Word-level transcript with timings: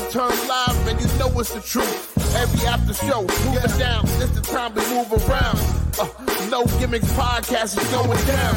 we 0.00 0.10
turn 0.10 0.30
live, 0.48 0.86
and 0.86 1.00
you 1.00 1.06
know 1.18 1.28
it's 1.40 1.52
the 1.52 1.60
truth. 1.60 2.36
Every 2.36 2.66
after 2.66 2.94
show, 2.94 3.22
move 3.22 3.62
moving 3.64 3.78
down. 3.78 4.04
This 4.18 4.30
the 4.30 4.40
time 4.40 4.74
we 4.74 4.82
move 4.94 5.12
around. 5.12 5.58
Uh, 5.98 6.08
no 6.48 6.64
gimmicks 6.78 7.10
podcast 7.12 7.76
is 7.76 7.88
going 7.90 8.20
down. 8.26 8.54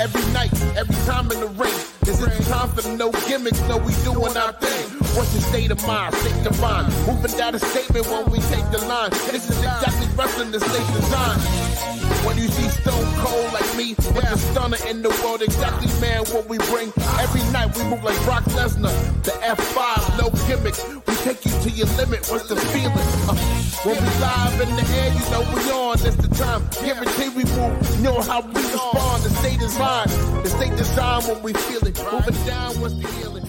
Every 0.00 0.24
night, 0.32 0.52
every 0.76 0.94
time 1.04 1.30
in 1.32 1.40
the 1.40 1.48
ring. 1.58 1.74
This 2.02 2.20
is 2.20 2.38
the 2.38 2.44
time 2.50 2.70
for 2.70 2.86
no 2.96 3.10
gimmicks. 3.26 3.60
No, 3.68 3.76
we 3.78 3.92
doing 4.04 4.36
our 4.36 4.52
thing. 4.52 4.86
What's 5.16 5.32
your 5.34 5.42
state 5.42 5.70
of 5.70 5.84
mind? 5.86 6.14
State 6.14 6.44
divine. 6.44 6.86
Moving 7.06 7.36
down 7.36 7.54
a 7.54 7.58
statement 7.58 8.06
when 8.06 8.30
we 8.30 8.38
take 8.48 8.68
the 8.70 8.78
line. 8.86 9.10
This 9.30 9.50
is 9.50 9.58
exactly 9.58 10.06
wrestling 10.16 10.52
the 10.52 10.60
state 10.60 10.88
of 10.88 10.94
design. 10.94 11.87
When 12.26 12.36
you 12.36 12.48
see 12.48 12.68
Stone 12.68 13.14
Cold 13.22 13.52
like 13.52 13.76
me, 13.76 13.94
with 13.94 14.28
the 14.28 14.36
stunner 14.36 14.78
in 14.88 15.02
the 15.02 15.10
world, 15.22 15.42
exactly 15.42 15.88
man 16.00 16.24
what 16.34 16.48
we 16.48 16.58
bring. 16.58 16.92
Every 17.20 17.42
night 17.52 17.76
we 17.76 17.84
move 17.84 18.02
like 18.02 18.20
Brock 18.24 18.44
Lesnar, 18.56 18.92
the 19.22 19.30
F5, 19.30 20.18
no 20.18 20.30
gimmicks. 20.46 20.82
We 21.06 21.14
take 21.22 21.44
you 21.44 21.52
to 21.52 21.70
your 21.70 21.86
limit. 21.96 22.26
What's 22.28 22.48
the 22.48 22.56
feeling? 22.56 23.06
Uh, 23.28 23.34
when 23.84 23.96
we 23.96 24.10
live 24.18 24.60
in 24.60 24.76
the 24.76 24.86
air, 24.98 25.12
you 25.14 25.24
know 25.30 25.40
we 25.54 25.70
on. 25.70 25.98
The 25.98 26.28
time. 26.34 26.62
Guarantee 26.82 27.28
we 27.30 27.44
move. 27.44 28.02
Know 28.02 28.20
how 28.20 28.40
we 28.40 28.52
respond. 28.52 29.22
The 29.22 29.30
state 29.30 29.62
is 29.62 29.78
mine. 29.78 30.08
The 30.42 30.48
state 30.48 30.76
design 30.76 31.22
when 31.22 31.42
we 31.42 31.52
feel 31.52 31.86
it. 31.86 31.98
Moving 32.12 32.46
down, 32.46 32.80
what's 32.80 32.94
the 32.94 33.08
healing? 33.08 33.46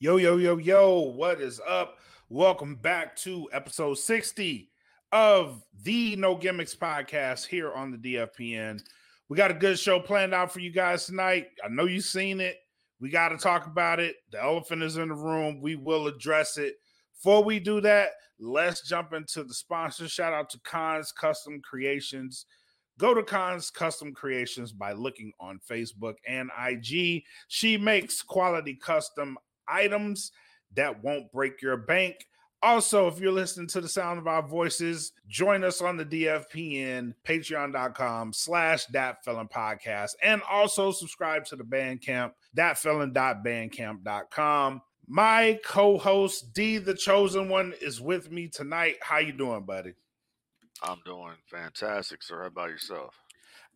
Yo, 0.00 0.16
yo, 0.16 0.36
yo, 0.36 0.56
yo, 0.58 0.98
what 1.00 1.40
is 1.40 1.60
up? 1.66 1.98
Welcome 2.28 2.76
back 2.76 3.16
to 3.16 3.48
episode 3.52 3.98
60 3.98 4.70
of 5.14 5.62
the 5.84 6.16
No 6.16 6.34
Gimmicks 6.34 6.74
podcast 6.74 7.46
here 7.46 7.72
on 7.72 7.92
the 7.92 7.96
DFPN. 7.96 8.82
We 9.28 9.36
got 9.36 9.52
a 9.52 9.54
good 9.54 9.78
show 9.78 10.00
planned 10.00 10.34
out 10.34 10.52
for 10.52 10.58
you 10.58 10.72
guys 10.72 11.06
tonight. 11.06 11.46
I 11.64 11.68
know 11.68 11.84
you've 11.84 12.04
seen 12.04 12.40
it. 12.40 12.56
We 13.00 13.10
got 13.10 13.28
to 13.28 13.38
talk 13.38 13.68
about 13.68 14.00
it. 14.00 14.16
The 14.32 14.42
elephant 14.42 14.82
is 14.82 14.96
in 14.96 15.10
the 15.10 15.14
room. 15.14 15.60
We 15.60 15.76
will 15.76 16.08
address 16.08 16.58
it. 16.58 16.74
Before 17.14 17.44
we 17.44 17.60
do 17.60 17.80
that, 17.82 18.08
let's 18.40 18.86
jump 18.88 19.12
into 19.12 19.44
the 19.44 19.54
sponsor. 19.54 20.08
Shout 20.08 20.32
out 20.32 20.50
to 20.50 20.58
Cons 20.64 21.12
Custom 21.12 21.62
Creations. 21.62 22.46
Go 22.98 23.14
to 23.14 23.22
Cons 23.22 23.70
Custom 23.70 24.12
Creations 24.12 24.72
by 24.72 24.94
looking 24.94 25.30
on 25.38 25.60
Facebook 25.70 26.14
and 26.26 26.50
IG. 26.60 27.22
She 27.46 27.78
makes 27.78 28.20
quality 28.20 28.74
custom 28.74 29.38
items 29.68 30.32
that 30.74 31.04
won't 31.04 31.30
break 31.30 31.62
your 31.62 31.76
bank. 31.76 32.26
Also, 32.64 33.06
if 33.08 33.20
you're 33.20 33.30
listening 33.30 33.68
to 33.68 33.82
the 33.82 33.88
sound 33.88 34.18
of 34.18 34.26
our 34.26 34.40
voices, 34.40 35.12
join 35.28 35.62
us 35.62 35.82
on 35.82 35.98
the 35.98 36.06
DFPN, 36.06 37.12
patreon.com 37.22 38.32
slash 38.32 38.86
dat 38.86 39.22
feelin 39.22 39.50
podcast, 39.50 40.12
and 40.22 40.40
also 40.50 40.90
subscribe 40.90 41.44
to 41.44 41.56
the 41.56 41.64
Bandcamp, 41.64 42.32
datfeelin.bandcamp.com. 42.56 44.80
My 45.06 45.60
co-host 45.62 46.54
D, 46.54 46.78
the 46.78 46.94
chosen 46.94 47.50
one, 47.50 47.74
is 47.82 48.00
with 48.00 48.30
me 48.30 48.48
tonight. 48.48 48.96
How 49.02 49.18
you 49.18 49.34
doing, 49.34 49.64
buddy? 49.64 49.92
I'm 50.82 51.02
doing 51.04 51.34
fantastic, 51.50 52.22
sir. 52.22 52.40
How 52.40 52.46
about 52.46 52.70
yourself? 52.70 53.14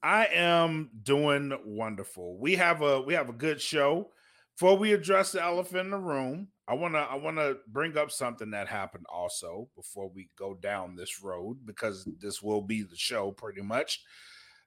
I 0.02 0.28
am 0.32 0.88
doing 1.02 1.52
wonderful. 1.66 2.38
We 2.38 2.56
have 2.56 2.80
a 2.80 3.02
we 3.02 3.12
have 3.12 3.28
a 3.28 3.34
good 3.34 3.60
show. 3.60 4.12
Before 4.58 4.76
we 4.76 4.92
address 4.92 5.30
the 5.30 5.40
elephant 5.40 5.78
in 5.78 5.90
the 5.90 5.98
room, 5.98 6.48
I 6.66 6.74
wanna 6.74 6.98
I 6.98 7.14
wanna 7.14 7.54
bring 7.68 7.96
up 7.96 8.10
something 8.10 8.50
that 8.50 8.66
happened 8.66 9.06
also 9.08 9.68
before 9.76 10.10
we 10.12 10.30
go 10.36 10.54
down 10.54 10.96
this 10.96 11.22
road 11.22 11.58
because 11.64 12.08
this 12.18 12.42
will 12.42 12.60
be 12.60 12.82
the 12.82 12.96
show 12.96 13.30
pretty 13.30 13.62
much. 13.62 14.02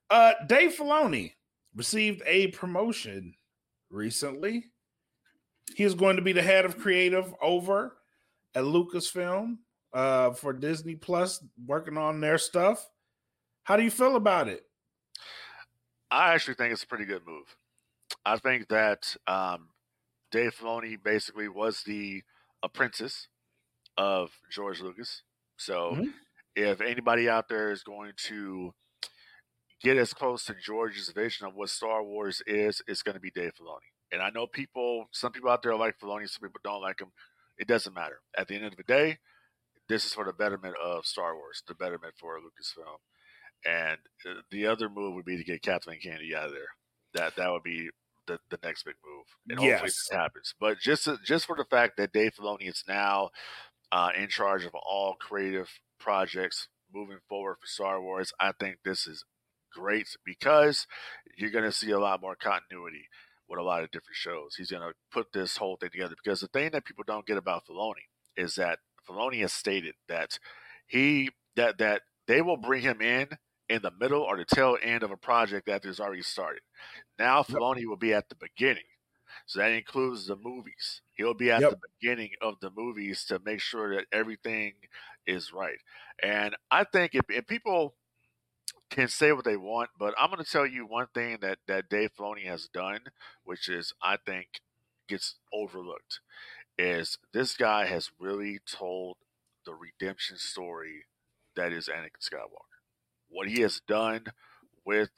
Uh, 0.09 0.31
Dave 0.47 0.77
Filoni 0.77 1.33
received 1.75 2.21
a 2.25 2.47
promotion 2.47 3.33
recently. 3.89 4.63
He 5.75 5.83
is 5.83 5.93
going 5.93 6.16
to 6.16 6.21
be 6.21 6.31
the 6.31 6.41
head 6.41 6.63
of 6.63 6.77
creative 6.77 7.35
over 7.41 7.97
at 8.55 8.63
Lucasfilm 8.63 9.57
uh, 9.91 10.31
for 10.31 10.53
Disney 10.53 10.95
Plus, 10.95 11.43
working 11.66 11.97
on 11.97 12.21
their 12.21 12.37
stuff. 12.37 12.87
How 13.63 13.75
do 13.75 13.83
you 13.83 13.91
feel 13.91 14.16
about 14.16 14.47
it? 14.47 14.63
I 16.09 16.33
actually 16.33 16.53
think 16.53 16.71
it's 16.71 16.83
a 16.83 16.87
pretty 16.87 17.05
good 17.05 17.27
move. 17.27 17.53
I 18.25 18.37
think 18.37 18.67
that 18.69 19.16
um, 19.27 19.67
Dave 20.31 20.55
Filoni 20.55 21.01
basically 21.01 21.47
was 21.47 21.83
the 21.83 22.23
apprentice 22.63 23.27
of 23.97 24.31
George 24.49 24.81
Lucas. 24.81 25.23
So 25.57 25.95
Mhm. 25.95 26.13
if 26.55 26.81
anybody 26.81 27.29
out 27.29 27.49
there 27.49 27.71
is 27.71 27.83
going 27.83 28.13
to 28.27 28.73
get 29.81 29.97
as 29.97 30.13
close 30.13 30.45
to 30.45 30.55
George's 30.55 31.09
vision 31.09 31.47
of 31.47 31.55
what 31.55 31.69
Star 31.69 32.03
Wars 32.03 32.41
is, 32.45 32.81
it's 32.87 33.03
going 33.03 33.15
to 33.15 33.19
be 33.21 33.31
Dave 33.31 33.55
Filoni. 33.55 33.91
And 34.11 34.21
I 34.21 34.29
know 34.29 34.47
people, 34.47 35.09
some 35.11 35.31
people 35.31 35.49
out 35.49 35.63
there 35.63 35.75
like 35.75 35.99
Filoni, 35.99 36.29
some 36.29 36.47
people 36.47 36.61
don't 36.63 36.81
like 36.81 36.99
him. 36.99 37.11
It 37.57 37.67
doesn't 37.67 37.93
matter. 37.93 38.21
At 38.35 38.47
the 38.47 38.55
end 38.55 38.65
of 38.65 38.75
the 38.75 38.83
day, 38.83 39.19
this 39.87 40.05
is 40.05 40.13
for 40.13 40.23
the 40.25 40.33
betterment 40.33 40.75
of 40.77 41.05
Star 41.05 41.35
Wars, 41.35 41.63
the 41.67 41.75
betterment 41.75 42.15
for 42.17 42.39
Lucasfilm. 42.39 42.99
And 43.65 43.99
uh, 44.25 44.41
the 44.49 44.67
other 44.67 44.89
move 44.89 45.13
would 45.15 45.25
be 45.25 45.37
to 45.37 45.43
get 45.43 45.61
Kathleen 45.61 45.99
Kennedy 45.99 46.35
out 46.35 46.47
of 46.47 46.53
there. 46.53 46.75
That 47.13 47.35
that 47.35 47.51
would 47.51 47.63
be 47.63 47.89
the, 48.49 48.57
the 48.57 48.67
next 48.67 48.83
big 48.83 48.95
move, 49.05 49.25
and 49.49 49.59
hopefully 49.59 49.89
Yes. 49.89 50.07
it 50.11 50.15
happens. 50.15 50.53
But 50.59 50.79
just 50.79 51.07
just 51.25 51.45
for 51.45 51.55
the 51.55 51.65
fact 51.65 51.97
that 51.97 52.13
Dave 52.13 52.33
Filoni 52.35 52.67
is 52.69 52.83
now 52.87 53.29
uh, 53.91 54.09
in 54.17 54.27
charge 54.29 54.65
of 54.65 54.73
all 54.75 55.15
creative 55.19 55.69
projects 55.99 56.67
moving 56.93 57.19
forward 57.29 57.57
for 57.61 57.67
Star 57.67 58.01
Wars, 58.01 58.33
I 58.39 58.51
think 58.59 58.77
this 58.83 59.07
is 59.07 59.23
great 59.73 60.07
because 60.25 60.87
you're 61.37 61.51
going 61.51 61.63
to 61.63 61.71
see 61.71 61.91
a 61.91 61.99
lot 61.99 62.21
more 62.21 62.35
continuity 62.35 63.07
with 63.47 63.59
a 63.59 63.63
lot 63.63 63.83
of 63.83 63.91
different 63.91 64.15
shows. 64.15 64.55
He's 64.57 64.71
going 64.71 64.83
to 64.87 64.93
put 65.11 65.33
this 65.33 65.57
whole 65.57 65.77
thing 65.77 65.89
together 65.91 66.15
because 66.21 66.39
the 66.41 66.47
thing 66.47 66.71
that 66.71 66.85
people 66.85 67.03
don't 67.05 67.25
get 67.25 67.37
about 67.37 67.65
Filoni 67.65 68.07
is 68.37 68.55
that 68.55 68.79
Filoni 69.07 69.41
has 69.41 69.53
stated 69.53 69.95
that 70.07 70.39
he 70.87 71.31
that 71.55 71.77
that 71.79 72.01
they 72.27 72.41
will 72.41 72.57
bring 72.57 72.81
him 72.81 73.01
in 73.01 73.27
in 73.71 73.81
the 73.83 73.91
middle 73.99 74.21
or 74.23 74.37
the 74.37 74.45
tail 74.45 74.77
end 74.83 75.03
of 75.03 75.11
a 75.11 75.17
project 75.17 75.67
that 75.67 75.85
is 75.85 75.99
already 75.99 76.23
started. 76.23 76.61
Now 77.19 77.43
Filoni 77.43 77.85
will 77.85 77.97
be 77.97 78.13
at 78.13 78.29
the 78.29 78.35
beginning. 78.35 78.83
So 79.47 79.59
that 79.59 79.71
includes 79.71 80.27
the 80.27 80.35
movies. 80.35 81.01
He'll 81.13 81.33
be 81.33 81.51
at 81.51 81.61
Yep. 81.61 81.69
the 81.69 81.77
beginning 81.99 82.31
of 82.41 82.59
the 82.61 82.71
movies 82.71 83.25
to 83.25 83.39
make 83.39 83.61
sure 83.61 83.95
that 83.95 84.07
everything 84.11 84.73
is 85.27 85.53
right. 85.53 85.79
And 86.23 86.55
I 86.71 86.83
think 86.85 87.15
if, 87.15 87.25
if 87.29 87.47
people 87.47 87.95
can 88.89 89.07
say 89.07 89.31
what 89.31 89.45
they 89.45 89.57
want, 89.57 89.91
but 89.97 90.13
I'm 90.17 90.29
going 90.31 90.43
to 90.43 90.49
tell 90.51 90.67
you 90.67 90.85
one 90.85 91.07
thing 91.13 91.39
that 91.41 91.59
that 91.67 91.89
Dave 91.89 92.11
Filoni 92.15 92.45
has 92.45 92.67
done, 92.67 93.01
which 93.43 93.69
is 93.69 93.93
I 94.01 94.17
think 94.17 94.61
gets 95.07 95.35
overlooked, 95.53 96.19
is 96.77 97.17
this 97.33 97.55
guy 97.57 97.85
has 97.87 98.11
really 98.19 98.59
told 98.65 99.17
the 99.65 99.73
redemption 99.73 100.37
story 100.37 101.05
that 101.55 101.71
is 101.73 101.87
Anakin 101.89 102.21
Skywalker. 102.21 102.70
What 103.31 103.47
he 103.47 103.61
has 103.61 103.81
done 103.87 104.25
with 104.85 105.09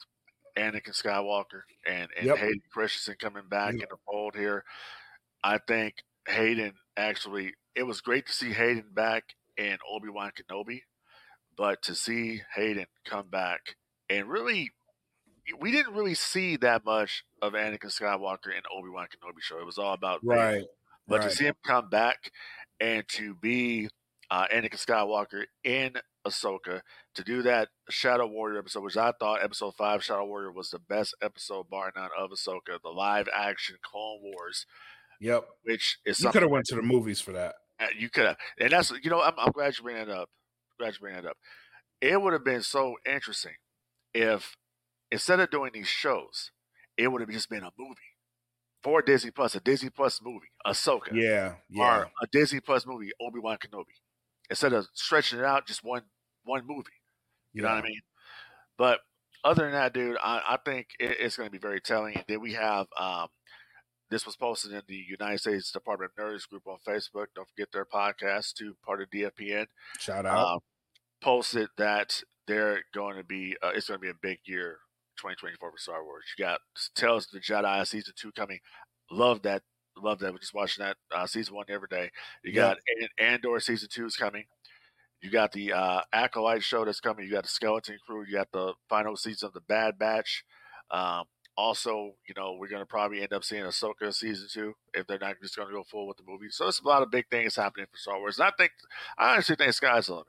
Anakin 0.56 0.94
Skywalker 0.94 1.62
and 1.86 2.08
and 2.16 2.26
Yep. 2.26 2.38
Hayden 2.38 2.62
Christensen 2.72 3.16
coming 3.18 3.48
back 3.48 3.74
Yep. 3.74 3.82
in 3.82 3.88
the 3.90 3.96
fold 4.06 4.36
here, 4.36 4.64
I 5.42 5.58
think 5.58 5.96
Hayden 6.28 6.74
actually. 6.96 7.54
It 7.74 7.82
was 7.82 8.00
great 8.00 8.26
to 8.26 8.32
see 8.32 8.52
Hayden 8.52 8.90
back 8.92 9.34
in 9.56 9.78
Obi 9.90 10.08
Wan 10.08 10.30
Kenobi, 10.30 10.82
but 11.56 11.82
to 11.82 11.94
see 11.94 12.42
Hayden 12.54 12.86
come 13.04 13.28
back 13.28 13.76
and 14.08 14.28
really, 14.28 14.70
we 15.58 15.72
didn't 15.72 15.94
really 15.94 16.14
see 16.14 16.56
that 16.58 16.84
much 16.84 17.24
of 17.42 17.52
Anakin 17.54 17.86
Skywalker 17.86 18.56
in 18.56 18.62
Obi 18.72 18.90
Wan 18.90 19.06
Kenobi 19.06 19.40
show. 19.40 19.58
It 19.58 19.66
was 19.66 19.78
all 19.78 19.92
about. 19.92 20.20
Right. 20.24 20.64
But 21.06 21.20
right. 21.20 21.30
to 21.30 21.36
see 21.36 21.44
him 21.44 21.56
come 21.64 21.88
back 21.90 22.30
and 22.80 23.06
to 23.08 23.34
be 23.34 23.88
uh, 24.30 24.46
Anakin 24.52 24.82
Skywalker 24.84 25.44
in 25.62 25.94
Ahsoka, 26.26 26.80
to 27.14 27.22
do 27.24 27.42
that 27.42 27.68
Shadow 27.90 28.26
Warrior 28.26 28.58
episode, 28.58 28.82
which 28.82 28.96
I 28.96 29.12
thought 29.18 29.42
episode 29.42 29.74
five 29.76 30.02
Shadow 30.02 30.24
Warrior 30.26 30.52
was 30.52 30.70
the 30.70 30.78
best 30.78 31.14
episode, 31.22 31.68
bar 31.70 31.92
none, 31.94 32.10
of 32.18 32.30
Ahsoka, 32.30 32.80
the 32.82 32.88
live 32.90 33.28
action 33.34 33.76
Clone 33.82 34.20
Wars, 34.22 34.66
Yep. 35.20 35.44
which 35.64 35.98
is 36.04 36.20
You 36.20 36.30
could 36.30 36.42
have 36.42 36.50
went 36.50 36.66
to 36.66 36.74
the 36.76 36.82
movies 36.82 37.20
for 37.20 37.32
that. 37.32 37.54
uh, 37.80 37.86
you 37.96 38.08
could 38.10 38.26
have, 38.26 38.36
and 38.58 38.70
that's 38.70 38.90
you 39.02 39.10
know 39.10 39.20
I'm, 39.20 39.34
I'm 39.38 39.52
glad 39.52 39.76
you 39.76 39.84
bring 39.84 39.96
that 39.96 40.08
up. 40.08 40.28
Glad 40.78 40.94
you 40.94 41.00
bring 41.00 41.14
that 41.14 41.26
up. 41.26 41.36
It 42.00 42.20
would 42.20 42.32
have 42.32 42.44
been 42.44 42.62
so 42.62 42.96
interesting 43.06 43.54
if 44.12 44.56
instead 45.12 45.40
of 45.40 45.50
doing 45.50 45.70
these 45.74 45.86
shows, 45.88 46.50
it 46.96 47.08
would 47.08 47.20
have 47.20 47.30
just 47.30 47.48
been 47.50 47.62
a 47.64 47.70
movie 47.78 47.96
for 48.82 49.00
Disney 49.02 49.30
Plus, 49.30 49.54
a 49.54 49.60
Disney 49.60 49.90
Plus 49.90 50.20
movie, 50.22 50.48
Ahsoka, 50.66 51.08
Yeah. 51.12 51.54
Yeah. 51.70 51.82
or 52.00 52.10
a 52.22 52.26
Disney 52.30 52.60
Plus 52.60 52.86
movie, 52.86 53.10
Obi 53.20 53.38
Wan 53.40 53.56
Kenobi, 53.56 53.94
instead 54.50 54.72
of 54.72 54.86
stretching 54.94 55.38
it 55.38 55.44
out 55.44 55.66
just 55.66 55.84
one 55.84 56.02
one 56.44 56.66
movie. 56.66 56.90
You 57.52 57.62
know 57.62 57.68
what 57.68 57.78
I 57.78 57.82
mean? 57.82 58.00
But 58.76 59.00
other 59.44 59.64
than 59.64 59.72
that, 59.72 59.94
dude, 59.94 60.16
I, 60.22 60.40
I 60.46 60.58
think 60.64 60.88
it, 60.98 61.16
it's 61.20 61.36
going 61.36 61.46
to 61.46 61.52
be 61.52 61.58
very 61.58 61.80
telling. 61.80 62.16
And 62.16 62.24
then 62.26 62.40
we 62.40 62.54
have 62.54 62.86
um, 62.98 63.28
this 64.10 64.26
was 64.26 64.36
posted 64.36 64.72
in 64.72 64.82
the 64.86 65.04
United 65.08 65.38
States 65.38 65.70
Department 65.70 66.12
of 66.16 66.24
Nerds 66.24 66.48
group 66.48 66.66
on 66.66 66.78
Facebook. 66.86 67.26
Don't 67.34 67.48
forget 67.48 67.68
their 67.72 67.84
podcast 67.84 68.54
too, 68.54 68.76
part 68.84 69.02
of 69.02 69.10
DFPN. 69.10 69.66
Shout 69.98 70.26
out. 70.26 70.46
Um, 70.46 70.58
posted 71.22 71.68
that 71.78 72.22
they're 72.46 72.82
going 72.92 73.16
to 73.16 73.24
be. 73.24 73.56
Uh, 73.62 73.72
it's 73.74 73.88
going 73.88 73.98
to 73.98 74.04
be 74.04 74.10
a 74.10 74.14
big 74.20 74.38
year, 74.44 74.78
2024 75.18 75.70
for 75.70 75.78
Star 75.78 76.04
Wars. 76.04 76.24
You 76.36 76.44
got 76.44 76.60
Tales 76.94 77.26
of 77.26 77.32
the 77.32 77.40
Jedi 77.40 77.86
season 77.86 78.14
two 78.16 78.32
coming. 78.32 78.58
Love 79.10 79.42
that 79.42 79.62
love 80.02 80.18
that. 80.20 80.32
We're 80.32 80.38
just 80.38 80.54
watching 80.54 80.84
that 80.84 80.96
uh, 81.14 81.26
season 81.26 81.54
one 81.54 81.66
every 81.68 81.88
day. 81.88 82.10
You 82.42 82.52
Yeah. 82.52 82.74
got 82.74 82.78
An- 83.00 83.26
Andor 83.26 83.60
season 83.60 83.88
two 83.90 84.06
is 84.06 84.16
coming. 84.16 84.44
You 85.20 85.30
got 85.30 85.52
the 85.52 85.72
uh, 85.72 86.00
Acolyte 86.12 86.62
show 86.62 86.84
that's 86.84 87.00
coming. 87.00 87.24
You 87.24 87.32
got 87.32 87.44
the 87.44 87.48
Skeleton 87.48 87.98
Crew. 88.06 88.24
You 88.26 88.34
got 88.34 88.52
the 88.52 88.74
final 88.88 89.16
season 89.16 89.46
of 89.46 89.52
the 89.54 89.60
Bad 89.62 89.98
Batch. 89.98 90.44
Um, 90.90 91.24
also, 91.56 92.14
you 92.28 92.34
know, 92.36 92.56
we're 92.58 92.68
going 92.68 92.82
to 92.82 92.86
probably 92.86 93.22
end 93.22 93.32
up 93.32 93.44
seeing 93.44 93.62
Ahsoka 93.64 94.12
season 94.12 94.48
two 94.52 94.74
if 94.92 95.06
they're 95.06 95.18
not 95.18 95.36
just 95.40 95.56
going 95.56 95.68
to 95.68 95.74
go 95.74 95.84
full 95.84 96.06
with 96.08 96.16
the 96.18 96.24
movie. 96.26 96.50
So 96.50 96.66
it's 96.68 96.80
a 96.80 96.86
lot 96.88 97.02
of 97.02 97.10
big 97.10 97.26
things 97.30 97.56
happening 97.56 97.86
for 97.90 97.96
Star 97.96 98.18
Wars. 98.18 98.38
And 98.38 98.48
I 98.48 98.52
think, 98.58 98.72
I 99.16 99.32
honestly 99.32 99.56
think 99.56 99.72
sky's 99.72 100.06
the 100.06 100.12
limit. 100.14 100.26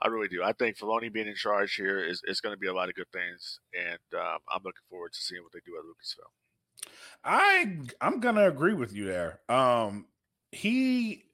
I 0.00 0.08
really 0.08 0.26
do. 0.28 0.42
I 0.42 0.52
think 0.52 0.76
Filoni 0.76 1.12
being 1.12 1.28
in 1.28 1.36
charge 1.36 1.76
here 1.76 2.02
is, 2.02 2.22
is 2.26 2.40
going 2.40 2.52
to 2.54 2.58
be 2.58 2.66
a 2.66 2.74
lot 2.74 2.88
of 2.88 2.96
good 2.96 3.06
things, 3.12 3.60
and 3.72 4.00
um, 4.20 4.38
I'm 4.52 4.62
looking 4.64 4.82
forward 4.90 5.12
to 5.12 5.20
seeing 5.20 5.44
what 5.44 5.52
they 5.52 5.60
do 5.64 5.76
at 5.78 5.84
Lucasfilm. 5.84 6.32
I 7.24 7.78
I'm 8.00 8.20
gonna 8.20 8.48
agree 8.48 8.74
with 8.74 8.94
you 8.94 9.06
there. 9.06 9.40
Um, 9.48 10.06
he 10.50 11.24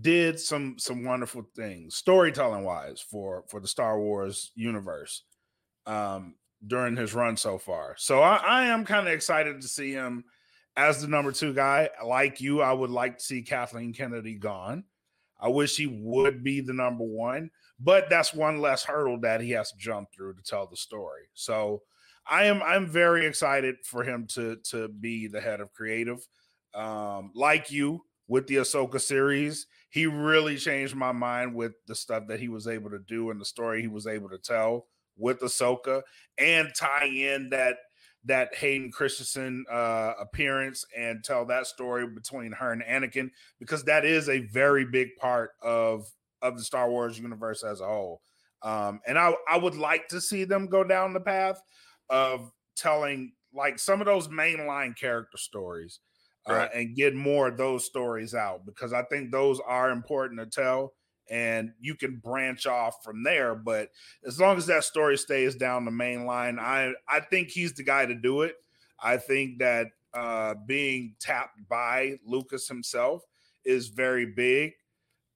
did 0.00 0.38
some 0.38 0.78
some 0.78 1.04
wonderful 1.04 1.46
things 1.56 1.96
storytelling 1.96 2.62
wise 2.62 3.00
for 3.00 3.44
for 3.48 3.58
the 3.58 3.68
Star 3.68 3.98
Wars 3.98 4.52
universe 4.54 5.22
um 5.86 6.34
during 6.66 6.96
his 6.96 7.14
run 7.14 7.36
so 7.36 7.56
far. 7.56 7.94
So 7.96 8.20
I, 8.20 8.36
I 8.36 8.64
am 8.64 8.84
kind 8.84 9.06
of 9.06 9.14
excited 9.14 9.60
to 9.60 9.68
see 9.68 9.92
him 9.92 10.24
as 10.76 11.00
the 11.00 11.08
number 11.08 11.32
two 11.32 11.54
guy. 11.54 11.88
Like 12.04 12.40
you, 12.40 12.60
I 12.62 12.72
would 12.72 12.90
like 12.90 13.18
to 13.18 13.24
see 13.24 13.42
Kathleen 13.42 13.92
Kennedy 13.92 14.34
gone. 14.34 14.84
I 15.40 15.48
wish 15.48 15.76
he 15.76 15.86
would 15.86 16.42
be 16.42 16.60
the 16.60 16.72
number 16.72 17.04
one, 17.04 17.50
but 17.78 18.10
that's 18.10 18.34
one 18.34 18.60
less 18.60 18.82
hurdle 18.82 19.20
that 19.20 19.40
he 19.40 19.52
has 19.52 19.70
to 19.70 19.78
jump 19.78 20.08
through 20.12 20.34
to 20.34 20.42
tell 20.42 20.66
the 20.66 20.76
story. 20.76 21.22
So 21.34 21.82
I 22.28 22.44
am 22.44 22.62
I'm 22.62 22.86
very 22.86 23.26
excited 23.26 23.76
for 23.84 24.04
him 24.04 24.26
to 24.34 24.56
to 24.70 24.88
be 24.88 25.26
the 25.26 25.40
head 25.40 25.60
of 25.60 25.72
creative. 25.72 26.26
Um, 26.74 27.32
like 27.34 27.70
you 27.70 28.04
with 28.28 28.46
the 28.46 28.56
Ahsoka 28.56 29.00
series, 29.00 29.66
he 29.90 30.06
really 30.06 30.56
changed 30.56 30.94
my 30.94 31.12
mind 31.12 31.54
with 31.54 31.72
the 31.86 31.94
stuff 31.94 32.24
that 32.28 32.40
he 32.40 32.48
was 32.48 32.68
able 32.68 32.90
to 32.90 32.98
do 32.98 33.30
and 33.30 33.40
the 33.40 33.44
story 33.44 33.80
he 33.80 33.88
was 33.88 34.06
able 34.06 34.28
to 34.28 34.38
tell 34.38 34.86
with 35.16 35.40
Ahsoka 35.40 36.02
and 36.36 36.70
tie 36.78 37.06
in 37.06 37.48
that 37.50 37.76
that 38.24 38.54
Hayden 38.54 38.90
Christensen 38.90 39.64
uh, 39.70 40.12
appearance 40.20 40.84
and 40.96 41.24
tell 41.24 41.46
that 41.46 41.66
story 41.66 42.06
between 42.06 42.52
her 42.52 42.72
and 42.72 42.82
Anakin 42.82 43.30
because 43.58 43.84
that 43.84 44.04
is 44.04 44.28
a 44.28 44.40
very 44.40 44.84
big 44.84 45.16
part 45.16 45.52
of 45.62 46.06
of 46.42 46.56
the 46.56 46.64
Star 46.64 46.90
Wars 46.90 47.18
universe 47.18 47.64
as 47.64 47.80
a 47.80 47.86
whole. 47.86 48.20
Um, 48.62 49.00
and 49.06 49.18
I 49.18 49.34
I 49.48 49.56
would 49.56 49.76
like 49.76 50.08
to 50.08 50.20
see 50.20 50.44
them 50.44 50.66
go 50.66 50.84
down 50.84 51.14
the 51.14 51.20
path 51.20 51.62
of 52.10 52.52
telling 52.76 53.32
like 53.52 53.78
some 53.78 54.00
of 54.00 54.06
those 54.06 54.28
mainline 54.28 54.96
character 54.96 55.38
stories 55.38 56.00
uh, 56.48 56.52
Right. 56.52 56.70
and 56.74 56.96
get 56.96 57.14
more 57.14 57.48
of 57.48 57.56
those 57.56 57.84
stories 57.84 58.34
out 58.34 58.64
because 58.64 58.92
I 58.92 59.02
think 59.04 59.32
those 59.32 59.60
are 59.60 59.90
important 59.90 60.40
to 60.40 60.46
tell 60.46 60.94
and 61.30 61.72
you 61.78 61.94
can 61.94 62.16
branch 62.16 62.66
off 62.66 63.04
from 63.04 63.22
there. 63.22 63.54
But 63.54 63.90
as 64.26 64.40
long 64.40 64.56
as 64.56 64.66
that 64.66 64.84
story 64.84 65.18
stays 65.18 65.54
down 65.56 65.84
the 65.84 65.90
main 65.90 66.24
line, 66.24 66.58
I 66.58 66.94
I 67.08 67.20
think 67.20 67.48
he's 67.50 67.74
the 67.74 67.82
guy 67.84 68.06
to 68.06 68.14
do 68.14 68.42
it. 68.42 68.56
I 69.00 69.18
think 69.18 69.58
that 69.58 69.88
uh, 70.14 70.54
being 70.66 71.16
tapped 71.20 71.68
by 71.68 72.18
Lucas 72.24 72.66
himself 72.66 73.22
is 73.64 73.88
very 73.88 74.26
big. 74.26 74.72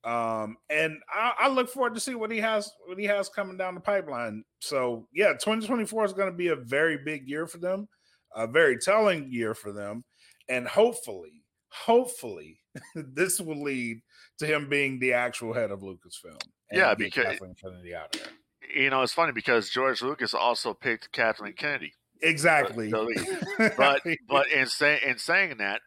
Um, 0.05 0.57
and 0.69 0.99
I, 1.13 1.33
I 1.43 1.49
look 1.49 1.69
forward 1.69 1.95
to 1.95 2.01
see 2.01 2.15
what 2.15 2.31
he 2.31 2.39
has 2.39 2.71
what 2.87 2.99
he 2.99 3.05
has 3.05 3.29
coming 3.29 3.57
down 3.57 3.75
the 3.75 3.81
pipeline. 3.81 4.45
So 4.61 5.07
yeah, 5.13 5.33
2024 5.33 6.05
is 6.05 6.13
going 6.13 6.31
to 6.31 6.37
be 6.37 6.49
a 6.49 6.57
very 6.57 6.99
big 6.99 7.29
year 7.29 7.47
for 7.47 7.59
them, 7.59 7.89
a 8.35 8.47
very 8.47 8.79
telling 8.79 9.31
year 9.31 9.55
for 9.55 9.73
them, 9.73 10.05
and 10.49 10.67
hopefully, 10.67 11.45
hopefully, 11.71 12.59
this 12.95 13.41
will 13.41 13.63
lead 13.63 14.01
to 14.39 14.47
him 14.47 14.69
being 14.69 14.99
the 14.99 15.13
actual 15.13 15.53
head 15.53 15.71
of 15.71 15.81
Lucasfilm. 15.81 16.39
and 16.71 16.81
Yeah, 16.81 16.95
because- 16.95 17.25
Kathleen 17.25 17.55
Kennedy 17.55 17.95
out 17.95 18.15
of 18.17 18.23
there. 18.23 18.33
You 18.75 18.91
know, 18.91 19.03
it's 19.03 19.13
funny 19.13 19.33
because 19.33 19.69
George 19.69 20.01
Lucas 20.01 20.33
also 20.33 20.73
picked 20.73 21.13
Kathleen 21.13 21.53
Kennedy. 21.53 21.93
Exactly. 22.23 22.91
But 23.77 24.03
but 24.29 24.49
in 24.51 24.67
say, 24.67 24.99
in 25.05 25.19
saying 25.19 25.59
that, 25.59 25.81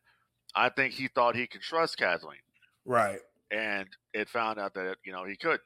I 0.56 0.70
think 0.70 0.94
he 0.94 1.08
thought 1.08 1.36
he 1.36 1.48
could 1.48 1.62
trust 1.62 1.98
Kathleen, 1.98 2.38
right. 2.86 3.20
and 3.50 3.88
it 4.16 4.30
found 4.30 4.58
out 4.58 4.74
that 4.74 4.98
you 5.06 5.12
know 5.12 5.26
he 5.26 5.36
couldn't. 5.36 5.62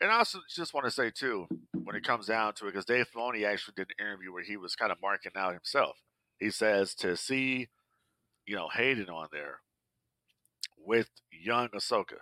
And 0.00 0.10
I 0.10 0.18
also 0.18 0.40
just 0.48 0.74
want 0.74 0.86
to 0.86 0.90
say 0.90 1.10
too, 1.10 1.46
when 1.84 1.94
it 1.94 2.04
comes 2.04 2.26
down 2.26 2.54
to 2.54 2.66
it, 2.66 2.72
because 2.72 2.86
Dave 2.86 3.06
Filoni 3.14 3.46
actually 3.46 3.74
did 3.76 3.92
an 3.98 4.06
interview 4.06 4.32
where 4.32 4.42
he 4.42 4.56
was 4.56 4.74
kind 4.74 4.90
of 4.90 4.98
marking 5.00 5.32
out 5.36 5.52
himself. 5.52 5.98
He 6.40 6.50
says 6.50 6.94
to 6.96 7.16
see, 7.16 7.68
you 8.46 8.56
know, 8.56 8.68
Hayden 8.72 9.08
on 9.08 9.28
there 9.30 9.60
with 10.76 11.10
young 11.30 11.68
Ahsoka, 11.68 12.18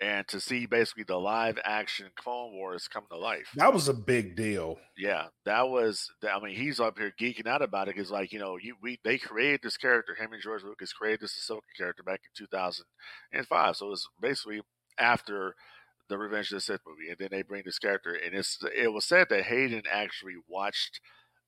and 0.00 0.28
to 0.28 0.38
see 0.38 0.66
basically 0.66 1.02
the 1.02 1.18
live 1.18 1.58
action 1.64 2.06
Clone 2.16 2.52
Wars 2.52 2.86
come 2.86 3.04
to 3.10 3.18
life. 3.18 3.48
That 3.56 3.74
was 3.74 3.88
a 3.88 3.94
big 3.94 4.36
deal. 4.36 4.78
Yeah, 4.96 5.26
that 5.46 5.68
was. 5.68 6.10
I 6.22 6.38
mean, 6.38 6.54
he's 6.54 6.78
up 6.78 6.98
here 6.98 7.12
geeking 7.20 7.46
out 7.46 7.62
about 7.62 7.88
it 7.88 7.96
because, 7.96 8.10
like, 8.10 8.32
you 8.32 8.38
know, 8.38 8.56
you 8.56 8.76
we 8.80 9.00
they 9.04 9.18
created 9.18 9.60
this 9.62 9.76
character. 9.76 10.14
Him 10.14 10.32
and 10.32 10.42
George 10.42 10.62
Lucas 10.62 10.92
created 10.92 11.20
this 11.20 11.36
Ahsoka 11.38 11.76
character 11.76 12.02
back 12.02 12.20
in 12.24 12.46
2005. 12.46 13.76
So 13.76 13.86
it 13.86 13.90
was 13.90 14.08
basically 14.20 14.62
after 15.00 15.54
the 16.08 16.18
Revenge 16.18 16.50
of 16.52 16.56
the 16.56 16.60
Sith 16.60 16.80
movie, 16.86 17.08
and 17.08 17.18
then 17.18 17.28
they 17.30 17.42
bring 17.42 17.62
this 17.64 17.78
character, 17.78 18.12
and 18.12 18.34
it's 18.34 18.58
it 18.76 18.92
was 18.92 19.04
said 19.04 19.28
that 19.30 19.44
Hayden 19.44 19.82
actually 19.90 20.34
watched 20.48 21.00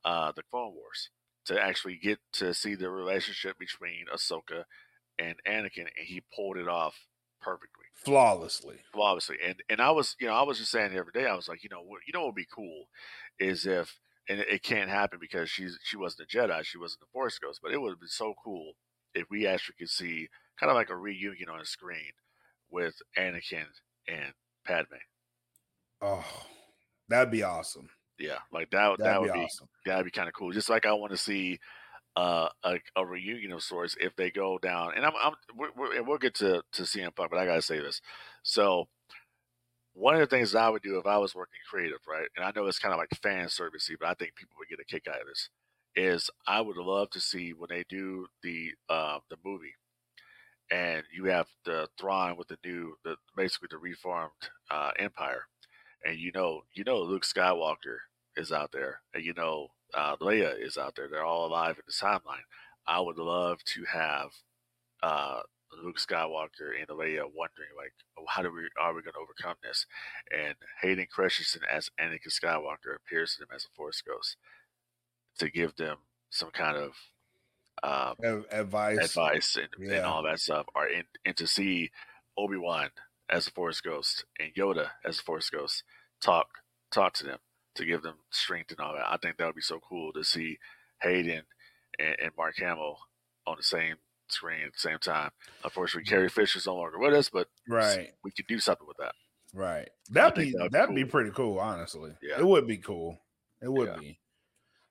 uh, 0.05 0.33
the 0.35 0.43
Clone 0.51 0.75
Wars 0.75 1.11
to 1.47 1.61
actually 1.61 1.97
get 1.97 2.19
to 2.35 2.55
see 2.55 2.75
the 2.75 2.91
relationship 2.91 3.59
between 3.59 4.07
Ahsoka 4.13 4.65
and 5.19 5.35
Anakin, 5.47 5.89
and 5.97 6.07
he 6.07 6.23
pulled 6.35 6.57
it 6.57 6.69
off 6.69 7.07
perfectly 7.41 7.87
Flawlessly. 7.95 8.79
flawlessly. 8.93 9.37
and 9.45 9.57
and 9.69 9.81
I 9.81 9.91
was, 9.91 10.17
you 10.21 10.29
know, 10.29 10.35
I 10.35 10.43
was 10.43 10.59
just 10.59 10.71
saying 10.71 10.93
the 10.93 11.01
other 11.01 11.11
day, 11.13 11.27
I 11.27 11.35
was 11.35 11.49
like, 11.49 11.63
you 11.63 11.69
know, 11.71 11.83
what, 11.83 12.01
you 12.07 12.13
know, 12.13 12.21
what 12.21 12.29
would 12.29 12.35
be 12.37 12.47
cool 12.53 12.85
is 13.39 13.67
if, 13.67 13.99
and 14.29 14.39
it, 14.41 14.49
it 14.49 14.63
can't 14.63 14.91
happen 14.91 15.19
because 15.21 15.51
she's 15.51 15.79
she 15.83 15.97
wasn't 15.97 16.29
a 16.33 16.37
Jedi, 16.37 16.65
she 16.65 16.79
wasn't 16.79 17.03
a 17.03 17.13
Force 17.13 17.39
Ghost, 17.39 17.61
but 17.63 17.73
it 17.73 17.81
would 17.81 17.91
have 17.91 18.01
been 18.01 18.09
so 18.09 18.35
cool 18.43 18.75
if 19.15 19.27
we 19.31 19.47
actually 19.47 19.75
could 19.79 19.91
see 19.91 20.29
kind 20.59 20.71
of 20.71 20.77
like 20.77 20.91
a 20.91 20.97
reunion 20.97 21.49
on 21.49 21.59
the 21.59 21.67
screen 21.67 22.13
with 22.73 22.95
Anakin 23.19 23.67
and 24.09 24.33
Padme. 24.65 24.95
Oh, 26.01 26.25
that'd 27.09 27.31
be 27.31 27.43
awesome. 27.43 27.89
Yeah, 28.19 28.39
like 28.53 28.71
that. 28.71 28.99
That'd 28.99 29.05
that 29.07 29.15
be 29.15 29.21
would 29.21 29.33
be 29.35 29.45
awesome. 29.45 29.69
that'd 29.87 30.05
be 30.05 30.11
kind 30.11 30.29
of 30.29 30.35
cool. 30.35 30.53
Just 30.53 30.71
like 30.71 30.87
I 30.87 30.93
want 30.93 31.13
to 31.13 31.19
see 31.19 31.61
uh, 32.17 32.49
a, 32.65 32.79
a 32.97 33.07
reunion 33.07 33.53
of 33.53 33.63
sorts 33.63 33.97
if 34.01 34.15
they 34.17 34.31
go 34.31 34.59
down. 34.59 34.93
And 34.97 35.05
I'm, 35.05 35.13
I'm 35.21 35.33
we're, 35.57 35.71
we're, 35.77 35.97
and 35.97 36.07
we'll 36.07 36.19
get 36.19 36.35
to 36.37 36.63
to 36.73 36.83
CM 36.83 37.15
Punk, 37.15 37.31
but 37.31 37.39
I 37.39 37.47
gotta 37.47 37.63
say 37.63 37.79
this. 37.79 38.01
So 38.43 38.89
one 39.95 40.15
of 40.15 40.21
the 40.21 40.27
things 40.27 40.55
I 40.55 40.69
would 40.69 40.83
do 40.83 40.99
if 40.99 41.07
I 41.07 41.19
was 41.19 41.35
working 41.35 41.61
creative, 41.69 42.01
right? 42.09 42.29
And 42.37 42.45
I 42.45 42.53
know 42.55 42.67
it's 42.67 42.79
kind 42.79 42.95
of 42.95 42.99
like 42.99 43.11
fan 43.23 43.47
servicey, 43.47 43.95
but 43.99 44.09
I 44.09 44.15
think 44.15 44.35
people 44.35 44.57
would 44.59 44.69
get 44.69 44.81
a 44.81 44.85
kick 44.85 45.07
out 45.09 45.21
of 45.21 45.27
this. 45.27 45.49
Is 45.95 46.31
I 46.47 46.63
would 46.63 46.79
love 46.79 47.11
to 47.11 47.21
see 47.21 47.53
when 47.53 47.69
they 47.69 47.85
do 47.89 48.27
the 48.43 48.71
uh, 48.89 49.19
the 49.29 49.37
movie, 49.45 49.75
and 50.73 51.05
you 51.15 51.27
have 51.27 51.47
the 51.65 51.89
Thrawn 52.01 52.37
with 52.37 52.49
the 52.49 52.57
new, 52.65 52.95
the 53.05 53.17
basically 53.37 53.69
the 53.71 53.79
reformed 53.79 54.31
uh, 54.71 54.91
Empire, 54.99 55.45
and 56.05 56.19
you 56.19 56.33
know, 56.33 56.63
you 56.73 56.85
know, 56.85 57.01
Luke 57.03 57.25
Skywalker 57.25 57.99
is 58.37 58.51
out 58.51 58.73
there, 58.73 59.01
and 59.15 59.25
you 59.25 59.35
know, 59.35 59.69
uh, 59.95 60.17
Leia 60.17 60.55
is 60.59 60.79
out 60.79 60.95
there. 60.97 61.09
They're 61.09 61.25
all 61.25 61.47
alive 61.47 61.77
in 61.77 61.85
the 61.87 61.93
timeline. 61.93 62.47
I 62.87 63.01
would 63.01 63.19
love 63.19 63.63
to 63.65 63.85
have 63.85 64.31
uh, 65.03 65.41
Luke 65.83 65.99
Skywalker 65.99 66.73
and 66.79 66.89
Leia 66.89 67.25
wondering, 67.25 67.71
like, 67.77 67.93
oh, 68.19 68.25
how 68.29 68.43
do 68.43 68.51
we 68.51 68.63
are 68.81 68.95
we 68.95 69.03
going 69.03 69.13
to 69.13 69.21
overcome 69.21 69.57
this? 69.63 69.87
And 70.33 70.55
Hayden 70.81 71.07
Christensen 71.11 71.63
as 71.71 71.91
Anakin 72.01 72.33
Skywalker 72.33 72.97
appears 72.97 73.35
to 73.35 73.41
them 73.41 73.49
as 73.55 73.65
a 73.65 73.77
Force 73.77 74.03
ghost 74.03 74.37
to 75.39 75.51
give 75.51 75.77
them 75.77 75.99
some 76.31 76.51
kind 76.51 76.79
of 76.79 76.93
um, 77.83 78.15
Advice. 78.51 78.99
advice 78.99 79.57
and, 79.57 79.91
and 79.91 80.05
all 80.05 80.23
that 80.23 80.41
stuff, 80.41 80.67
Are 80.75 80.87
and, 80.87 81.05
and 81.25 81.37
to 81.37 81.47
see 81.47 81.91
Obi 82.37 82.57
Wan 82.57 82.91
as 83.31 83.47
a 83.47 83.51
Force 83.51 83.81
Ghost 83.81 84.25
and 84.39 84.55
Yoda 84.55 84.89
as 85.05 85.19
a 85.19 85.23
Force 85.23 85.51
Ghost 85.51 85.83
talk 86.21 86.47
talk 86.91 87.15
to 87.15 87.25
them 87.25 87.39
to 87.75 87.85
give 87.85 88.03
them 88.03 88.17
strength 88.31 88.71
and 88.71 88.81
all 88.81 88.95
that. 88.95 89.07
I 89.11 89.17
think 89.17 89.37
that 89.39 89.47
would 89.47 89.55
be 89.55 89.63
so 89.63 89.81
cool 89.81 90.13
to 90.13 90.23
see 90.25 90.59
Hayden 91.03 91.43
and, 91.99 92.17
and 92.23 92.31
Mark 92.37 92.57
Hamill 92.59 92.99
on 93.47 93.57
the 93.57 93.63
same 93.63 93.97
screen 94.29 94.63
at 94.67 94.73
the 94.75 94.79
same 94.79 94.99
time. 94.99 95.31
Unfortunately, 95.65 96.09
Carrie 96.09 96.29
Fisher's 96.29 96.67
no 96.67 96.77
longer 96.77 96.99
with 96.99 97.15
us, 97.15 97.29
but 97.31 97.49
Right. 97.69 98.13
we 98.23 98.31
could 98.31 98.47
do 98.47 98.59
something 98.61 98.87
with 98.87 98.99
that. 98.99 99.15
Right. 99.55 99.89
That'd 100.11 100.35
be 100.35 100.53
that'd 100.53 100.71
be 100.73 100.79
that'd 100.79 100.95
be 100.95 101.03
cool. 101.03 101.11
pretty 101.11 101.31
cool, 101.33 101.59
honestly. 101.59 102.13
Yeah. 102.23 102.39
It 102.39 102.47
would 102.47 102.67
be 102.67 102.79
cool. 102.79 103.19
It 103.63 103.71
would 103.73 103.89
Yeah. 103.89 103.97
be. 103.99 104.19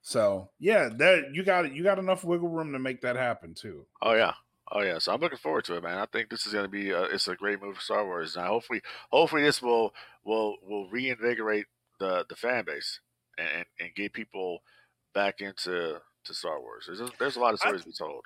So 0.01 0.49
yeah, 0.59 0.89
that 0.97 1.33
you 1.33 1.43
got 1.43 1.73
you 1.73 1.83
got 1.83 1.99
enough 1.99 2.23
wiggle 2.23 2.49
room 2.49 2.73
to 2.73 2.79
make 2.79 3.01
that 3.01 3.15
happen 3.15 3.53
too. 3.53 3.85
Oh 4.01 4.13
yeah. 4.13 4.33
Oh 4.73 4.81
yeah, 4.81 4.99
so 4.99 5.13
I'm 5.13 5.19
looking 5.19 5.37
forward 5.37 5.65
to 5.65 5.75
it, 5.75 5.83
man. 5.83 5.97
I 5.97 6.05
think 6.05 6.29
this 6.29 6.45
is 6.45 6.53
going 6.53 6.63
to 6.63 6.71
be 6.71 6.91
a, 6.91 7.03
it's 7.03 7.27
a 7.27 7.35
great 7.35 7.61
move 7.61 7.75
for 7.75 7.81
Star 7.81 8.05
Wars, 8.05 8.37
and 8.37 8.45
hopefully, 8.45 8.81
hopefully 9.11 9.43
this 9.43 9.61
will 9.61 9.93
will 10.23 10.55
will 10.65 10.89
reinvigorate 10.89 11.65
the 11.99 12.25
the 12.29 12.37
fan 12.37 12.63
base 12.65 13.01
and 13.37 13.47
and, 13.49 13.65
and 13.81 13.95
get 13.95 14.13
people 14.13 14.59
back 15.13 15.41
into 15.41 15.99
to 16.23 16.33
Star 16.33 16.61
Wars. 16.61 16.85
There's 16.87 17.01
a, 17.01 17.09
there's 17.19 17.35
a 17.35 17.41
lot 17.41 17.53
of 17.53 17.59
I- 17.61 17.65
stories 17.65 17.81
to 17.81 17.89
be 17.89 17.95
told. 17.97 18.23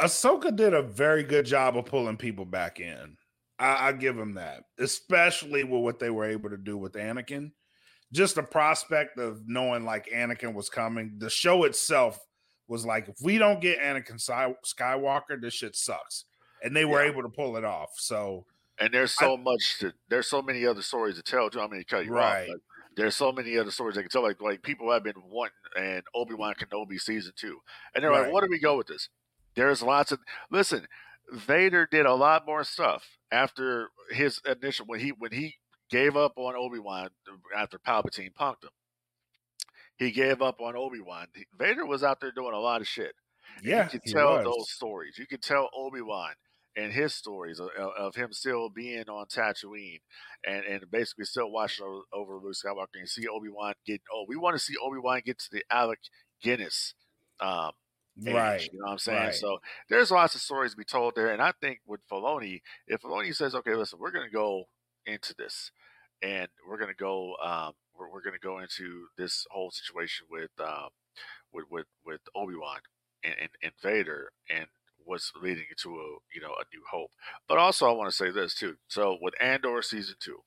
Ahsoka 0.00 0.54
did 0.54 0.74
a 0.74 0.82
very 0.82 1.24
good 1.24 1.44
job 1.44 1.76
of 1.76 1.86
pulling 1.86 2.16
people 2.16 2.44
back 2.44 2.78
in. 2.78 3.16
I, 3.58 3.88
I 3.88 3.92
give 3.92 4.16
him 4.16 4.34
that, 4.34 4.62
especially 4.78 5.64
with 5.64 5.82
what 5.82 5.98
they 5.98 6.10
were 6.10 6.26
able 6.26 6.50
to 6.50 6.56
do 6.56 6.76
with 6.76 6.92
Anakin. 6.92 7.50
Just 8.12 8.36
the 8.36 8.42
prospect 8.42 9.18
of 9.18 9.42
knowing 9.46 9.84
like 9.84 10.08
Anakin 10.14 10.54
was 10.54 10.68
coming. 10.68 11.16
The 11.18 11.30
show 11.30 11.64
itself 11.64 12.18
was 12.68 12.84
like, 12.84 13.08
if 13.08 13.16
we 13.22 13.38
don't 13.38 13.60
get 13.60 13.80
Anakin 13.80 14.20
Skywalker, 14.20 15.40
this 15.40 15.54
shit 15.54 15.76
sucks. 15.76 16.24
And 16.62 16.74
they 16.74 16.84
were 16.84 17.02
yeah. 17.02 17.10
able 17.10 17.22
to 17.22 17.28
pull 17.28 17.56
it 17.56 17.64
off. 17.64 17.90
So, 17.96 18.44
and 18.80 18.92
there's 18.92 19.12
so 19.12 19.34
I, 19.34 19.40
much. 19.40 19.78
To, 19.80 19.92
there's 20.08 20.28
so 20.28 20.42
many 20.42 20.66
other 20.66 20.82
stories 20.82 21.16
to 21.16 21.22
tell. 21.22 21.50
Too. 21.50 21.60
I 21.60 21.68
mean, 21.68 21.80
to 21.80 21.86
cut 21.86 22.04
you 22.04 22.12
right. 22.12 22.48
off. 22.48 22.56
there's 22.96 23.16
so 23.16 23.32
many 23.32 23.56
other 23.58 23.70
stories 23.70 23.96
I 23.96 24.02
can 24.02 24.10
tell. 24.10 24.22
Like, 24.22 24.40
like 24.40 24.62
people 24.62 24.90
have 24.92 25.04
been 25.04 25.14
wanting 25.28 25.52
and 25.76 26.02
Obi 26.14 26.34
Wan 26.34 26.54
Kenobi 26.54 26.98
season 26.98 27.32
two, 27.36 27.58
and 27.94 28.02
they're 28.02 28.10
right. 28.10 28.22
like, 28.24 28.32
"What 28.32 28.42
do 28.42 28.48
we 28.50 28.58
go 28.58 28.76
with 28.76 28.88
this?" 28.88 29.08
There's 29.54 29.82
lots 29.82 30.12
of 30.12 30.20
listen. 30.50 30.86
Vader 31.32 31.86
did 31.90 32.06
a 32.06 32.14
lot 32.14 32.46
more 32.46 32.64
stuff 32.64 33.04
after 33.30 33.90
his 34.10 34.40
initial 34.46 34.86
when 34.86 35.00
he 35.00 35.10
when 35.10 35.32
he 35.32 35.56
gave 35.90 36.16
up 36.16 36.32
on 36.36 36.54
Obi 36.56 36.78
Wan 36.78 37.08
after 37.56 37.78
Palpatine 37.78 38.32
punked 38.32 38.64
him. 38.64 38.70
He 39.96 40.10
gave 40.10 40.40
up 40.42 40.60
on 40.60 40.76
Obi 40.76 41.00
Wan. 41.00 41.26
Vader 41.58 41.84
was 41.84 42.04
out 42.04 42.20
there 42.20 42.30
doing 42.30 42.54
a 42.54 42.60
lot 42.60 42.80
of 42.80 42.86
shit. 42.86 43.14
Yeah, 43.62 43.88
you 43.92 43.98
can 43.98 44.12
tell 44.12 44.42
those 44.44 44.70
stories. 44.70 45.18
You 45.18 45.26
can 45.26 45.40
tell 45.40 45.68
Obi 45.74 46.02
Wan 46.02 46.32
and 46.76 46.92
his 46.92 47.14
stories 47.14 47.58
of, 47.58 47.70
of, 47.98 48.14
him 48.14 48.32
still 48.32 48.68
being 48.68 49.08
on 49.08 49.26
Tatooine 49.26 50.00
and, 50.46 50.64
and 50.64 50.90
basically 50.90 51.24
still 51.24 51.50
watching 51.50 51.84
over, 51.84 52.02
over 52.12 52.34
Luke 52.34 52.54
Skywalker 52.54 52.94
and 52.94 53.02
you 53.02 53.06
see 53.06 53.26
Obi 53.26 53.48
Wan 53.48 53.72
get. 53.84 54.00
Oh, 54.14 54.26
we 54.28 54.36
want 54.36 54.54
to 54.54 54.62
see 54.62 54.74
Obi 54.80 54.98
Wan 55.02 55.22
get 55.24 55.38
to 55.38 55.48
the 55.50 55.64
Alec 55.70 55.98
Guinness 56.40 56.94
um, 57.40 57.72
Age, 58.26 58.34
right. 58.34 58.68
You 58.72 58.78
know 58.80 58.86
what 58.86 58.92
I'm 58.92 58.98
saying? 58.98 59.18
Right. 59.18 59.34
So 59.34 59.58
there's 59.88 60.10
lots 60.10 60.34
of 60.34 60.40
stories 60.40 60.72
to 60.72 60.76
be 60.76 60.84
told 60.84 61.14
there. 61.14 61.30
And 61.30 61.40
I 61.40 61.52
think 61.60 61.80
with 61.86 62.00
Filoni, 62.10 62.62
if 62.86 63.02
Filoni 63.02 63.34
says, 63.34 63.54
okay, 63.54 63.74
listen, 63.74 63.98
we're 64.00 64.10
going 64.10 64.26
to 64.26 64.32
go 64.32 64.64
into 65.08 65.34
this 65.34 65.72
and 66.22 66.48
we're 66.68 66.78
to 66.88 66.94
go, 66.94 67.34
um, 67.42 67.72
we're, 67.98 68.10
we're 68.10 68.22
to 68.34 68.38
go 68.38 68.58
into 68.58 69.06
this 69.16 69.46
whole 69.50 69.70
situation 69.70 70.26
with, 70.30 70.50
um, 70.60 70.90
with, 71.52 71.64
with, 71.70 71.86
with 72.04 72.20
Obi-Wan 72.34 72.80
and, 73.24 73.34
and, 73.40 73.50
and 73.62 73.72
Vader 73.82 74.30
and 74.48 74.66
what's 75.04 75.32
leading 75.40 75.64
to 75.82 75.88
a, 75.90 76.18
you 76.34 76.40
know, 76.40 76.50
a 76.50 76.64
new 76.72 76.82
hope. 76.90 77.10
But 77.48 77.58
also 77.58 77.88
I 77.88 77.92
want 77.92 78.10
to 78.10 78.16
say 78.16 78.30
this 78.30 78.54
too. 78.54 78.76
So 78.88 79.16
with 79.20 79.34
Andor 79.40 79.82
season 79.82 80.16
two, 80.20 80.40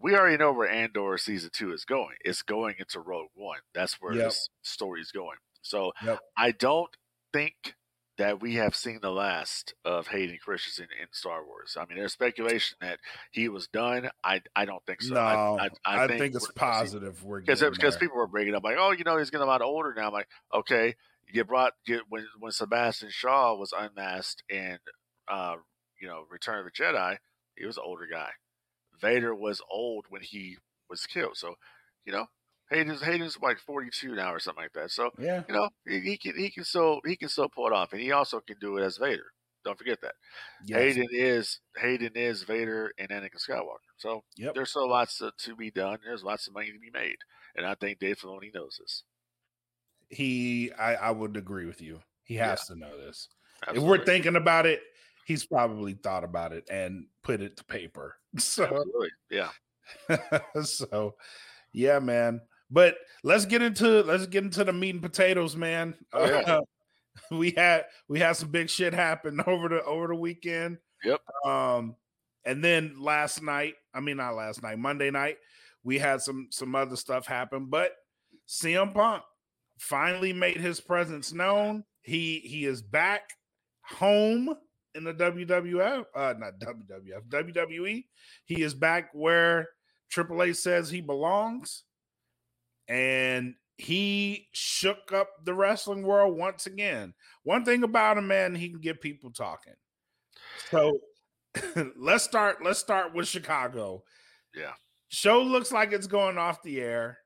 we 0.00 0.14
already 0.14 0.36
know 0.36 0.52
where 0.52 0.68
Andor 0.68 1.18
season 1.18 1.50
two 1.52 1.72
is 1.72 1.84
going. 1.84 2.16
It's 2.24 2.42
going 2.42 2.76
into 2.78 3.00
Rogue 3.00 3.30
One. 3.34 3.60
That's 3.74 4.00
where 4.00 4.14
yep. 4.14 4.26
this 4.26 4.48
story 4.62 5.00
is 5.00 5.12
going. 5.12 5.38
So 5.60 5.92
yep. 6.04 6.20
I 6.36 6.52
don't 6.52 6.96
think 7.32 7.74
that 8.18 8.40
we 8.40 8.56
have 8.56 8.74
seen 8.74 8.98
the 9.00 9.10
last 9.10 9.74
of 9.84 10.08
Hayden 10.08 10.38
Christensen 10.44 10.88
in 11.00 11.06
Star 11.12 11.44
Wars. 11.44 11.76
I 11.80 11.86
mean, 11.86 11.98
there's 11.98 12.12
speculation 12.12 12.76
that 12.80 12.98
he 13.30 13.48
was 13.48 13.68
done. 13.68 14.10
I 14.22 14.42
I 14.54 14.64
don't 14.64 14.84
think 14.84 15.02
so. 15.02 15.14
No, 15.14 15.20
I, 15.20 15.34
I, 15.34 15.68
I, 15.84 16.04
I 16.04 16.06
think, 16.08 16.20
think, 16.20 16.34
it's 16.34 16.50
positive. 16.52 17.24
We're 17.24 17.40
because 17.40 17.60
because 17.60 17.96
people 17.96 18.16
were 18.16 18.26
bringing 18.26 18.54
up 18.54 18.64
like, 18.64 18.76
oh, 18.78 18.90
you 18.90 19.04
know, 19.04 19.16
he's 19.18 19.30
getting 19.30 19.44
a 19.44 19.48
lot 19.48 19.62
older 19.62 19.94
now. 19.96 20.08
I'm 20.08 20.12
like, 20.12 20.28
okay, 20.52 20.96
you 21.32 21.44
brought 21.44 21.72
get 21.86 22.02
when 22.08 22.26
when 22.38 22.52
Sebastian 22.52 23.10
Shaw 23.10 23.56
was 23.56 23.72
unmasked 23.72 24.42
in 24.48 24.78
uh, 25.28 25.56
you 26.00 26.08
know 26.08 26.24
Return 26.30 26.58
of 26.58 26.64
the 26.64 26.70
Jedi, 26.70 27.18
he 27.56 27.66
was 27.66 27.76
an 27.76 27.84
older 27.86 28.06
guy. 28.10 28.30
Vader 29.00 29.34
was 29.34 29.60
old 29.70 30.06
when 30.08 30.22
he 30.22 30.58
was 30.88 31.06
killed. 31.06 31.36
So, 31.36 31.54
you 32.04 32.12
know, 32.12 32.26
Hayden's 32.70 33.02
Hayden's 33.02 33.38
like 33.40 33.58
42 33.58 34.14
now 34.14 34.32
or 34.32 34.38
something 34.38 34.64
like 34.64 34.72
that. 34.74 34.90
So 34.90 35.10
yeah, 35.18 35.42
you 35.48 35.54
know 35.54 35.68
he, 35.86 36.00
he, 36.00 36.18
can 36.18 36.36
he 36.36 36.50
can 36.50 36.64
still 36.64 37.00
he 37.04 37.16
can 37.16 37.28
still 37.28 37.48
pull 37.48 37.66
it 37.66 37.72
off, 37.72 37.92
and 37.92 38.00
he 38.00 38.12
also 38.12 38.40
can 38.40 38.56
do 38.60 38.76
it 38.76 38.82
as 38.82 38.98
Vader. 38.98 39.26
Don't 39.64 39.76
forget 39.76 40.00
that. 40.02 40.14
Yes. 40.64 40.78
Hayden 40.78 41.08
is 41.12 41.60
Hayden 41.76 42.12
is 42.14 42.42
Vader 42.42 42.92
and 42.98 43.08
Anakin 43.08 43.36
Skywalker. 43.36 43.78
So 43.96 44.22
yep. 44.36 44.54
there's 44.54 44.70
still 44.70 44.88
lots 44.88 45.18
to, 45.18 45.32
to, 45.36 45.56
be 45.56 45.70
done. 45.70 45.98
There's 46.04 46.22
lots 46.22 46.46
of 46.46 46.54
money 46.54 46.72
to 46.72 46.78
be 46.78 46.90
made, 46.92 47.16
and 47.56 47.66
I 47.66 47.74
think 47.74 47.98
Dave 47.98 48.18
Filoni 48.18 48.54
knows 48.54 48.78
this. 48.80 49.02
He, 50.08 50.72
I, 50.72 50.94
I 50.94 51.10
would 51.10 51.36
agree 51.36 51.66
with 51.66 51.82
you. 51.82 52.00
He 52.24 52.36
has 52.36 52.64
yeah. 52.68 52.74
to 52.74 52.80
know 52.80 52.98
this. 52.98 53.28
Absolutely. 53.62 53.82
If 53.82 53.88
we're 54.00 54.04
thinking 54.06 54.36
about 54.36 54.64
it, 54.64 54.80
he's 55.26 55.44
probably 55.44 55.94
thought 55.94 56.24
about 56.24 56.52
it 56.52 56.64
and 56.70 57.06
put 57.22 57.40
it 57.40 57.56
to 57.56 57.64
paper. 57.64 58.16
So 58.38 58.64
Absolutely. 58.64 59.08
yeah. 59.30 59.50
so 60.62 61.14
yeah, 61.72 61.98
man. 61.98 62.42
But 62.70 62.96
let's 63.22 63.46
get 63.46 63.62
into 63.62 64.02
let's 64.02 64.26
get 64.26 64.44
into 64.44 64.64
the 64.64 64.72
meat 64.72 64.94
and 64.94 65.02
potatoes, 65.02 65.56
man. 65.56 65.94
Oh, 66.12 66.26
yeah. 66.26 66.40
uh, 66.40 66.60
we 67.30 67.52
had 67.52 67.86
we 68.08 68.18
had 68.20 68.36
some 68.36 68.50
big 68.50 68.68
shit 68.68 68.92
happen 68.92 69.40
over 69.46 69.68
the 69.68 69.82
over 69.84 70.08
the 70.08 70.14
weekend. 70.14 70.78
Yep. 71.04 71.20
Um, 71.44 71.96
and 72.44 72.62
then 72.62 72.96
last 72.98 73.42
night, 73.42 73.74
I 73.94 74.00
mean 74.00 74.18
not 74.18 74.34
last 74.34 74.62
night, 74.62 74.78
Monday 74.78 75.10
night, 75.10 75.38
we 75.82 75.98
had 75.98 76.20
some 76.20 76.48
some 76.50 76.74
other 76.74 76.96
stuff 76.96 77.26
happen. 77.26 77.66
But 77.66 77.92
CM 78.48 78.92
Punk 78.92 79.22
finally 79.78 80.32
made 80.32 80.58
his 80.58 80.80
presence 80.80 81.32
known. 81.32 81.84
He 82.02 82.40
he 82.40 82.64
is 82.64 82.82
back 82.82 83.30
home 83.82 84.54
in 84.94 85.04
the 85.04 85.14
WWF, 85.14 86.04
uh, 86.14 86.34
not 86.38 86.58
WWF, 86.58 87.28
WWE. 87.28 88.04
He 88.44 88.62
is 88.62 88.74
back 88.74 89.10
where 89.12 89.68
Triple 90.10 90.42
H 90.42 90.56
says 90.56 90.90
he 90.90 91.00
belongs 91.00 91.84
and 92.88 93.54
he 93.76 94.48
shook 94.52 95.12
up 95.12 95.28
the 95.44 95.54
wrestling 95.54 96.02
world 96.02 96.36
once 96.36 96.66
again. 96.66 97.14
One 97.44 97.64
thing 97.64 97.84
about 97.84 98.18
him, 98.18 98.26
man, 98.26 98.54
he 98.54 98.68
can 98.68 98.80
get 98.80 99.00
people 99.00 99.30
talking. 99.30 99.74
So 100.70 100.98
let's 101.96 102.24
start. 102.24 102.58
Let's 102.62 102.80
start 102.80 103.14
with 103.14 103.28
Chicago. 103.28 104.02
Yeah, 104.54 104.72
show 105.08 105.42
looks 105.42 105.70
like 105.70 105.92
it's 105.92 106.06
going 106.06 106.38
off 106.38 106.62
the 106.62 106.80
air. 106.80 107.18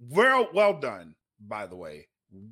Well, 0.00 0.48
well 0.52 0.78
done. 0.80 1.14
By 1.40 1.66
the 1.66 1.76
way, 1.76 2.08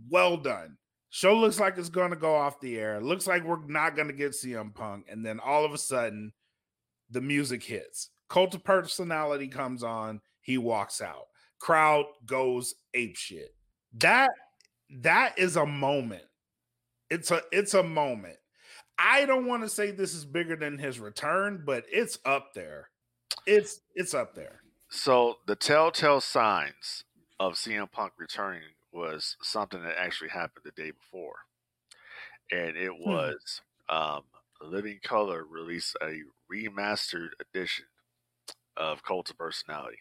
well 0.09 0.37
done. 0.37 0.77
Show 1.11 1.35
looks 1.35 1.59
like 1.59 1.79
it's 1.79 1.89
going 1.89 2.11
to 2.11 2.17
go 2.17 2.35
off 2.35 2.61
the 2.61 2.79
air. 2.79 3.01
Looks 3.01 3.27
like 3.27 3.45
we're 3.45 3.65
not 3.67 3.97
going 3.97 4.09
to 4.09 4.15
get 4.15 4.33
CM 4.33 4.75
Punk, 4.75 5.07
and 5.11 5.25
then 5.25 5.41
all 5.41 5.65
of 5.65 5.73
a 5.73 5.79
sudden, 5.79 6.33
the 7.11 7.21
music 7.21 7.65
hits. 7.65 8.11
Cult 8.29 8.55
of 8.55 8.65
personality 8.65 9.49
comes 9.49 9.83
on. 9.83 10.21
He 10.43 10.59
walks 10.59 11.01
out 11.01 11.27
crowd 11.59 12.07
goes 12.25 12.75
ape 12.95 13.17
shit. 13.17 13.55
That 13.95 14.31
that 14.91 15.39
is 15.39 15.57
a 15.57 15.67
moment. 15.67 16.25
It's 17.11 17.31
a 17.31 17.43
it's 17.53 17.75
a 17.75 17.83
moment. 17.83 18.37
I 18.99 19.27
don't 19.27 19.47
want 19.47 19.63
to 19.63 19.69
say 19.69 19.91
this 19.91 20.15
is 20.15 20.25
bigger 20.25 20.57
than 20.57 20.79
his 20.79 20.99
return, 20.99 21.63
but 21.67 21.85
it's 21.91 22.19
up 22.25 22.55
there. 22.55 22.89
It's 23.47 23.81
it's 23.95 24.15
up 24.15 24.35
there. 24.35 24.61
So 24.89 25.37
the 25.47 25.57
telltale 25.57 26.21
signs 26.21 27.05
of 27.39 27.55
CM 27.55 27.91
Punk 27.91 28.13
returning 28.19 28.63
was 28.93 29.37
something 29.43 29.83
that 29.83 29.97
actually 29.99 30.31
happened 30.31 30.65
the 30.65 30.83
day 30.83 30.91
before, 30.93 31.37
and 32.51 32.77
it 32.77 32.91
hmm. 32.91 33.11
was 33.11 33.61
hmm. 33.89 33.97
um, 33.97 34.23
Living 34.63 34.99
Colour 35.03 35.45
released 35.45 35.97
a 36.03 36.23
remastered 36.53 37.31
edition 37.41 37.85
of 38.77 39.03
Cult 39.03 39.31
of 39.31 39.39
Personality. 39.39 39.99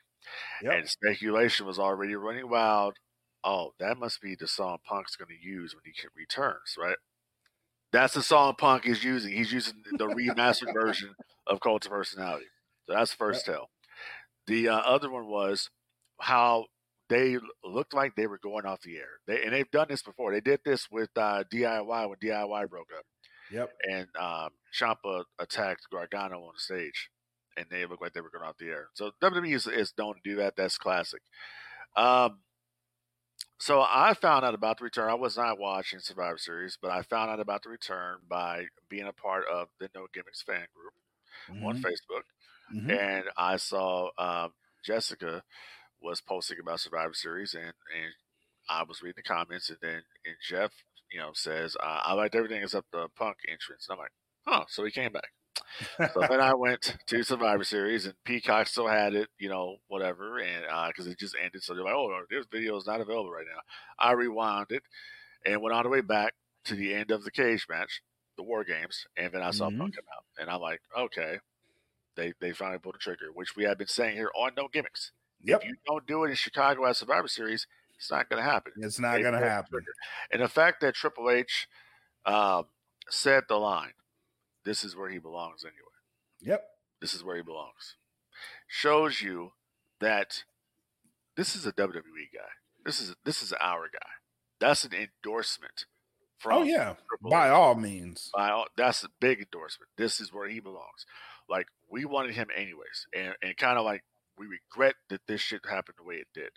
Yep. 0.63 0.73
And 0.73 0.89
speculation 0.89 1.65
was 1.65 1.79
already 1.79 2.15
running 2.15 2.49
wild. 2.49 2.95
Oh, 3.43 3.71
that 3.79 3.97
must 3.97 4.21
be 4.21 4.35
the 4.35 4.47
song 4.47 4.77
Punk's 4.87 5.15
going 5.15 5.29
to 5.29 5.47
use 5.47 5.75
when 5.75 5.83
he 5.85 5.93
returns, 6.15 6.75
right? 6.79 6.97
That's 7.91 8.13
the 8.13 8.23
song 8.23 8.55
Punk 8.57 8.85
is 8.85 9.03
using. 9.03 9.31
He's 9.31 9.53
using 9.53 9.75
the 9.97 10.07
remastered 10.07 10.73
version 10.73 11.13
of 11.47 11.59
Cult 11.59 11.85
of 11.85 11.91
Personality. 11.91 12.47
So 12.85 12.93
that's 12.93 13.11
the 13.11 13.17
first 13.17 13.47
yep. 13.47 13.55
tell. 13.55 13.69
The 14.47 14.69
uh, 14.69 14.77
other 14.79 15.09
one 15.09 15.27
was 15.27 15.69
how 16.19 16.65
they 17.09 17.37
looked 17.63 17.93
like 17.93 18.15
they 18.15 18.27
were 18.27 18.39
going 18.39 18.65
off 18.65 18.81
the 18.81 18.97
air. 18.97 19.19
They, 19.27 19.43
and 19.43 19.53
they've 19.53 19.69
done 19.71 19.87
this 19.89 20.01
before. 20.01 20.33
They 20.33 20.41
did 20.41 20.59
this 20.65 20.87
with 20.91 21.09
uh, 21.15 21.43
DIY 21.53 22.09
when 22.09 22.17
DIY 22.17 22.69
broke 22.69 22.89
up. 22.97 23.05
Yep. 23.51 23.71
And 23.89 24.07
um, 24.19 24.49
Ciampa 24.77 25.23
attacked 25.39 25.87
Gargano 25.91 26.41
on 26.41 26.53
the 26.55 26.59
stage 26.59 27.09
and 27.57 27.65
they 27.69 27.85
looked 27.85 28.01
like 28.01 28.13
they 28.13 28.21
were 28.21 28.29
going 28.29 28.43
off 28.43 28.57
the 28.57 28.67
air. 28.67 28.87
So 28.93 29.11
WWE 29.21 29.55
is, 29.55 29.67
is 29.67 29.93
known 29.97 30.15
to 30.15 30.21
do 30.23 30.35
that. 30.37 30.55
That's 30.55 30.77
classic. 30.77 31.21
Um, 31.95 32.39
so 33.57 33.81
I 33.81 34.13
found 34.13 34.43
out 34.43 34.53
about 34.53 34.79
the 34.79 34.83
return. 34.83 35.09
I 35.09 35.15
was 35.15 35.37
not 35.37 35.59
watching 35.59 35.99
Survivor 35.99 36.37
Series, 36.37 36.77
but 36.81 36.91
I 36.91 37.03
found 37.03 37.31
out 37.31 37.39
about 37.39 37.63
the 37.63 37.69
return 37.69 38.17
by 38.27 38.65
being 38.89 39.07
a 39.07 39.13
part 39.13 39.45
of 39.51 39.69
the 39.79 39.89
No 39.95 40.07
Gimmicks 40.13 40.41
fan 40.41 40.67
group 40.75 40.93
mm-hmm. 41.49 41.65
on 41.65 41.77
Facebook, 41.77 42.25
mm-hmm. 42.75 42.89
and 42.91 43.23
I 43.37 43.55
saw 43.57 44.09
um, 44.17 44.51
Jessica 44.83 45.43
was 46.01 46.19
posting 46.19 46.59
about 46.59 46.81
Survivor 46.81 47.13
Series, 47.13 47.53
and 47.53 47.63
and 47.63 48.13
I 48.69 48.83
was 48.83 49.01
reading 49.01 49.23
the 49.23 49.33
comments, 49.33 49.69
and 49.69 49.79
then 49.81 50.03
and 50.25 50.35
Jeff, 50.45 50.71
you 51.11 51.19
know, 51.19 51.31
says 51.33 51.77
uh, 51.81 52.01
I 52.03 52.13
liked 52.13 52.35
everything 52.35 52.61
except 52.61 52.91
the 52.91 53.07
Punk 53.15 53.37
entrance. 53.49 53.87
And 53.87 53.93
I'm 53.93 53.99
like, 53.99 54.11
oh, 54.47 54.65
so 54.67 54.83
he 54.83 54.91
came 54.91 55.13
back 55.13 55.31
so 56.13 56.21
then 56.29 56.41
I 56.41 56.53
went 56.53 56.95
to 57.07 57.23
Survivor 57.23 57.63
Series, 57.63 58.05
and 58.05 58.15
Peacock 58.23 58.67
still 58.67 58.87
had 58.87 59.13
it, 59.13 59.29
you 59.37 59.49
know, 59.49 59.77
whatever, 59.87 60.39
and 60.39 60.63
because 60.89 61.07
uh, 61.07 61.11
it 61.11 61.19
just 61.19 61.35
ended, 61.41 61.63
so 61.63 61.73
they're 61.73 61.83
like, 61.83 61.93
"Oh, 61.93 62.23
this 62.29 62.45
video 62.51 62.77
is 62.77 62.87
not 62.87 63.01
available 63.01 63.31
right 63.31 63.45
now." 63.47 63.61
I 63.99 64.11
rewound 64.13 64.67
it 64.71 64.83
and 65.45 65.61
went 65.61 65.73
all 65.75 65.83
the 65.83 65.89
way 65.89 66.01
back, 66.01 66.33
to 66.65 66.75
the 66.75 66.93
end 66.93 67.11
of 67.11 67.23
the 67.23 67.31
cage 67.31 67.67
match, 67.69 68.01
the 68.37 68.43
War 68.43 68.63
Games, 68.63 69.07
and 69.17 69.31
then 69.31 69.41
I 69.41 69.51
saw 69.51 69.69
Mhm. 69.69 69.77
Punk 69.77 69.95
come 69.95 70.05
out, 70.15 70.25
and 70.39 70.49
I'm 70.49 70.61
like, 70.61 70.81
okay, 70.97 71.39
they 72.15 72.33
they 72.39 72.51
finally 72.53 72.79
pulled 72.79 72.95
the 72.95 72.99
trigger, 72.99 73.31
which 73.31 73.55
we 73.55 73.63
have 73.63 73.77
been 73.77 73.87
saying 73.87 74.15
here 74.15 74.31
on 74.35 74.53
No 74.55 74.67
Gimmicks. 74.67 75.11
Yep. 75.43 75.61
If 75.61 75.67
you 75.67 75.75
don't 75.85 76.05
do 76.07 76.23
it 76.23 76.29
in 76.29 76.35
Chicago 76.35 76.85
at 76.85 76.95
Survivor 76.95 77.27
Series, 77.27 77.67
it's 77.97 78.09
not 78.09 78.29
going 78.29 78.43
to 78.43 78.49
happen. 78.49 78.73
It's 78.77 78.99
not 78.99 79.21
gonna 79.21 79.39
happen. 79.39 79.85
And 80.31 80.41
the 80.41 80.47
fact 80.47 80.81
that 80.81 80.95
Triple 80.95 81.29
H 81.29 81.67
um, 82.25 82.65
said 83.09 83.43
the 83.47 83.57
line, 83.57 83.93
"This 84.65 84.83
is 84.83 84.95
where 84.95 85.09
he 85.09 85.19
belongs 85.19 85.63
anyway. 85.63 85.79
Yep. 86.41 86.65
This 86.99 87.13
is 87.13 87.23
where 87.23 87.37
he 87.37 87.43
belongs," 87.43 87.95
shows 88.67 89.21
you 89.21 89.53
that 89.99 90.43
this 91.35 91.55
is 91.55 91.65
a 91.65 91.71
WWE 91.71 92.29
guy. 92.33 92.51
This 92.83 92.99
is 92.99 93.15
this 93.23 93.41
is 93.41 93.53
our 93.61 93.89
guy. 93.89 94.09
That's 94.59 94.83
an 94.83 94.91
endorsement 94.93 95.85
from 96.37 96.53
Oh 96.53 96.63
yeah. 96.63 96.95
By 97.21 97.49
all 97.49 97.75
means. 97.75 98.29
By 98.33 98.49
all, 98.49 98.67
that's 98.77 99.03
a 99.03 99.09
big 99.19 99.39
endorsement. 99.39 99.89
This 99.97 100.19
is 100.19 100.33
where 100.33 100.47
he 100.47 100.59
belongs. 100.59 101.05
Like 101.49 101.67
we 101.89 102.05
wanted 102.05 102.35
him 102.35 102.47
anyways, 102.55 103.07
and 103.15 103.35
and 103.41 103.57
kind 103.57 103.77
of 103.77 103.85
like 103.85 104.03
we 104.37 104.47
regret 104.47 104.95
that 105.09 105.21
this 105.27 105.41
shit 105.41 105.65
happened 105.65 105.97
the 105.97 106.03
way 106.03 106.15
it 106.15 106.27
did. 106.33 106.51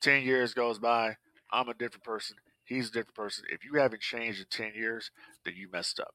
Ten 0.00 0.22
years 0.22 0.54
goes 0.54 0.78
by. 0.78 1.16
I'm 1.50 1.68
a 1.68 1.74
different 1.74 2.04
person. 2.04 2.36
He's 2.64 2.90
a 2.90 2.92
different 2.92 3.14
person. 3.14 3.44
If 3.50 3.64
you 3.64 3.80
haven't 3.80 4.02
changed 4.02 4.40
in 4.40 4.46
ten 4.50 4.74
years, 4.74 5.10
then 5.44 5.54
you 5.56 5.68
messed 5.72 5.98
up. 5.98 6.14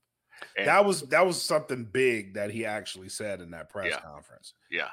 And 0.58 0.68
that 0.68 0.86
was 0.86 1.02
that 1.10 1.26
was 1.26 1.42
something 1.42 1.86
big 1.86 2.34
that 2.36 2.52
he 2.52 2.66
actually 2.66 3.10
said 3.10 3.42
in 3.42 3.52
that 3.52 3.70
press 3.70 3.92
Yeah. 3.92 4.00
conference. 4.02 4.54
yeah. 4.70 4.90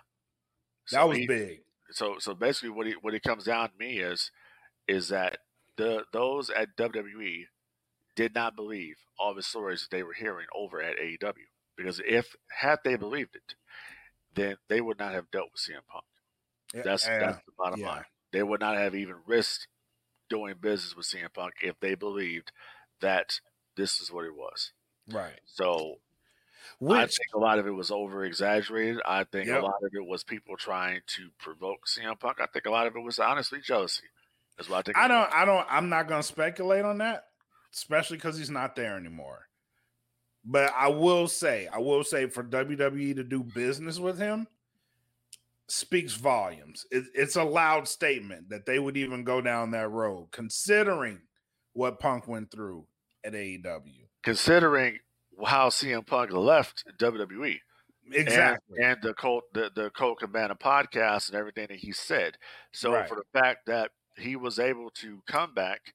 That 0.90 1.00
So 1.02 1.06
was 1.08 1.18
he- 1.18 1.26
big. 1.26 1.62
so 1.90 2.18
so 2.18 2.34
basically 2.34 2.70
what 2.70 2.86
it 2.86 3.02
what 3.02 3.14
it 3.14 3.22
comes 3.22 3.44
down 3.44 3.70
to 3.70 3.76
me 3.78 3.98
is 4.00 4.30
is 4.88 5.08
that 5.08 5.38
the 5.76 6.04
those 6.12 6.50
at 6.50 6.76
WWE 6.76 7.46
did 8.16 8.34
not 8.34 8.56
believe 8.56 8.96
all 9.18 9.34
the 9.34 9.42
stories 9.42 9.82
that 9.82 9.90
they 9.96 10.02
were 10.02 10.12
hearing 10.14 10.46
over 10.54 10.80
at 10.82 10.98
AEW 10.98 11.46
because 11.76 12.00
if 12.06 12.34
had 12.50 12.78
they 12.84 12.96
believed 12.96 13.36
it, 13.36 13.54
then 14.34 14.56
they 14.68 14.80
would 14.80 14.98
not 14.98 15.12
have 15.14 15.30
dealt 15.30 15.50
with 15.52 15.60
CM 15.62 15.84
Punk. 15.88 16.04
That's 16.84 17.06
yeah, 17.06 17.18
that's 17.18 17.44
the 17.46 17.52
bottom 17.56 17.80
yeah. 17.80 17.88
line. 17.88 18.04
They 18.32 18.42
would 18.42 18.60
not 18.60 18.76
have 18.76 18.94
even 18.94 19.16
risked 19.26 19.66
doing 20.28 20.54
business 20.60 20.94
with 20.96 21.06
CM 21.06 21.32
Punk 21.32 21.54
if 21.62 21.78
they 21.80 21.94
believed 21.94 22.52
that 23.00 23.40
this 23.76 24.00
is 24.00 24.10
what 24.12 24.24
it 24.24 24.34
was. 24.36 24.72
Right. 25.12 25.38
So 25.46 25.96
I 26.88 27.06
think 27.06 27.34
a 27.34 27.38
lot 27.38 27.58
of 27.58 27.66
it 27.66 27.70
was 27.72 27.90
over 27.90 28.24
exaggerated. 28.24 29.00
I 29.04 29.24
think 29.24 29.48
Yep. 29.48 29.62
a 29.62 29.64
lot 29.66 29.82
of 29.82 29.90
it 29.94 30.06
was 30.06 30.24
people 30.24 30.56
trying 30.56 31.00
to 31.08 31.30
provoke 31.38 31.86
CM 31.86 32.18
Punk. 32.18 32.40
I 32.40 32.46
think 32.46 32.66
a 32.66 32.70
lot 32.70 32.86
of 32.86 32.96
it 32.96 33.00
was 33.00 33.18
honestly 33.18 33.60
jealousy. 33.60 34.04
That's 34.56 34.68
what 34.68 34.78
I 34.78 34.82
think. 34.82 34.98
I 34.98 35.08
don't. 35.08 35.32
I 35.32 35.44
don't 35.44 35.66
I'm 35.70 35.88
not 35.88 36.08
gonna 36.08 36.22
speculate 36.22 36.84
on 36.84 36.98
that, 36.98 37.24
especially 37.72 38.16
because 38.16 38.38
he's 38.38 38.50
not 38.50 38.76
there 38.76 38.96
anymore. 38.96 39.46
But 40.44 40.72
I 40.74 40.88
will 40.88 41.28
say, 41.28 41.66
I 41.66 41.78
will 41.78 42.02
say 42.02 42.26
for 42.26 42.42
WWE 42.42 43.14
to 43.16 43.24
do 43.24 43.42
business 43.42 43.98
with 43.98 44.18
him 44.18 44.46
speaks 45.68 46.14
volumes. 46.14 46.86
It, 46.90 47.04
it's 47.14 47.36
a 47.36 47.44
loud 47.44 47.86
statement 47.86 48.48
that 48.48 48.66
they 48.66 48.78
would 48.78 48.96
even 48.96 49.22
go 49.24 49.40
down 49.40 49.70
that 49.72 49.90
road, 49.90 50.28
considering 50.32 51.20
what 51.74 52.00
Punk 52.00 52.26
went 52.26 52.50
through 52.50 52.86
at 53.24 53.34
AEW. 53.34 54.08
Considering 54.22 54.98
how 55.46 55.68
CM 55.70 56.06
Punk 56.06 56.32
left 56.32 56.84
WWE 56.98 57.56
Exactly. 58.12 58.76
and, 58.78 58.84
and 58.92 59.02
the 59.02 59.14
Colt 59.14 59.44
the, 59.54 59.70
the 59.74 59.90
Colt 59.90 60.18
Cabana 60.20 60.54
podcast 60.54 61.28
and 61.28 61.38
everything 61.38 61.68
that 61.68 61.78
he 61.78 61.92
said. 61.92 62.36
So 62.72 62.92
Right. 62.92 63.08
for 63.08 63.14
the 63.16 63.38
fact 63.40 63.66
that 63.66 63.90
he 64.18 64.36
was 64.36 64.58
able 64.58 64.90
to 64.96 65.22
come 65.26 65.54
back 65.54 65.94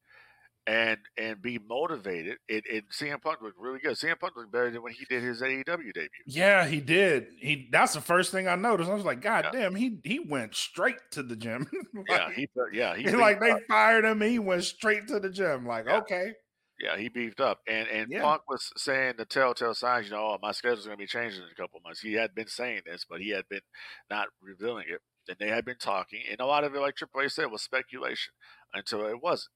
and 0.68 0.98
and 1.16 1.40
be 1.44 1.60
motivated, 1.60 2.38
it, 2.48 2.64
it 2.68 2.86
CM 2.90 3.22
Punk 3.22 3.42
looked 3.42 3.60
really 3.60 3.78
good. 3.80 3.96
CM 3.98 4.18
Punk 4.20 4.36
looked 4.36 4.52
better 4.52 4.72
than 4.72 4.82
when 4.82 4.94
he 4.94 5.06
did 5.06 5.22
his 5.22 5.42
AEW 5.44 5.94
debut. 5.94 6.10
Yeah, 6.26 6.66
he 6.66 6.80
did. 6.80 7.28
He 7.40 7.68
that's 7.72 7.94
the 7.94 8.02
first 8.02 8.32
thing 8.32 8.48
I 8.48 8.56
noticed. 8.56 8.90
I 8.90 8.96
was 8.96 9.06
like, 9.06 9.22
God 9.22 9.46
Yeah. 9.54 9.60
damn, 9.62 9.76
he 9.76 10.00
he 10.04 10.20
went 10.20 10.56
straight 10.56 10.98
to 11.12 11.22
the 11.22 11.36
gym. 11.36 11.70
Yeah, 12.10 12.32
he 12.32 12.48
yeah 12.74 12.96
he 12.96 13.08
like 13.12 13.40
they 13.40 13.54
fired 13.68 14.06
him. 14.06 14.22
and 14.24 14.32
He 14.32 14.40
went 14.40 14.64
straight 14.64 15.08
to 15.10 15.20
the 15.20 15.30
gym. 15.30 15.68
Like, 15.68 15.86
Yeah. 15.86 15.98
okay, 15.98 16.32
Yeah, 16.80 16.98
he 16.98 17.10
beefed 17.10 17.40
up, 17.40 17.62
and 17.68 17.88
and 17.88 18.12
Yeah. 18.12 18.22
Punk 18.22 18.50
was 18.50 18.72
saying 18.76 19.16
the 19.18 19.26
telltale 19.26 19.74
signs. 19.74 20.08
You 20.08 20.16
know, 20.16 20.32
oh, 20.34 20.40
my 20.42 20.52
schedule's 20.52 20.86
going 20.86 20.98
to 20.98 21.02
be 21.02 21.08
changing 21.08 21.42
in 21.44 21.50
a 21.50 21.56
couple 21.56 21.78
of 21.78 21.84
months. 21.84 22.02
He 22.02 22.14
had 22.14 22.36
been 22.36 22.48
saying 22.48 22.82
this, 22.86 23.06
but 23.10 23.22
he 23.22 23.30
had 23.30 23.48
been 23.48 23.62
not 24.10 24.28
revealing 24.42 24.86
it. 24.90 25.02
And 25.28 25.38
they 25.40 25.48
had 25.48 25.66
been 25.66 25.78
talking, 25.80 26.22
and 26.30 26.40
a 26.40 26.46
lot 26.46 26.64
of 26.64 26.76
it, 26.76 26.80
like 26.80 26.96
Triple 26.96 27.22
H 27.22 27.32
said, 27.32 27.50
was 27.50 27.64
speculation 27.64 28.34
until 28.74 29.08
it 29.08 29.24
wasn't, 29.24 29.54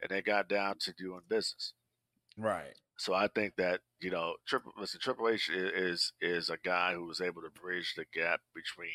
and 0.00 0.10
they 0.10 0.20
got 0.20 0.48
down 0.48 0.76
to 0.80 0.92
doing 0.92 1.20
business. 1.28 1.74
right. 2.36 2.74
So 2.96 3.14
I 3.14 3.28
think 3.28 3.54
that 3.56 3.80
you 4.00 4.10
know, 4.10 4.34
Triple 4.46 4.72
listen, 4.78 5.00
Triple 5.00 5.28
H 5.28 5.50
is 5.50 6.12
is 6.20 6.48
a 6.48 6.56
guy 6.56 6.94
who 6.94 7.04
was 7.06 7.20
able 7.20 7.42
to 7.42 7.50
bridge 7.50 7.94
the 7.96 8.04
gap 8.12 8.40
between 8.54 8.90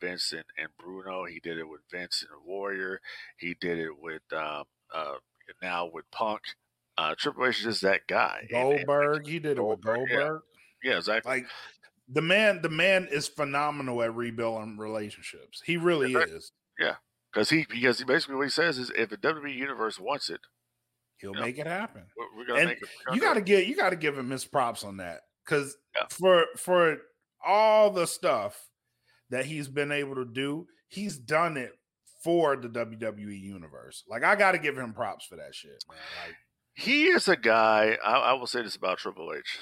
Vincent 0.00 0.46
and, 0.56 0.66
and 0.66 0.76
Bruno. 0.78 1.24
He 1.24 1.40
did 1.40 1.58
it 1.58 1.68
with 1.68 1.80
Vincent 1.90 2.30
and 2.30 2.44
Warrior. 2.44 3.00
He 3.36 3.54
did 3.60 3.78
it 3.78 3.98
with 3.98 4.22
um, 4.32 4.64
uh, 4.92 5.14
now 5.62 5.90
with 5.92 6.10
Punk. 6.10 6.42
Uh, 6.96 7.14
Triple 7.18 7.46
H 7.46 7.58
is 7.58 7.64
just 7.64 7.82
that 7.82 8.06
guy. 8.06 8.46
Goldberg, 8.50 9.26
he 9.26 9.38
did 9.38 9.58
it 9.58 9.62
with 9.62 9.80
Goldberg, 9.80 10.08
yeah. 10.10 10.16
Goldberg. 10.16 10.42
yeah, 10.82 10.96
exactly. 10.98 11.30
Like 11.32 11.46
the 12.08 12.22
man, 12.22 12.60
the 12.62 12.68
man 12.68 13.08
is 13.10 13.26
phenomenal 13.28 14.02
at 14.02 14.14
rebuilding 14.14 14.78
relationships. 14.78 15.62
He 15.64 15.76
really 15.76 16.12
is. 16.14 16.52
Yeah, 16.78 16.94
because 17.32 17.50
he 17.50 17.66
because 17.68 17.98
he 17.98 18.04
basically 18.04 18.36
what 18.36 18.44
he 18.44 18.50
says 18.50 18.78
is 18.78 18.90
if 18.96 19.08
the 19.10 19.16
WWE 19.16 19.54
universe 19.56 19.98
wants 19.98 20.30
it, 20.30 20.40
He'll 21.18 21.34
Yeah. 21.36 21.40
make 21.42 21.58
it 21.58 21.66
happen. 21.66 22.02
we're, 22.16 22.36
we're 22.36 22.46
gonna 22.46 22.58
And 22.60 22.68
make 22.70 22.82
it. 22.82 22.88
gonna 23.06 23.16
You 23.16 23.22
got 23.22 23.34
to 23.34 23.40
get 23.40 23.66
you 23.66 23.76
got 23.76 23.90
to 23.90 23.96
give 23.96 24.18
him 24.18 24.30
his 24.30 24.44
props 24.44 24.84
on 24.84 24.96
that 24.98 25.20
because 25.44 25.76
Yeah. 25.96 26.06
for 26.10 26.44
for 26.56 26.98
all 27.44 27.90
the 27.90 28.06
stuff 28.06 28.68
that 29.30 29.46
he's 29.46 29.68
been 29.68 29.90
able 29.92 30.16
to 30.16 30.24
do, 30.24 30.66
he's 30.88 31.16
done 31.16 31.56
it 31.56 31.72
for 32.22 32.56
the 32.56 32.68
WWE 32.68 33.38
universe. 33.40 34.02
Like 34.08 34.22
I 34.24 34.34
got 34.36 34.52
to 34.52 34.58
give 34.58 34.76
him 34.76 34.92
props 34.92 35.24
for 35.26 35.36
that 35.36 35.54
shit, 35.54 35.82
man. 35.88 35.98
Like 36.26 36.36
he 36.74 37.04
is 37.06 37.28
a 37.28 37.36
guy. 37.36 37.96
I, 38.04 38.12
I 38.12 38.32
will 38.34 38.46
say 38.46 38.62
this 38.62 38.76
about 38.76 38.98
Triple 38.98 39.32
H. 39.36 39.60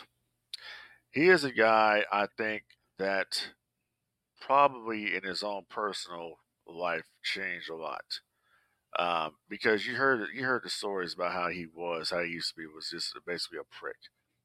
He 1.10 1.28
is 1.28 1.44
a 1.44 1.52
guy 1.52 2.04
I 2.10 2.26
think 2.38 2.62
that 2.98 3.52
probably 4.40 5.14
in 5.14 5.22
his 5.24 5.42
own 5.42 5.62
personal 5.68 6.38
life 6.66 7.06
changed 7.22 7.70
a 7.70 7.76
lot. 7.76 8.20
Um, 8.98 9.36
because 9.48 9.86
you 9.86 9.94
heard 9.94 10.28
you 10.34 10.44
heard 10.44 10.62
the 10.64 10.68
stories 10.70 11.14
about 11.14 11.32
how 11.32 11.48
he 11.48 11.66
was, 11.66 12.10
how 12.10 12.22
he 12.22 12.30
used 12.30 12.50
to 12.50 12.56
be 12.56 12.66
was 12.66 12.90
just 12.90 13.14
basically 13.26 13.58
a 13.58 13.64
prick. 13.80 13.96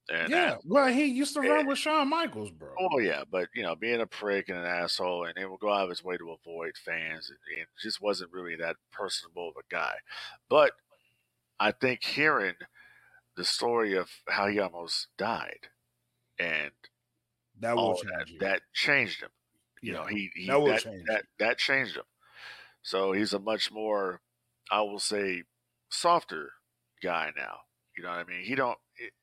And 0.09 0.29
yeah, 0.29 0.51
that- 0.51 0.61
well, 0.65 0.87
he 0.87 1.03
used 1.03 1.33
to 1.33 1.41
run 1.41 1.49
Yeah. 1.49 1.65
with 1.65 1.77
Shawn 1.79 2.07
Michaels, 2.09 2.51
bro. 2.51 2.73
Oh 2.79 2.99
yeah, 2.99 3.23
but 3.29 3.49
you 3.53 3.63
know, 3.63 3.75
being 3.75 3.99
a 3.99 4.07
prick 4.07 4.47
and 4.47 4.57
an 4.57 4.65
asshole, 4.65 5.25
and 5.25 5.37
he 5.37 5.43
will 5.45 5.57
go 5.57 5.73
out 5.73 5.83
of 5.83 5.89
his 5.89 6.01
way 6.03 6.15
to 6.15 6.31
avoid 6.31 6.77
fans, 6.77 7.29
and, 7.29 7.59
and 7.59 7.67
just 7.81 7.99
wasn't 8.01 8.31
really 8.31 8.55
that 8.55 8.77
personable 8.91 9.49
of 9.49 9.55
a 9.57 9.67
guy. 9.69 9.95
But 10.49 10.71
I 11.59 11.71
think 11.71 12.03
hearing 12.03 12.55
the 13.35 13.45
story 13.45 13.95
of 13.95 14.09
how 14.27 14.47
he 14.47 14.59
almost 14.59 15.07
died, 15.17 15.69
and 16.39 16.71
that 17.59 17.75
will 17.75 17.95
change 17.95 18.39
that, 18.39 18.45
that 18.45 18.61
changed 18.73 19.21
him. 19.21 19.29
You 19.81 19.93
know, 19.93 20.05
he, 20.05 20.31
he 20.35 20.47
That 20.47 20.65
that, 20.65 20.81
change 20.81 21.03
that 21.07 21.23
that 21.39 21.57
changed 21.57 21.97
him. 21.97 22.03
So 22.81 23.11
he's 23.11 23.33
a 23.33 23.39
much 23.39 23.71
more, 23.71 24.21
I 24.71 24.81
will 24.81 24.99
say, 24.99 25.43
softer 25.89 26.51
guy 27.01 27.31
now. 27.35 27.59
You 27.95 28.03
know 28.03 28.09
what 28.09 28.19
I 28.19 28.23
mean? 28.23 28.43
He 28.43 28.55
don't. 28.55 28.77
It, 28.97 29.13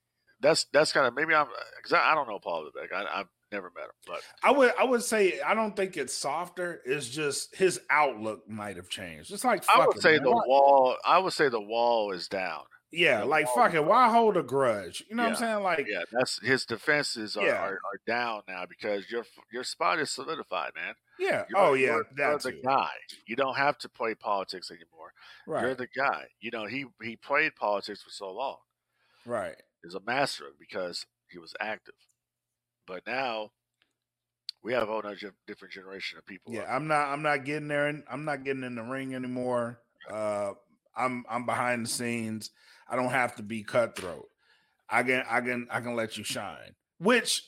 that's 0.40 0.66
that's 0.72 0.92
kind 0.92 1.06
of 1.06 1.14
maybe 1.14 1.34
I'm 1.34 1.46
because 1.76 1.92
I, 1.92 2.12
I 2.12 2.14
don't 2.14 2.28
know 2.28 2.38
Paul 2.38 2.70
Levesque. 2.74 2.92
I, 2.92 3.20
I've 3.20 3.28
never 3.54 3.70
met 3.74 3.84
him, 3.84 3.90
but 4.06 4.20
I 4.42 4.50
would 4.50 4.72
I 4.78 4.84
would 4.84 5.02
say 5.02 5.40
I 5.40 5.54
don't 5.54 5.74
think 5.76 5.96
it's 5.96 6.12
softer. 6.14 6.80
It's 6.84 7.08
just 7.08 7.54
his 7.56 7.80
outlook 7.90 8.48
might 8.48 8.76
have 8.76 8.88
changed. 8.88 9.32
It's 9.32 9.44
like 9.44 9.64
I 9.74 9.86
would 9.86 9.96
it, 9.96 10.02
say 10.02 10.12
man. 10.14 10.24
the 10.24 10.30
Why- 10.32 10.42
wall. 10.46 10.96
I 11.06 11.18
would 11.18 11.32
say 11.32 11.48
the 11.48 11.60
wall 11.60 12.12
is 12.12 12.28
down. 12.28 12.62
yeah, 12.92 13.20
the 13.20 13.26
like 13.26 13.46
wall 13.46 13.54
fuck 13.66 13.74
it. 13.74 13.84
Why 13.84 14.08
hold 14.10 14.36
a 14.36 14.42
grudge? 14.42 15.02
You 15.08 15.16
know 15.16 15.22
what 15.24 15.30
I'm 15.30 15.36
saying? 15.36 15.62
Like 15.62 15.86
Yeah, 15.88 16.02
that's 16.12 16.38
his 16.42 16.64
defenses 16.64 17.36
are, 17.36 17.46
Yeah. 17.46 17.62
are, 17.62 17.72
are 17.74 18.00
down 18.06 18.42
now 18.48 18.64
because 18.68 19.10
your 19.10 19.24
your 19.52 19.64
spot 19.64 19.98
is 19.98 20.10
solidified, 20.10 20.72
man. 20.76 20.94
yeah. 21.18 21.44
You're, 21.48 21.58
oh 21.58 21.74
yeah, 21.74 21.98
that's 22.16 22.44
the 22.44 22.52
guy. 22.52 22.90
You 23.26 23.36
don't 23.36 23.56
have 23.56 23.78
to 23.78 23.88
play 23.88 24.14
politics 24.14 24.70
anymore. 24.70 25.12
You're 25.46 25.74
the 25.74 25.88
guy. 25.96 26.24
You 26.40 26.50
know 26.50 26.66
he 26.66 26.86
he 27.02 27.16
played 27.16 27.56
politics 27.56 28.02
for 28.02 28.10
so 28.10 28.30
long. 28.32 28.58
Right. 29.26 29.56
Is 29.82 29.94
a 29.94 30.00
master 30.00 30.46
because 30.58 31.06
he 31.30 31.38
was 31.38 31.54
active. 31.60 31.94
But 32.86 33.02
now 33.06 33.50
we 34.62 34.72
have 34.72 34.84
a 34.84 34.86
whole 34.86 35.02
nother 35.02 35.16
gen- 35.16 35.32
different 35.46 35.74
generation 35.74 36.18
of 36.18 36.26
people. 36.26 36.52
Yeah. 36.52 36.64
I'm 36.68 36.86
not 36.86 37.08
I'm 37.08 37.22
not 37.22 37.44
getting 37.44 37.68
there 37.68 37.88
and 37.88 38.02
I'm 38.10 38.24
not 38.24 38.44
getting 38.44 38.64
in 38.64 38.74
the 38.74 38.82
ring 38.82 39.14
anymore. 39.14 39.80
Uh 40.10 40.52
I'm 40.96 41.24
I'm 41.28 41.46
behind 41.46 41.86
the 41.86 41.90
scenes. 41.90 42.50
I 42.88 42.96
don't 42.96 43.10
have 43.10 43.36
to 43.36 43.42
be 43.42 43.62
cutthroat. 43.62 44.28
I 44.88 45.02
can 45.02 45.24
I 45.28 45.40
can 45.40 45.66
I 45.70 45.80
can 45.80 45.96
let 45.96 46.16
you 46.16 46.24
shine. 46.24 46.74
Which 46.98 47.44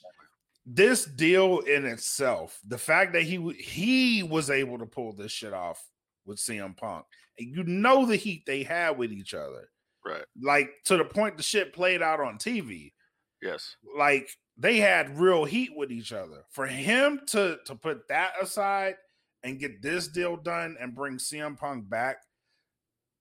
this 0.64 1.05
deal 1.05 1.61
in 1.61 1.87
itself, 1.87 2.59
the 2.66 2.79
fact 2.79 3.12
that 3.12 3.22
he 3.22 3.53
he 3.53 4.22
was 4.22 4.51
able 4.51 4.79
to 4.79 4.87
pull 4.87 5.12
this 5.12 5.33
shit 5.33 5.53
off 5.53 5.83
with 6.25 6.38
CM 6.38 6.77
Punk, 6.77 7.05
and 7.38 7.55
you 7.55 7.62
know 7.64 8.05
the 8.05 8.16
heat 8.16 8.44
they 8.46 8.62
had 8.62 8.99
with 8.99 9.12
each 9.12 9.33
other. 9.33 9.70
Right. 10.05 10.25
Like 10.40 10.70
to 10.85 10.96
the 10.96 11.05
point 11.05 11.37
the 11.37 11.42
shit 11.42 11.72
played 11.72 12.03
out 12.03 12.20
on 12.20 12.38
TV. 12.38 12.92
Yes. 13.40 13.77
Like 13.96 14.29
they 14.57 14.79
had 14.79 15.19
real 15.19 15.45
heat 15.45 15.77
with 15.77 15.92
each 15.92 16.12
other. 16.12 16.45
For 16.51 16.66
him 16.66 17.21
to 17.29 17.59
to 17.66 17.75
put 17.75 18.09
that 18.09 18.33
aside 18.40 18.97
and 19.42 19.59
get 19.59 19.83
this 19.83 20.09
deal 20.09 20.37
done 20.37 20.77
and 20.81 20.95
bring 20.95 21.19
CM 21.19 21.59
Punk 21.59 21.88
back, 21.88 22.19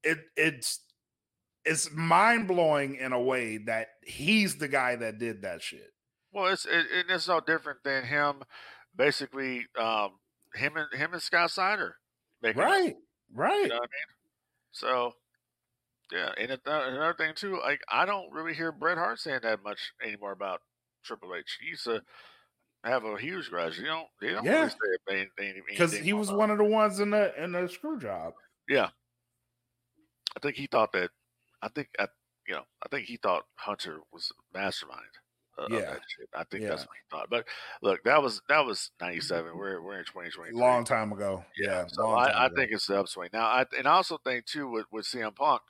it 0.04 0.20
it's 0.36 0.82
it's 1.66 1.92
mind 1.92 2.48
blowing 2.48 2.96
in 2.96 3.12
a 3.12 3.22
way 3.22 3.58
that 3.58 3.88
he's 4.04 4.56
the 4.58 4.68
guy 4.68 4.96
that 4.96 5.18
did 5.18 5.42
that 5.42 5.62
shit. 5.62 5.92
Well, 6.32 6.48
it's 6.48 6.66
it, 6.66 6.86
it's 7.10 7.28
no 7.28 7.40
different 7.40 7.80
than 7.84 8.06
him, 8.06 8.44
basically, 8.96 9.66
um, 9.80 10.12
him 10.54 10.78
and 10.78 10.88
him 10.94 11.14
and 11.14 11.22
Scott 11.22 11.52
Snyder, 11.52 11.96
it, 12.42 12.56
Right, 12.56 12.96
right. 13.34 13.64
You 13.64 13.68
know 13.70 13.76
what 13.76 13.84
I 13.84 13.96
mean? 13.96 14.14
So, 14.72 15.14
yeah, 16.12 16.32
and 16.38 16.60
another 16.66 17.16
thing 17.18 17.32
too, 17.36 17.60
like 17.62 17.82
I 17.90 18.06
don't 18.06 18.32
really 18.32 18.54
hear 18.54 18.72
Bret 18.72 18.98
Hart 18.98 19.20
saying 19.20 19.40
that 19.44 19.64
much 19.64 19.94
anymore 20.04 20.34
about 20.34 20.62
Triple 21.06 21.36
H. 21.36 21.58
He 21.62 21.70
used 21.70 21.86
to 21.86 22.02
have 22.84 23.04
a 23.06 23.18
huge 23.18 23.50
grudge. 23.50 23.78
You 23.80 23.86
don't, 23.86 24.08
they 24.22 24.32
don't 24.32 24.44
Yeah. 24.46 24.60
really 24.60 24.70
say 24.70 24.78
anything 25.10 25.30
anything 25.40 25.64
Because 25.70 25.94
he 25.94 26.14
was 26.14 26.32
one 26.32 26.52
of 26.52 26.58
the 26.58 26.64
ones 26.64 27.00
in 27.00 27.10
the 27.12 27.34
in 27.42 27.52
the 27.54 27.68
screw 27.68 28.00
job. 28.00 28.34
Yeah, 28.68 28.90
I 30.36 30.40
think 30.40 30.56
he 30.56 30.68
thought 30.68 30.92
that. 30.94 31.12
I 31.62 31.70
think 31.70 31.90
I, 32.00 32.08
you 32.48 32.54
know, 32.56 32.64
I 32.84 32.88
think 32.90 33.08
he 33.08 33.18
thought 33.18 33.46
Hunter 33.56 34.00
was 34.12 34.32
mastermind. 34.54 35.02
Uh, 35.58 35.68
Yeah. 35.70 35.82
that 35.82 36.02
shit. 36.08 36.30
I 36.34 36.44
think 36.44 36.66
that's 36.66 36.82
what 36.86 36.96
he 36.98 37.04
thought. 37.10 37.30
But 37.30 37.48
look, 37.82 38.04
that 38.04 38.22
was 38.22 38.42
that 38.50 38.66
was 38.66 38.92
'97. 39.00 39.56
We're 39.58 39.82
we're 39.82 40.00
in 40.00 40.06
twenty 40.06 40.30
twenty. 40.30 40.52
Long 40.52 40.84
time 40.84 41.12
ago. 41.14 41.46
Yeah. 41.58 41.86
So 41.88 42.10
I, 42.12 42.46
I 42.46 42.50
think 42.50 42.72
it's 42.72 42.88
the 42.88 43.00
upswing 43.00 43.30
now. 43.32 43.46
I 43.46 43.66
and 43.78 43.88
I 43.88 43.94
also 43.94 44.18
think 44.18 44.46
too 44.46 44.70
with 44.70 44.86
with 44.92 45.06
CM 45.06 45.34
Punk 45.34 45.62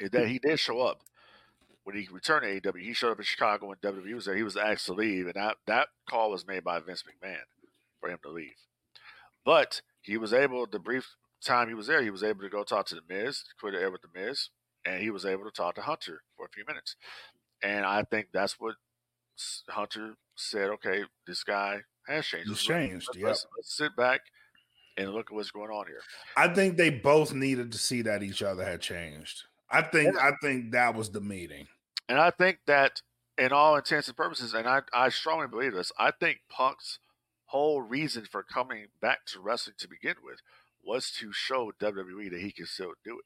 is 0.00 0.10
that 0.10 0.26
he 0.26 0.38
did 0.40 0.58
show 0.58 0.80
up 0.80 1.02
when 1.84 1.96
he 1.96 2.08
returned 2.10 2.60
to 2.62 2.70
AEW. 2.72 2.82
He 2.82 2.92
showed 2.92 3.12
up 3.12 3.18
in 3.18 3.24
Chicago 3.24 3.66
when 3.66 3.76
WWE 3.78 4.14
was 4.14 4.24
there. 4.24 4.36
He 4.36 4.42
was 4.42 4.56
asked 4.56 4.86
to 4.86 4.92
leave, 4.92 5.26
and 5.26 5.34
that 5.34 5.56
that 5.66 5.88
call 6.08 6.30
was 6.30 6.46
made 6.46 6.64
by 6.64 6.80
Vince 6.80 7.04
McMahon 7.04 7.44
for 8.00 8.10
him 8.10 8.18
to 8.22 8.30
leave. 8.30 8.56
But 9.44 9.82
he 10.00 10.16
was 10.16 10.32
able, 10.32 10.66
the 10.66 10.78
brief 10.78 11.14
time 11.44 11.68
he 11.68 11.74
was 11.74 11.86
there, 11.86 12.02
he 12.02 12.10
was 12.10 12.22
able 12.24 12.40
to 12.40 12.48
go 12.48 12.64
talk 12.64 12.86
to 12.86 12.94
the 12.94 13.02
Miz, 13.08 13.44
quit 13.60 13.74
air 13.74 13.90
with 13.90 14.02
the 14.02 14.08
Miz, 14.18 14.48
and 14.84 15.00
he 15.02 15.10
was 15.10 15.24
able 15.24 15.44
to 15.44 15.50
talk 15.50 15.74
to 15.76 15.82
Hunter 15.82 16.22
for 16.36 16.46
a 16.46 16.50
few 16.50 16.64
minutes. 16.66 16.96
And 17.62 17.84
I 17.84 18.02
think 18.02 18.28
that's 18.32 18.58
what 18.58 18.74
Hunter 19.68 20.14
said. 20.34 20.70
Okay, 20.70 21.04
this 21.26 21.44
guy 21.44 21.80
has 22.06 22.26
changed. 22.26 22.48
He's 22.48 22.62
changed, 22.62 23.08
Let's, 23.08 23.18
yep. 23.18 23.26
let's, 23.28 23.46
let's 23.56 23.76
sit 23.76 23.96
back 23.96 24.20
and 24.96 25.12
look 25.12 25.30
at 25.30 25.34
what's 25.34 25.50
going 25.50 25.70
on 25.70 25.86
here. 25.86 26.00
I 26.36 26.48
think 26.48 26.76
they 26.76 26.90
both 26.90 27.32
needed 27.34 27.72
to 27.72 27.78
see 27.78 28.02
that 28.02 28.22
each 28.22 28.42
other 28.42 28.64
had 28.64 28.80
changed. 28.80 29.42
I 29.70 29.82
think 29.82 30.16
I 30.16 30.32
think 30.42 30.72
that 30.72 30.94
was 30.94 31.10
the 31.10 31.20
meeting. 31.20 31.66
And 32.08 32.18
I 32.18 32.30
think 32.30 32.58
that, 32.66 33.02
in 33.38 33.52
all 33.52 33.76
intents 33.76 34.08
and 34.08 34.16
purposes, 34.16 34.54
and 34.54 34.66
I, 34.68 34.82
I 34.92 35.08
strongly 35.08 35.48
believe 35.48 35.72
this, 35.74 35.90
I 35.98 36.10
think 36.12 36.38
Punk's 36.48 36.98
whole 37.46 37.82
reason 37.82 38.24
for 38.30 38.42
coming 38.42 38.86
back 39.00 39.24
to 39.26 39.40
wrestling 39.40 39.76
to 39.78 39.88
begin 39.88 40.16
with 40.22 40.40
was 40.84 41.10
to 41.18 41.32
show 41.32 41.72
WWE 41.80 42.30
that 42.30 42.40
he 42.40 42.52
can 42.52 42.66
still 42.66 42.92
do 43.04 43.18
it. 43.18 43.24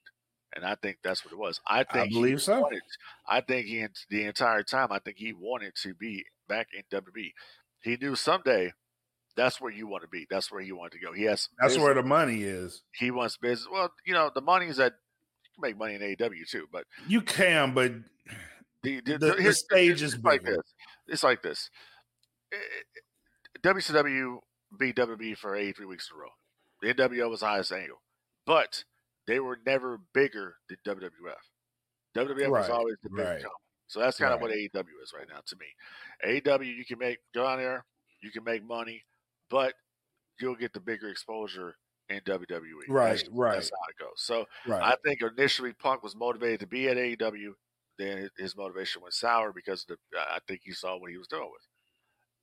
And 0.57 0.65
I 0.65 0.77
think 0.77 0.99
that's 1.05 1.25
what 1.25 1.33
it 1.33 1.39
was. 1.39 1.61
I 1.67 1.85
think 1.85 2.09
he 2.09 2.15
believe 2.15 2.41
so. 2.41 2.61
wanted- 2.63 2.83
I 3.27 3.41
think 3.43 3.67
he 3.67 3.85
the 4.09 4.25
entire 4.25 4.63
time. 4.63 4.91
I 4.93 4.99
think 4.99 5.19
he 5.19 5.33
wanted 5.33 5.75
to 5.83 5.93
be 5.95 6.25
back 6.49 6.69
in 6.73 6.83
WWE. 6.91 7.33
He 7.83 7.97
knew 7.97 8.15
someday 8.17 8.73
that's 9.37 9.61
where 9.61 9.71
you 9.73 9.87
want 9.87 10.03
to 10.03 10.09
be. 10.09 10.27
That's 10.31 10.51
where 10.51 10.63
he 10.63 10.73
wanted 10.73 10.93
to 10.93 11.05
go. 11.05 11.13
He 11.13 11.25
has 11.25 11.49
That's 11.61 11.75
business- 11.75 11.85
where 11.85 11.95
the 11.95 12.03
money 12.03 12.43
is. 12.45 12.83
he 12.95 13.11
wants 13.11 13.37
business. 13.37 13.69
Well, 13.71 13.93
you 14.07 14.15
know, 14.15 14.31
the 14.35 14.41
money 14.41 14.67
is 14.67 14.79
that 14.79 14.95
you 15.45 15.51
can 15.55 15.69
make 15.69 15.77
money 15.79 15.95
in 15.95 16.01
AEW 16.01 16.49
too, 16.49 16.67
but 16.73 16.85
You 17.07 17.21
can, 17.21 17.75
but 17.75 17.93
the, 18.83 19.01
The- 19.01 19.19
the 19.19 19.35
here's- 19.39 19.59
stage 19.59 20.03
is 20.03 20.19
like 20.23 20.45
this. 20.45 20.63
It's 21.07 21.23
like 21.23 21.43
this. 21.43 21.71
WCW 23.63 24.39
beat 24.79 24.97
WB 24.97 25.37
for 25.37 25.57
83 25.57 25.87
weeks 25.87 26.09
in 26.13 26.19
a 26.19 26.21
row. 26.21 26.29
The 26.81 26.95
NWO 26.95 27.31
was 27.31 27.41
the 27.41 27.47
highest 27.47 27.73
angle, 27.73 28.03
but 28.47 28.85
they 29.27 29.41
were 29.41 29.59
never 29.67 30.01
bigger 30.15 30.57
than 30.69 30.79
WWF. 30.87 31.35
WWF 32.17 32.51
was 32.51 32.71
always 32.71 32.97
the 33.03 33.11
big 33.11 33.19
right. 33.19 33.33
company. 33.35 33.51
So 33.89 34.01
that's 34.01 34.19
kind 34.19 34.35
of 34.35 34.41
what 34.41 34.51
AEW 34.51 35.03
is 35.03 35.13
right 35.17 35.27
now 35.29 35.41
to 35.47 35.57
me. 35.57 36.41
AEW, 36.41 36.67
you 36.77 36.85
can 36.85 36.99
make 36.99 37.19
go 37.35 37.47
on 37.47 37.59
there, 37.59 37.85
you 38.23 38.31
can 38.31 38.45
make 38.45 38.63
money, 38.67 39.03
but 39.51 39.75
you'll 40.41 40.57
get 40.57 40.73
the 40.73 40.81
bigger 40.81 41.09
exposure 41.09 41.75
in 42.11 42.21
WWE. 42.21 42.53
Right, 42.89 43.17
That's, 43.17 43.29
right. 43.33 43.55
That's 43.55 43.71
how 43.71 43.89
it 43.89 44.03
goes. 44.05 44.13
So 44.17 44.45
right. 44.67 44.83
I 44.83 44.97
think 45.05 45.21
initially 45.23 45.73
Punk 45.73 46.03
was 46.03 46.15
motivated 46.15 46.61
to 46.61 46.67
be 46.67 46.89
at 46.89 46.97
AEW. 46.97 47.53
Then 47.99 48.31
his 48.39 48.57
motivation 48.57 49.03
went 49.03 49.15
sour 49.15 49.53
because 49.53 49.85
the, 49.87 49.97
I 50.17 50.39
think 50.47 50.61
he 50.65 50.73
saw 50.73 50.97
what 50.99 51.11
he 51.11 51.17
was 51.19 51.27
doing 51.29 51.51
with. 51.51 51.63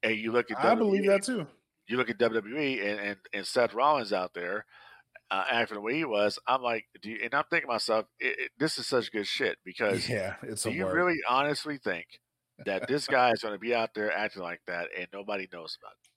it. 0.03 0.11
And 0.11 0.19
you 0.19 0.31
look 0.31 0.51
at 0.51 0.59
I 0.59 0.75
WWE, 0.75 0.77
believe 0.79 1.05
that 1.07 1.23
too. 1.23 1.47
you 1.87 1.97
look 1.97 2.09
at 2.09 2.17
WWE 2.19 2.81
and, 2.85 2.99
and, 2.99 3.17
and 3.33 3.47
Seth 3.47 3.73
Rollins 3.73 4.13
out 4.13 4.33
there 4.33 4.65
uh, 5.31 5.45
acting 5.49 5.75
the 5.75 5.81
way 5.81 5.95
he 5.95 6.05
was. 6.05 6.37
I'm 6.47 6.61
like, 6.61 6.85
do 7.01 7.09
you, 7.11 7.19
and 7.23 7.33
I'm 7.33 7.45
thinking 7.49 7.67
to 7.67 7.73
myself, 7.73 8.05
it, 8.19 8.39
it, 8.39 8.51
this 8.59 8.77
is 8.77 8.85
such 8.87 9.11
good 9.11 9.27
shit 9.27 9.57
because 9.63 10.07
Yeah, 10.09 10.35
it's 10.43 10.63
do 10.63 10.69
a 10.69 10.73
you 10.73 10.85
word. 10.85 10.93
really 10.95 11.17
honestly 11.27 11.77
think 11.77 12.05
that 12.65 12.87
this 12.87 13.07
guy 13.07 13.31
is 13.31 13.41
going 13.41 13.53
to 13.55 13.59
be 13.59 13.73
out 13.73 13.93
there 13.95 14.11
acting 14.15 14.43
like 14.43 14.61
that 14.67 14.89
and 14.97 15.07
nobody 15.13 15.47
knows 15.51 15.77
about 15.81 15.93
it? 15.93 16.09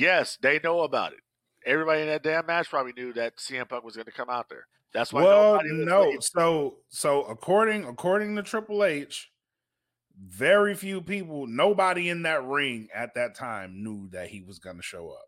Yes, 0.00 0.36
they 0.40 0.58
know 0.58 0.80
about 0.82 1.12
it. 1.12 1.20
Everybody 1.64 2.02
in 2.02 2.08
that 2.08 2.22
damn 2.22 2.46
match 2.46 2.68
probably 2.68 2.92
knew 2.92 3.12
that 3.14 3.36
CM 3.36 3.68
Punk 3.68 3.84
was 3.84 3.94
going 3.96 4.06
to 4.06 4.12
come 4.12 4.28
out 4.28 4.48
there. 4.48 4.66
That's 4.94 5.12
why 5.12 5.24
well, 5.24 5.60
no. 5.64 6.04
leaving. 6.04 6.20
So, 6.20 6.76
so 6.88 7.24
according 7.24 7.84
according 7.84 8.36
to 8.36 8.42
Triple 8.42 8.84
H, 8.84 9.28
very 10.16 10.74
few 10.74 11.00
people, 11.02 11.46
nobody 11.46 12.08
in 12.08 12.22
that 12.22 12.44
ring 12.44 12.88
at 12.94 13.14
that 13.14 13.34
time 13.34 13.82
knew 13.82 14.08
that 14.10 14.28
he 14.28 14.40
was 14.40 14.60
going 14.60 14.76
to 14.76 14.82
show 14.82 15.10
up. 15.10 15.26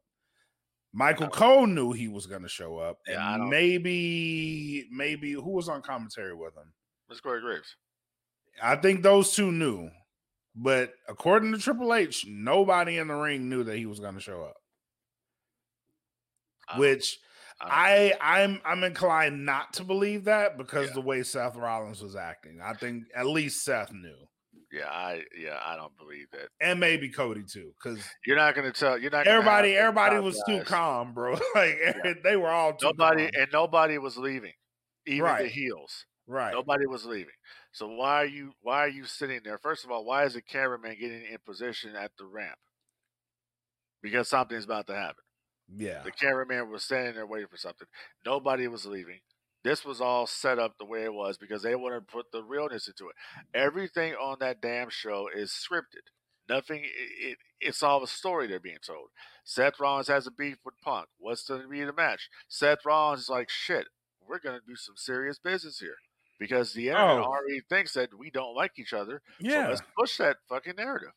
Michael 0.92 1.28
Cole 1.28 1.66
knew 1.66 1.92
he 1.92 2.08
was 2.08 2.26
going 2.26 2.42
to 2.42 2.48
show 2.48 2.78
up, 2.78 3.00
Yeah, 3.06 3.34
and 3.34 3.50
maybe, 3.50 4.86
maybe 4.90 5.32
who 5.32 5.50
was 5.50 5.68
on 5.68 5.82
commentary 5.82 6.34
with 6.34 6.56
him? 6.56 6.72
Let's 7.10 7.20
Corey 7.20 7.42
Graves. 7.42 7.76
I 8.62 8.76
think 8.76 9.02
those 9.02 9.34
two 9.34 9.52
knew, 9.52 9.90
but 10.54 10.94
according 11.06 11.52
to 11.52 11.58
Triple 11.58 11.92
H, 11.92 12.24
nobody 12.26 12.96
in 12.96 13.08
the 13.08 13.14
ring 13.14 13.50
knew 13.50 13.62
that 13.64 13.76
he 13.76 13.84
was 13.84 14.00
going 14.00 14.14
to 14.14 14.20
show 14.20 14.42
up. 14.42 14.56
Which 16.78 17.18
I 17.60 18.12
I 18.20 18.42
I'm 18.42 18.60
I'm 18.64 18.84
inclined 18.84 19.44
not 19.46 19.72
to 19.74 19.84
believe 19.84 20.24
that 20.24 20.58
because 20.58 20.88
Yeah. 20.88 20.94
the 20.94 21.00
way 21.00 21.22
Seth 21.22 21.56
Rollins 21.56 22.02
was 22.02 22.16
acting. 22.16 22.60
I 22.62 22.74
think 22.74 23.04
at 23.14 23.26
least 23.26 23.64
Seth 23.64 23.92
knew. 23.92 24.16
yeah, 24.72 24.88
I 24.90 25.22
yeah, 25.38 25.58
I 25.64 25.76
don't 25.76 25.96
believe 25.96 26.26
that. 26.32 26.48
And 26.60 26.78
maybe 26.80 27.08
Cody 27.08 27.44
too. 27.50 27.72
Because 27.82 28.04
You're 28.26 28.36
not 28.36 28.54
going 28.54 28.70
to 28.70 28.78
tell. 28.78 28.98
You're 28.98 29.10
not. 29.10 29.24
gonna 29.24 29.36
everybody 29.36 29.74
everybody 29.76 30.18
was 30.18 30.42
too 30.46 30.62
calm, 30.64 31.14
bro. 31.14 31.32
like 31.54 31.78
they 32.22 32.36
were 32.36 32.50
all 32.50 32.74
too 32.74 32.86
Nobody 32.86 33.24
calm. 33.30 33.42
and 33.42 33.48
nobody 33.52 33.98
was 33.98 34.16
leaving, 34.16 34.52
even 35.06 35.24
the 35.38 35.48
heels. 35.48 36.04
right. 36.26 36.52
Nobody 36.52 36.86
was 36.86 37.04
leaving. 37.06 37.32
So 37.72 37.88
why 37.88 38.22
are 38.22 38.26
you 38.26 38.52
why 38.60 38.80
are 38.84 38.88
you 38.88 39.04
sitting 39.06 39.40
there? 39.44 39.58
First 39.58 39.84
of 39.84 39.90
all, 39.90 40.04
why 40.04 40.24
is 40.24 40.34
the 40.34 40.42
cameraman 40.42 40.96
getting 41.00 41.22
in 41.24 41.38
position 41.46 41.94
at 41.96 42.10
the 42.18 42.26
ramp? 42.26 42.58
Because 44.02 44.28
something's 44.28 44.64
about 44.64 44.86
to 44.88 44.94
happen. 44.94 45.24
Yeah. 45.74 46.02
The 46.02 46.12
cameraman 46.12 46.70
was 46.70 46.84
standing 46.84 47.14
there 47.14 47.26
waiting 47.26 47.48
for 47.48 47.56
something. 47.56 47.88
Nobody 48.24 48.68
was 48.68 48.86
leaving. 48.86 49.20
This 49.64 49.84
was 49.84 50.00
all 50.00 50.26
set 50.28 50.58
up 50.60 50.78
the 50.78 50.84
way 50.84 51.02
it 51.02 51.12
was 51.12 51.38
because 51.38 51.62
they 51.62 51.74
wanted 51.74 52.00
to 52.00 52.12
put 52.12 52.30
the 52.30 52.42
realness 52.44 52.86
into 52.86 53.08
it. 53.08 53.16
Everything 53.52 54.14
on 54.14 54.36
that 54.40 54.60
damn 54.60 54.90
show 54.90 55.28
is 55.34 55.50
scripted. 55.50 56.06
Nothing. 56.48 56.84
It, 56.84 57.30
it, 57.32 57.38
it's 57.60 57.82
all 57.82 58.04
a 58.04 58.06
story 58.06 58.46
they're 58.46 58.60
being 58.60 58.76
told. 58.86 59.08
Seth 59.44 59.80
Rollins 59.80 60.06
has 60.06 60.26
a 60.28 60.30
beef 60.30 60.58
with 60.64 60.74
Punk. 60.84 61.08
What's 61.18 61.48
going 61.48 61.62
to 61.62 61.68
be 61.68 61.82
the 61.82 61.92
match? 61.92 62.28
Seth 62.48 62.84
Rollins 62.84 63.22
is 63.22 63.28
like, 63.28 63.50
shit. 63.50 63.86
We're 64.28 64.38
going 64.38 64.58
to 64.60 64.66
do 64.66 64.76
some 64.76 64.96
serious 64.96 65.38
business 65.40 65.80
here 65.80 65.96
because 66.38 66.72
the 66.72 66.88
internet 66.88 67.18
Oh. 67.18 67.24
already 67.24 67.60
thinks 67.68 67.94
that 67.94 68.16
we 68.16 68.30
don't 68.30 68.54
like 68.54 68.72
each 68.78 68.92
other. 68.92 69.22
So 69.40 69.48
Yeah. 69.48 69.68
let's 69.68 69.82
push 69.98 70.16
that 70.18 70.36
fucking 70.48 70.74
narrative. 70.76 71.10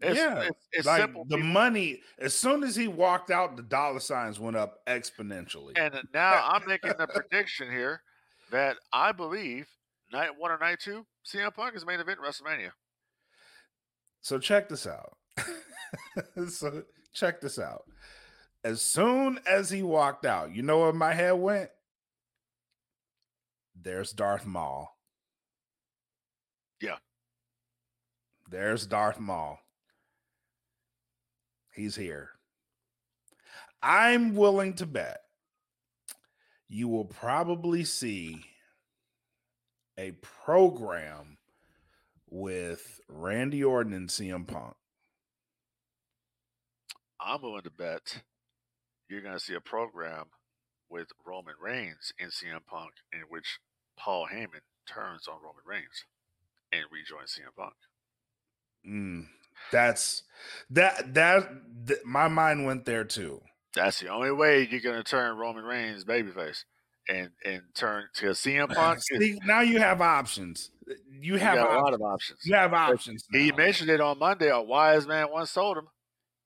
It's, 0.00 0.16
Yeah. 0.18 0.40
it's, 0.42 0.68
it's 0.72 0.86
like 0.86 1.00
simple. 1.00 1.24
the 1.24 1.36
people. 1.36 1.50
money, 1.50 2.00
as 2.18 2.34
soon 2.34 2.62
as 2.64 2.76
he 2.76 2.88
walked 2.88 3.30
out, 3.30 3.56
the 3.56 3.62
dollar 3.62 4.00
signs 4.00 4.38
went 4.40 4.56
up 4.56 4.84
exponentially. 4.86 5.72
And 5.76 5.94
uh, 5.94 6.02
now 6.12 6.46
I'm 6.46 6.66
making 6.66 6.92
the 6.98 7.06
prediction 7.06 7.70
here 7.70 8.02
that 8.50 8.76
I 8.92 9.12
believe 9.12 9.68
night 10.12 10.30
one 10.36 10.50
or 10.50 10.58
night 10.58 10.80
two, 10.80 11.06
CM 11.26 11.54
Punk 11.54 11.74
is 11.76 11.86
main 11.86 12.00
event 12.00 12.18
in 12.18 12.24
WrestleMania. 12.24 12.70
So 14.20 14.38
check 14.38 14.68
this 14.68 14.86
out. 14.86 15.16
so 16.48 16.82
check 17.12 17.40
this 17.40 17.58
out. 17.58 17.84
As 18.64 18.80
soon 18.80 19.38
as 19.46 19.70
he 19.70 19.82
walked 19.82 20.24
out, 20.24 20.54
you 20.54 20.62
know 20.62 20.80
where 20.80 20.92
my 20.92 21.12
head 21.12 21.32
went? 21.32 21.70
There's 23.80 24.12
Darth 24.12 24.46
Maul. 24.46 24.96
Yeah. 26.80 26.96
There's 28.50 28.86
Darth 28.86 29.20
Maul. 29.20 29.58
He's 31.74 31.96
here. 31.96 32.30
I'm 33.82 34.34
willing 34.34 34.74
to 34.74 34.86
bet 34.86 35.20
you 36.68 36.88
will 36.88 37.04
probably 37.04 37.84
see 37.84 38.44
a 39.98 40.12
program 40.12 41.38
with 42.28 43.00
Randy 43.08 43.62
Orton 43.62 43.92
and 43.92 44.08
CM 44.08 44.46
Punk? 44.46 44.74
I'm 47.20 47.42
willing 47.42 47.62
to 47.62 47.70
bet 47.70 48.22
you're 49.08 49.20
going 49.20 49.34
to 49.34 49.40
see 49.40 49.54
a 49.54 49.60
program 49.60 50.24
with 50.90 51.08
Roman 51.26 51.54
Reigns 51.62 52.12
and 52.18 52.30
CM 52.30 52.64
Punk 52.66 52.92
in 53.12 53.20
which 53.28 53.60
Paul 53.96 54.26
Heyman 54.32 54.62
turns 54.88 55.28
on 55.28 55.36
Roman 55.42 55.62
Reigns 55.66 56.04
and 56.72 56.82
rejoins 56.90 57.38
CM 57.38 57.54
Punk. 57.56 57.74
Mm, 58.86 59.26
that's 59.72 60.22
that 60.70 61.14
that 61.14 61.48
th- 61.86 62.00
my 62.04 62.28
mind 62.28 62.64
went 62.66 62.84
there 62.84 63.04
too. 63.04 63.40
That's 63.74 64.00
the 64.00 64.08
only 64.08 64.30
way 64.30 64.68
you're 64.70 64.80
going 64.80 64.96
to 64.96 65.02
turn 65.02 65.36
Roman 65.36 65.64
Reigns 65.64 66.04
babyface 66.04 66.64
and 67.08 67.30
and 67.44 67.62
turn 67.74 68.04
to 68.16 68.26
CM 68.26 68.72
Punk. 68.72 69.00
See, 69.18 69.38
now 69.44 69.60
you 69.62 69.78
have 69.78 70.00
options. 70.00 70.70
You 71.10 71.36
have 71.38 71.56
got 71.56 71.76
a 71.76 71.80
lot 71.80 71.94
of 71.94 72.02
options. 72.02 72.40
You 72.44 72.54
have 72.54 72.72
options. 72.74 73.24
He 73.32 73.50
now. 73.50 73.56
mentioned 73.56 73.90
it 73.90 74.00
on 74.00 74.18
Monday. 74.18 74.50
A 74.50 74.60
wise 74.60 75.06
man 75.06 75.26
once 75.30 75.52
told 75.52 75.78
him. 75.78 75.88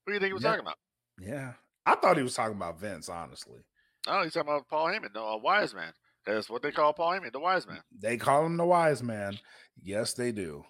Who 0.06 0.12
do 0.12 0.14
you 0.14 0.20
think 0.20 0.28
he 0.30 0.32
was 0.34 0.42
Yeah. 0.42 0.50
talking 0.50 0.64
about? 0.64 0.76
Yeah, 1.20 1.52
I 1.84 1.96
thought 1.96 2.16
he 2.16 2.22
was 2.22 2.34
talking 2.34 2.56
about 2.56 2.78
Vince. 2.80 3.08
Honestly, 3.08 3.58
Oh, 4.06 4.22
he's 4.22 4.32
talking 4.32 4.48
about 4.48 4.68
Paul 4.68 4.86
Heyman. 4.86 5.14
No, 5.14 5.24
a 5.24 5.34
uh, 5.34 5.38
wise 5.38 5.74
man. 5.74 5.92
That's 6.24 6.48
what 6.48 6.62
they 6.62 6.70
call 6.70 6.92
Paul 6.92 7.12
Heyman, 7.12 7.32
the 7.32 7.40
wise 7.40 7.66
man. 7.66 7.80
they 8.00 8.16
call 8.16 8.46
him 8.46 8.56
the 8.56 8.64
wise 8.64 9.02
man. 9.02 9.38
Yes, 9.82 10.14
they 10.14 10.30
do. 10.32 10.64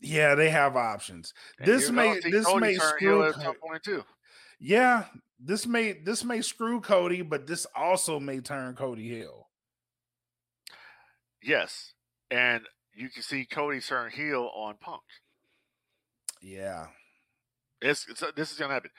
Yeah, 0.00 0.34
they 0.34 0.50
have 0.50 0.76
options. 0.76 1.32
And 1.58 1.68
This 1.68 1.90
may 1.90 2.20
this 2.20 2.44
Cody 2.44 2.60
may 2.60 2.74
screw 2.74 3.32
Co-. 3.32 4.04
Yeah, 4.58 5.04
this 5.40 5.66
may 5.66 5.92
this 5.92 6.24
may 6.24 6.40
screw 6.40 6.80
Cody, 6.80 7.22
but 7.22 7.46
this 7.46 7.66
also 7.74 8.20
may 8.20 8.40
turn 8.40 8.74
Cody 8.74 9.08
heel. 9.08 9.48
Yes, 11.42 11.94
and 12.30 12.62
you 12.94 13.08
can 13.08 13.22
see 13.22 13.44
Cody 13.44 13.80
turn 13.80 14.10
heel 14.10 14.50
on 14.54 14.76
Punk. 14.80 15.02
Yeah, 16.40 16.86
It's, 17.80 18.06
it's 18.08 18.22
uh, 18.22 18.32
this 18.36 18.52
is 18.52 18.58
gonna 18.58 18.74
happen. 18.74 18.90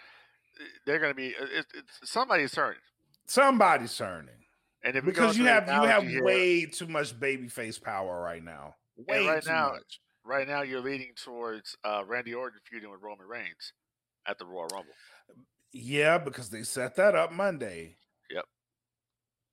Eh, 0.60 0.64
they're 0.86 1.00
gonna 1.00 1.14
be. 1.14 1.36
Uh, 1.40 1.46
it, 1.46 1.66
it's 1.74 2.12
somebody's 2.12 2.52
turning, 2.52 2.80
somebody's 3.26 3.96
turning 3.98 4.44
and 4.84 4.96
if 4.98 5.06
because 5.06 5.38
you 5.38 5.46
have 5.46 5.68
you 5.68 5.84
have 5.84 6.04
here, 6.04 6.24
way 6.24 6.66
too 6.66 6.88
much 6.88 7.18
babyface 7.18 7.82
power 7.82 8.22
right 8.22 8.44
now. 8.44 8.76
Way 8.98 9.28
right 9.28 9.46
now- 9.46 9.72
much. 9.72 10.00
Right 10.26 10.48
now 10.48 10.62
you're 10.62 10.82
leading 10.82 11.12
towards 11.22 11.76
uh, 11.84 12.04
Randy 12.08 12.34
Orton 12.34 12.60
feuding 12.70 12.90
with 12.92 13.02
Roman 13.02 13.28
Reigns 13.28 13.74
at 14.26 14.38
the 14.40 14.46
Royal 14.46 14.68
Rumble, 14.68 14.94
Yeah, 15.74 16.18
because 16.18 16.50
they 16.50 16.64
set 16.64 16.96
that 16.96 17.16
up 17.16 17.32
Monday. 17.32 17.98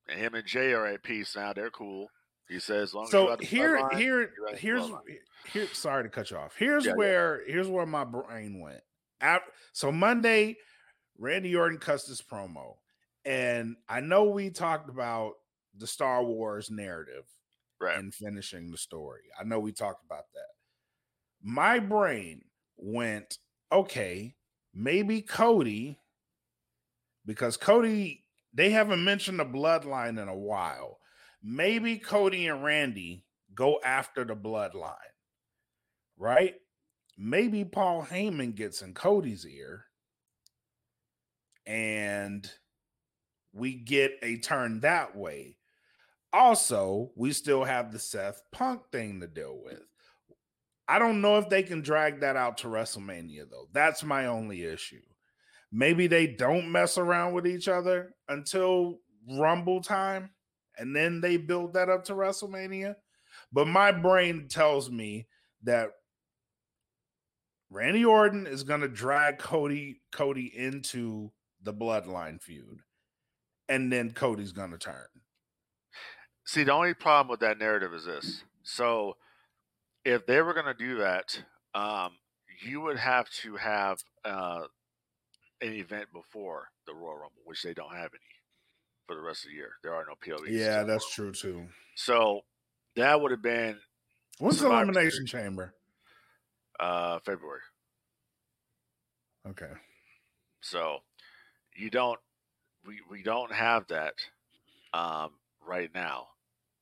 and 0.07 0.19
him 0.19 0.33
and 0.33 0.45
Jey 0.45 0.73
are 0.73 0.85
at 0.87 1.03
peace 1.03 1.35
now. 1.35 1.53
They're 1.53 1.69
cool. 1.69 2.07
He 2.49 2.59
says, 2.59 2.93
long 2.93 3.07
So 3.07 3.37
here, 3.39 3.77
bloodline, 3.77 3.97
here, 3.97 4.29
here's 4.57 4.91
here. 5.51 5.67
Sorry 5.73 6.03
to 6.03 6.09
cut 6.09 6.31
you 6.31 6.37
off. 6.37 6.55
Here's 6.57 6.85
Yeah, 6.85 6.91
yeah. 6.91 6.97
where 6.97 7.41
here's 7.47 7.67
where 7.69 7.85
my 7.85 8.03
brain 8.03 8.59
went. 8.59 8.81
So 9.73 9.91
Monday, 9.91 10.57
Randy 11.17 11.55
Orton 11.55 11.77
cuts 11.77 12.05
this 12.07 12.21
promo, 12.21 12.75
and 13.23 13.75
I 13.87 14.01
know 14.01 14.25
we 14.25 14.49
talked 14.49 14.89
about 14.89 15.33
the 15.77 15.87
Star 15.87 16.23
Wars 16.23 16.69
narrative 16.69 17.23
right. 17.79 17.97
and 17.97 18.13
finishing 18.13 18.71
the 18.71 18.77
story. 18.77 19.21
I 19.39 19.43
know 19.45 19.59
we 19.59 19.71
talked 19.71 20.03
about 20.03 20.25
that. 20.33 20.60
My 21.43 21.79
brain 21.79 22.43
went, 22.77 23.37
okay, 23.71 24.35
maybe 24.73 25.21
Cody, 25.21 25.99
because 27.25 27.57
Cody, 27.57 28.25
they 28.53 28.69
haven't 28.69 29.03
mentioned 29.03 29.39
the 29.39 29.45
bloodline 29.45 30.21
in 30.21 30.27
a 30.27 30.37
while. 30.37 30.99
Maybe 31.43 31.97
Cody 31.97 32.47
and 32.47 32.63
Randy 32.63 33.25
go 33.55 33.79
after 33.83 34.23
the 34.23 34.35
bloodline, 34.35 34.95
right? 36.17 36.55
Maybe 37.17 37.65
Paul 37.65 38.05
Heyman 38.09 38.55
gets 38.55 38.81
in 38.81 38.93
Cody's 38.93 39.45
ear 39.45 39.85
and 41.65 42.49
we 43.53 43.73
get 43.75 44.13
a 44.21 44.37
turn 44.37 44.79
that 44.81 45.15
way. 45.15 45.57
Also, 46.33 47.11
we 47.15 47.33
still 47.33 47.63
have 47.63 47.91
the 47.91 47.99
Seth 47.99 48.41
Punk 48.51 48.81
thing 48.91 49.19
to 49.19 49.27
deal 49.27 49.59
with. 49.63 49.83
I 50.91 50.99
don't 50.99 51.21
know 51.21 51.37
if 51.37 51.47
they 51.47 51.63
can 51.63 51.79
drag 51.79 52.19
that 52.19 52.35
out 52.35 52.57
to 52.59 52.67
WrestleMania, 52.67 53.49
though. 53.49 53.69
That's 53.71 54.03
my 54.03 54.25
only 54.25 54.65
issue. 54.65 54.99
Maybe 55.71 56.07
they 56.07 56.27
don't 56.27 56.69
mess 56.69 56.97
around 56.97 57.31
with 57.31 57.47
each 57.47 57.69
other 57.69 58.13
until 58.27 58.99
Rumble 59.25 59.81
time 59.81 60.31
and 60.77 60.93
then 60.93 61.21
they 61.21 61.37
build 61.37 61.75
that 61.75 61.87
up 61.87 62.03
to 62.05 62.13
WrestleMania. 62.13 62.95
But 63.53 63.67
my 63.67 63.93
brain 63.93 64.49
tells 64.49 64.91
me 64.91 65.27
that 65.63 65.91
Randy 67.69 68.03
Orton 68.03 68.45
is 68.45 68.63
going 68.63 68.81
to 68.81 68.89
drag 68.89 69.39
Cody 69.39 70.01
Cody 70.11 70.51
into 70.53 71.31
the 71.63 71.73
bloodline 71.73 72.41
feud 72.41 72.81
and 73.69 73.93
then 73.93 74.11
Cody's 74.11 74.51
going 74.51 74.71
to 74.71 74.77
turn. 74.77 75.05
See, 76.45 76.63
the 76.65 76.73
only 76.73 76.95
problem 76.95 77.29
with 77.29 77.39
that 77.39 77.59
narrative 77.59 77.93
is 77.93 78.03
this. 78.03 78.43
So, 78.63 79.15
if 80.05 80.25
they 80.25 80.41
were 80.41 80.53
going 80.53 80.65
to 80.65 80.73
do 80.73 80.97
that, 80.99 81.43
um, 81.73 82.11
you 82.63 82.81
would 82.81 82.97
have 82.97 83.29
to 83.41 83.55
have 83.55 83.99
uh, 84.25 84.63
an 85.61 85.73
event 85.73 86.07
before 86.13 86.69
the 86.87 86.93
Royal 86.93 87.13
Rumble, 87.15 87.41
which 87.45 87.63
they 87.63 87.73
don't 87.73 87.93
have 87.93 88.11
any 88.11 88.19
for 89.07 89.15
the 89.15 89.21
rest 89.21 89.45
of 89.45 89.51
the 89.51 89.55
year. 89.55 89.71
There 89.83 89.93
are 89.93 90.05
no 90.07 90.15
PLEs. 90.21 90.49
Yeah, 90.51 90.83
that's 90.83 91.13
true 91.13 91.31
too. 91.31 91.67
So, 91.95 92.41
that 92.95 93.21
would 93.21 93.31
have 93.31 93.41
been 93.41 93.77
When's 94.39 94.59
the 94.59 94.67
Elimination 94.67 95.25
Chamber? 95.25 95.73
uh, 96.79 97.19
February. 97.25 97.61
Okay. 99.47 99.71
So, 100.61 100.99
you 101.75 101.89
don't, 101.89 102.19
we, 102.85 102.99
we 103.09 103.23
don't 103.23 103.51
have 103.51 103.87
that 103.87 104.13
um, 104.93 105.31
right 105.65 105.89
now. 105.93 106.27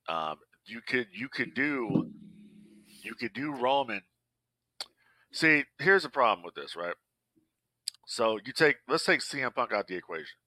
Um, 0.08 0.38
you 0.66 0.82
could 0.82 1.08
you 1.12 1.30
could 1.30 1.54
do 1.54 2.09
you 3.04 3.16
could 3.16 3.34
do 3.34 3.54
Roman. 3.54 4.02
See, 5.32 5.66
here's 5.80 6.04
the 6.04 6.10
problem 6.10 6.44
with 6.44 6.56
this, 6.56 6.76
right? 6.76 6.96
So 8.06 8.40
you 8.44 8.54
take 8.54 8.78
let's 8.88 9.06
take 9.06 9.22
CM 9.22 9.54
Punk 9.54 9.72
out 9.72 9.82
of 9.82 9.88
the 9.88 9.96
equation. 9.96 10.38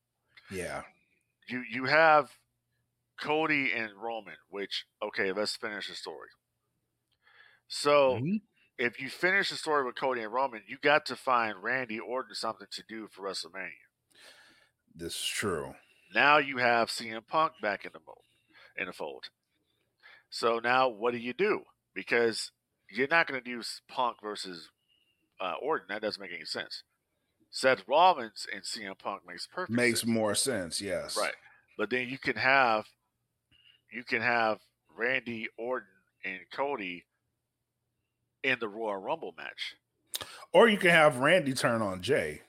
Yeah. 0.51 0.83
You 1.49 1.63
you 1.69 1.85
have 1.85 2.31
Cody 3.21 3.73
and 3.73 3.93
Roman, 3.97 4.37
which 4.49 4.87
okay, 5.03 5.33
let's 5.33 5.57
finish 5.57 5.89
the 5.89 5.95
story. 5.95 6.29
So 7.69 8.17
Mhm. 8.17 8.43
if 8.79 9.01
you 9.01 9.09
finish 9.09 9.51
the 9.51 9.57
story 9.57 9.85
with 9.85 9.95
Cody 9.95 10.23
and 10.23 10.33
Roman, 10.33 10.65
you 10.67 10.79
got 10.79 11.07
to 11.07 11.17
find 11.17 11.63
Randy 11.63 12.01
Orton 12.01 12.35
something 12.35 12.67
to 12.73 12.83
do 12.83 13.09
for 13.09 13.23
WrestleMania. 13.23 13.87
This 14.95 15.15
is 15.15 15.25
true. 15.27 15.75
Now 16.15 16.39
you 16.39 16.59
have 16.59 16.91
CM 16.91 17.23
Punk 17.27 17.55
back 17.63 17.85
in 17.85 17.93
the 17.93 18.01
mold, 18.01 18.25
in 18.77 18.87
the 18.87 18.93
fold. 18.93 19.31
So 20.29 20.59
now 20.59 20.89
what 20.89 21.13
do 21.13 21.19
you 21.19 21.33
do? 21.33 21.65
Because 21.95 22.51
you're 22.91 23.09
not 23.09 23.27
going 23.27 23.43
to 23.43 23.51
do 23.51 23.63
Punk 23.89 24.17
versus 24.23 24.69
uh, 25.41 25.55
Orton. 25.61 25.87
That 25.89 26.03
doesn't 26.03 26.21
make 26.21 26.33
any 26.33 26.45
sense. 26.45 26.83
Seth 27.51 27.83
Rollins 27.87 28.47
and 28.53 28.63
CM 28.63 28.99
Punk 28.99 29.23
makes 29.29 29.47
perfect 29.47 29.71
Makes 29.77 30.01
sense. 30.01 30.11
more 30.11 30.35
sense. 30.35 30.81
Yes. 30.81 31.17
right. 31.19 31.35
But 31.77 31.91
then 31.91 32.09
you 32.09 32.19
can 32.19 32.37
have 32.37 32.85
you 33.91 34.05
can 34.05 34.23
have 34.23 34.59
Randy 34.97 35.49
Orton 35.59 35.89
and 36.25 36.39
Cody 36.53 37.05
in 38.43 38.59
the 38.59 38.69
Royal 38.69 38.97
Rumble 38.97 39.35
match. 39.37 39.75
Or 40.53 40.69
you 40.69 40.79
can 40.79 40.91
have 40.91 41.19
Randy 41.19 41.53
turn 41.53 41.83
on 41.83 42.01
Jey. 42.03 42.43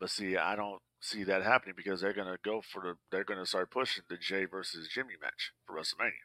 But 0.00 0.10
see, 0.10 0.36
I 0.36 0.56
don't 0.56 0.80
see 1.00 1.24
that 1.24 1.42
happening 1.42 1.74
because 1.76 2.00
they're 2.00 2.12
going 2.12 2.26
to 2.26 2.38
go 2.42 2.62
for 2.62 2.82
the 2.82 2.94
they're 3.10 3.24
going 3.24 3.40
to 3.40 3.46
start 3.46 3.70
pushing 3.70 4.04
the 4.08 4.16
Jey 4.16 4.44
versus 4.46 4.88
Jimmy 4.88 5.14
match 5.20 5.52
for 5.66 5.76
WrestleMania. 5.76 6.24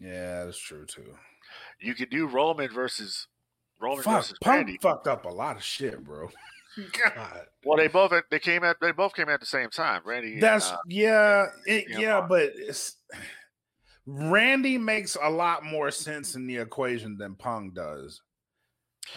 Yeah, 0.00 0.44
that's 0.44 0.58
true 0.58 0.86
too. 0.86 1.14
You 1.80 1.94
could 1.94 2.10
do 2.10 2.26
Roman 2.26 2.70
versus 2.72 3.26
Roman 3.80 4.02
Fuck, 4.02 4.14
versus 4.14 4.38
Punk 4.40 4.56
Randy. 4.56 4.78
fucked 4.80 5.06
up 5.06 5.24
a 5.24 5.28
lot 5.28 5.56
of 5.56 5.62
shit, 5.62 6.02
bro. 6.02 6.28
God. 6.92 7.46
Well, 7.64 7.76
they 7.76 7.88
both 7.88 8.12
they 8.30 8.38
came 8.38 8.64
at 8.64 8.76
they 8.80 8.92
both 8.92 9.14
came 9.14 9.28
at 9.28 9.40
the 9.40 9.46
same 9.46 9.70
time. 9.70 10.02
Randy. 10.04 10.38
That's 10.38 10.70
uh, 10.70 10.76
yeah, 10.86 11.46
it, 11.66 11.86
yeah, 11.88 12.24
but 12.26 12.52
it's 12.54 12.96
Randy 14.06 14.78
makes 14.78 15.16
a 15.20 15.28
lot 15.28 15.64
more 15.64 15.90
sense 15.90 16.34
in 16.34 16.46
the 16.46 16.56
equation 16.58 17.18
than 17.18 17.34
Punk 17.34 17.74
does. 17.74 18.22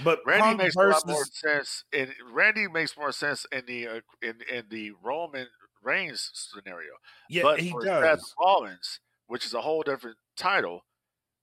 But 0.03 0.19
Randy 0.25 0.41
Punk 0.41 0.57
makes 0.57 0.75
versus 0.75 1.03
a 1.03 1.07
lot 1.07 1.15
more 1.15 1.25
sense. 1.25 1.83
In 1.93 2.11
Randy 2.31 2.67
makes 2.67 2.97
more 2.97 3.11
sense 3.11 3.45
in 3.51 3.63
the 3.67 3.87
uh, 3.87 4.01
in 4.21 4.35
in 4.51 4.65
the 4.69 4.91
Roman 5.03 5.47
Reigns 5.83 6.31
scenario. 6.33 6.91
yeah, 7.29 7.43
but 7.43 7.59
he 7.59 7.73
does. 7.83 8.21
Seth 8.21 8.33
Rollins, 8.39 8.99
which 9.27 9.45
is 9.45 9.53
a 9.53 9.61
whole 9.61 9.83
different 9.83 10.17
title, 10.35 10.85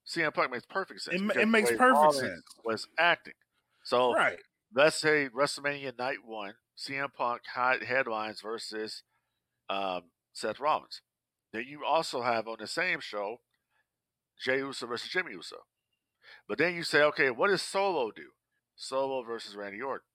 CM 0.07 0.33
Punk 0.35 0.51
makes 0.53 0.67
perfect 0.67 1.01
sense. 1.03 1.21
It 1.21 1.37
it 1.37 1.47
makes 1.49 1.71
perfect 1.71 1.81
Rollins 1.93 2.19
sense. 2.21 2.43
Was 2.65 2.87
acting. 2.99 3.35
So 3.85 4.13
Right. 4.15 4.39
let's 4.75 4.97
say 4.97 5.29
WrestleMania 5.29 5.97
Night 5.99 6.19
One, 6.25 6.55
CM 6.77 7.13
Punk 7.15 7.43
high- 7.55 7.85
headlines 7.87 8.41
versus 8.41 9.03
um, 9.69 10.11
Seth 10.33 10.61
Rollins. 10.61 11.03
Then 11.53 11.65
you 11.67 11.85
also 11.85 12.23
have 12.23 12.47
on 12.49 12.57
the 12.61 12.67
same 12.67 13.01
show 13.01 13.41
Jey 14.43 14.59
Uso 14.59 14.87
versus 14.87 15.09
Jimmy 15.11 15.33
Uso. 15.33 15.57
But 16.49 16.59
then 16.59 16.75
you 16.75 16.83
say, 16.83 17.03
okay, 17.03 17.31
what 17.31 17.49
does 17.49 17.63
Solo 17.63 18.11
do? 18.11 18.31
Solo 18.77 19.23
versus 19.23 19.55
Randy 19.57 19.83
Orton. 19.83 20.07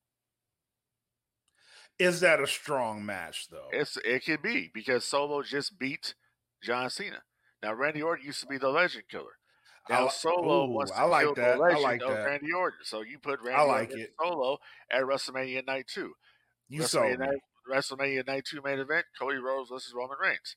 Is 1.98 2.20
that 2.20 2.42
a 2.42 2.48
strong 2.48 3.06
match 3.06 3.48
though? 3.50 3.68
It's 3.72 3.98
it 4.04 4.26
could 4.26 4.42
be 4.42 4.70
because 4.74 5.06
Solo 5.06 5.42
just 5.44 5.80
beat 5.80 6.14
John 6.62 6.90
Cena. 6.90 7.24
Now 7.66 7.74
Randy 7.74 8.04
Orton 8.04 8.24
used 8.24 8.42
to 8.42 8.46
be 8.46 8.60
the 8.60 8.70
Legend 8.70 9.06
Killer. 9.10 9.40
Now 9.90 10.06
I, 10.06 10.10
Solo 10.10 10.66
ooh, 10.66 10.72
wants 10.72 10.92
to 10.92 11.00
I 11.00 11.04
like 11.06 11.24
kill 11.24 11.34
that. 11.34 11.56
the 11.56 11.64
I 11.64 11.68
legend 11.68 11.82
like 11.82 12.02
of 12.04 12.10
that. 12.10 12.26
Randy 12.26 12.54
Orton. 12.54 12.80
So 12.84 13.02
you 13.02 13.18
put 13.18 13.40
Randy 13.40 13.56
I 13.56 13.64
like 13.64 13.90
Orton 13.90 14.02
it. 14.02 14.14
Solo 14.22 14.58
at 14.92 15.02
WrestleMania 15.02 15.66
Night 15.66 15.86
Two. 15.92 16.14
You 16.70 16.82
WrestleMania 16.82 16.88
sold 16.88 17.20
me. 17.20 17.26
Night, 17.26 17.40
WrestleMania 17.72 18.28
Night 18.28 18.44
Two 18.46 18.62
main 18.64 18.78
event: 18.78 19.06
Cody 19.20 19.38
Rhodes 19.38 19.72
versus 19.72 19.94
Roman 19.96 20.18
Reigns. 20.22 20.56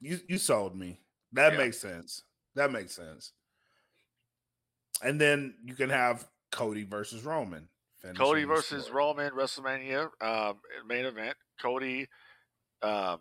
You 0.00 0.18
you 0.28 0.38
sold 0.38 0.74
me. 0.78 1.00
That 1.32 1.52
Yeah. 1.52 1.58
makes 1.58 1.76
sense. 1.76 2.22
That 2.54 2.72
makes 2.72 2.96
sense. 2.96 3.32
And 5.02 5.20
then 5.20 5.56
you 5.62 5.74
can 5.74 5.90
have 5.90 6.26
Cody 6.50 6.84
versus 6.84 7.22
Roman. 7.22 7.68
Cody 8.16 8.44
versus 8.44 8.84
story. 8.84 8.96
Roman 8.96 9.32
WrestleMania 9.32 10.08
um, 10.22 10.60
main 10.86 11.04
event. 11.04 11.36
Cody, 11.60 12.08
um, 12.82 13.20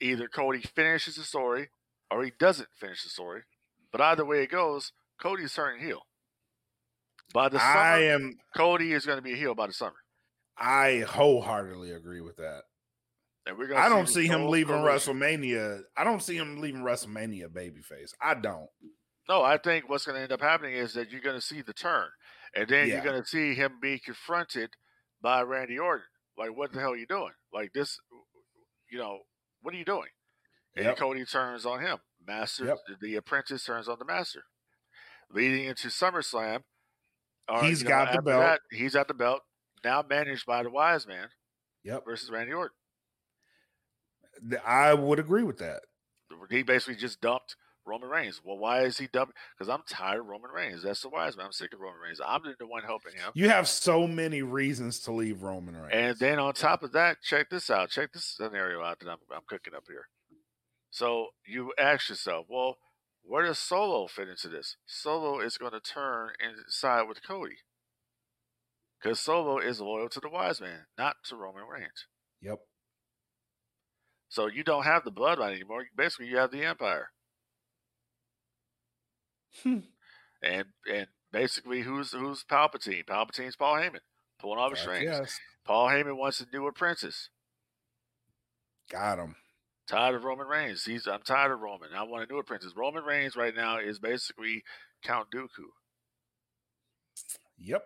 either 0.00 0.28
Cody 0.28 0.62
finishes 0.62 1.16
the 1.16 1.22
story 1.22 1.68
or 2.10 2.24
he 2.24 2.32
doesn't 2.38 2.68
finish 2.78 3.02
the 3.02 3.10
story. 3.10 3.42
But 3.92 4.00
either 4.00 4.24
way 4.24 4.42
it 4.42 4.50
goes, 4.50 4.92
Cody's 5.20 5.54
turning 5.54 5.84
heel. 5.84 6.02
By 7.32 7.48
the 7.48 7.58
summer, 7.58 7.70
I 7.80 8.02
am. 8.04 8.34
Cody 8.56 8.92
is 8.92 9.04
going 9.06 9.18
to 9.18 9.22
be 9.22 9.32
a 9.32 9.36
heel 9.36 9.54
by 9.54 9.66
the 9.66 9.72
summer, 9.72 9.96
I 10.56 11.04
wholeheartedly 11.06 11.90
agree 11.90 12.20
with 12.20 12.36
that. 12.36 12.62
and 13.46 13.58
we're 13.58 13.66
going. 13.66 13.80
I 13.80 13.88
don't 13.88 14.08
see 14.08 14.26
him 14.26 14.48
leaving 14.48 14.76
collision. 14.76 15.16
WrestleMania. 15.18 15.80
I 15.96 16.04
don't 16.04 16.22
see 16.22 16.36
him 16.36 16.60
leaving 16.60 16.82
WrestleMania 16.82 17.48
babyface. 17.48 18.12
I 18.22 18.34
don't. 18.34 18.68
No, 19.28 19.42
I 19.42 19.58
think 19.58 19.88
what's 19.88 20.04
going 20.04 20.16
to 20.16 20.22
end 20.22 20.30
up 20.32 20.40
happening 20.40 20.74
is 20.74 20.94
that 20.94 21.10
you're 21.10 21.20
going 21.20 21.34
to 21.36 21.44
see 21.44 21.60
the 21.60 21.72
turn, 21.72 22.06
and 22.54 22.68
then 22.68 22.86
Yeah. 22.88 22.94
you're 22.94 23.04
going 23.04 23.20
to 23.20 23.28
see 23.28 23.54
him 23.54 23.78
be 23.82 23.98
confronted 23.98 24.70
by 25.20 25.42
Randy 25.42 25.78
Orton. 25.78 26.06
Like, 26.38 26.56
what 26.56 26.72
the 26.72 26.78
hell 26.80 26.92
are 26.92 26.96
you 26.96 27.06
doing? 27.06 27.32
Like 27.52 27.72
this, 27.72 27.98
you 28.90 28.98
know, 28.98 29.18
what 29.62 29.74
are 29.74 29.78
you 29.78 29.84
doing? 29.84 30.08
And 30.76 30.84
Yep. 30.84 30.96
Cody 30.98 31.24
turns 31.24 31.64
on 31.64 31.80
him. 31.80 31.98
Master, 32.26 32.66
Yep. 32.66 32.78
the 33.00 33.14
apprentice 33.16 33.64
turns 33.64 33.88
on 33.88 33.98
the 33.98 34.04
master. 34.04 34.44
Leading 35.30 35.64
into 35.64 35.88
SummerSlam, 35.88 36.62
or, 37.48 37.64
He's 37.64 37.80
you 37.82 37.84
know, 37.88 37.90
got 37.90 38.12
the 38.12 38.22
belt. 38.22 38.40
that, 38.40 38.60
he's 38.70 38.94
at 38.94 39.08
the 39.08 39.14
belt 39.14 39.42
now, 39.84 40.02
managed 40.02 40.46
by 40.46 40.62
the 40.62 40.70
Wise 40.70 41.06
Man 41.06 41.28
Yep. 41.84 42.04
versus 42.04 42.30
Randy 42.30 42.52
Orton. 42.52 42.76
I 44.64 44.92
would 44.94 45.18
agree 45.18 45.42
with 45.44 45.58
that. 45.58 45.82
He 46.50 46.62
basically 46.62 46.96
just 46.96 47.20
dumped 47.20 47.56
Roman 47.86 48.08
Reigns. 48.08 48.40
Well, 48.44 48.58
why 48.58 48.82
is 48.82 48.98
he 48.98 49.06
dumping? 49.06 49.34
Because 49.56 49.72
I'm 49.72 49.82
tired 49.88 50.20
of 50.20 50.26
Roman 50.26 50.50
Reigns. 50.50 50.82
That's 50.82 51.00
the 51.00 51.08
Wise 51.08 51.36
Man. 51.36 51.46
I'm 51.46 51.52
sick 51.52 51.72
of 51.72 51.80
Roman 51.80 52.00
Reigns. 52.00 52.20
I'm 52.24 52.42
the 52.58 52.66
one 52.66 52.82
helping 52.82 53.12
him. 53.14 53.30
You 53.34 53.48
have 53.48 53.68
so 53.68 54.06
many 54.06 54.42
reasons 54.42 55.00
to 55.00 55.12
leave 55.12 55.42
Roman 55.42 55.76
Reigns. 55.76 55.92
And 55.92 56.18
then 56.18 56.38
on 56.38 56.52
top 56.52 56.82
of 56.82 56.92
that, 56.92 57.22
check 57.22 57.48
this 57.48 57.70
out. 57.70 57.90
Check 57.90 58.12
this 58.12 58.24
scenario 58.36 58.82
out 58.82 58.98
that 59.00 59.08
I'm, 59.08 59.18
I'm 59.34 59.42
cooking 59.48 59.74
up 59.74 59.84
here. 59.88 60.08
So 60.96 61.26
you 61.44 61.74
ask 61.78 62.08
yourself, 62.08 62.46
well, 62.48 62.78
where 63.22 63.44
does 63.44 63.58
Solo 63.58 64.06
fit 64.06 64.30
into 64.30 64.48
this? 64.48 64.76
Solo 64.86 65.40
is 65.40 65.58
going 65.58 65.72
to 65.72 65.80
turn 65.80 66.30
and 66.42 66.54
side 66.68 67.06
with 67.06 67.22
Cody. 67.22 67.56
Because 68.98 69.20
Solo 69.20 69.58
is 69.58 69.78
loyal 69.78 70.08
to 70.08 70.20
the 70.20 70.30
wise 70.30 70.58
man, 70.58 70.86
not 70.96 71.16
to 71.26 71.36
Roman 71.36 71.64
Reigns. 71.70 72.06
yep. 72.40 72.60
So 74.30 74.46
you 74.46 74.64
don't 74.64 74.84
have 74.84 75.04
the 75.04 75.12
bloodline 75.12 75.56
anymore. 75.56 75.84
Basically, 75.94 76.28
you 76.28 76.38
have 76.38 76.50
the 76.50 76.64
Empire. 76.64 77.10
Hmm. 79.62 79.80
And 80.42 80.64
and 80.90 81.08
basically, 81.30 81.82
who's 81.82 82.12
who's 82.12 82.42
Palpatine? 82.42 83.04
Palpatine's 83.04 83.56
Paul 83.56 83.74
Heyman, 83.74 84.00
pulling 84.40 84.58
all 84.58 84.70
the 84.70 84.76
strings. 84.76 85.04
Yes. 85.04 85.38
Paul 85.66 85.88
Heyman 85.88 86.16
wants 86.16 86.38
to 86.38 86.46
do 86.46 86.56
a 86.56 86.60
new 86.60 86.68
apprentice. 86.68 87.28
Got 88.90 89.18
him. 89.18 89.36
Tired 89.86 90.14
of 90.16 90.24
Roman 90.24 90.46
Reigns. 90.48 90.84
He's 90.84 91.06
I'm 91.06 91.22
tired 91.22 91.52
of 91.52 91.60
Roman. 91.60 91.90
I 91.94 92.02
want 92.02 92.28
a 92.28 92.32
new 92.32 92.38
apprentice. 92.38 92.72
Roman 92.76 93.04
Reigns 93.04 93.36
right 93.36 93.54
now 93.54 93.78
is 93.78 93.98
basically 93.98 94.64
Count 95.02 95.30
Dooku. 95.30 95.70
Yep. 97.58 97.84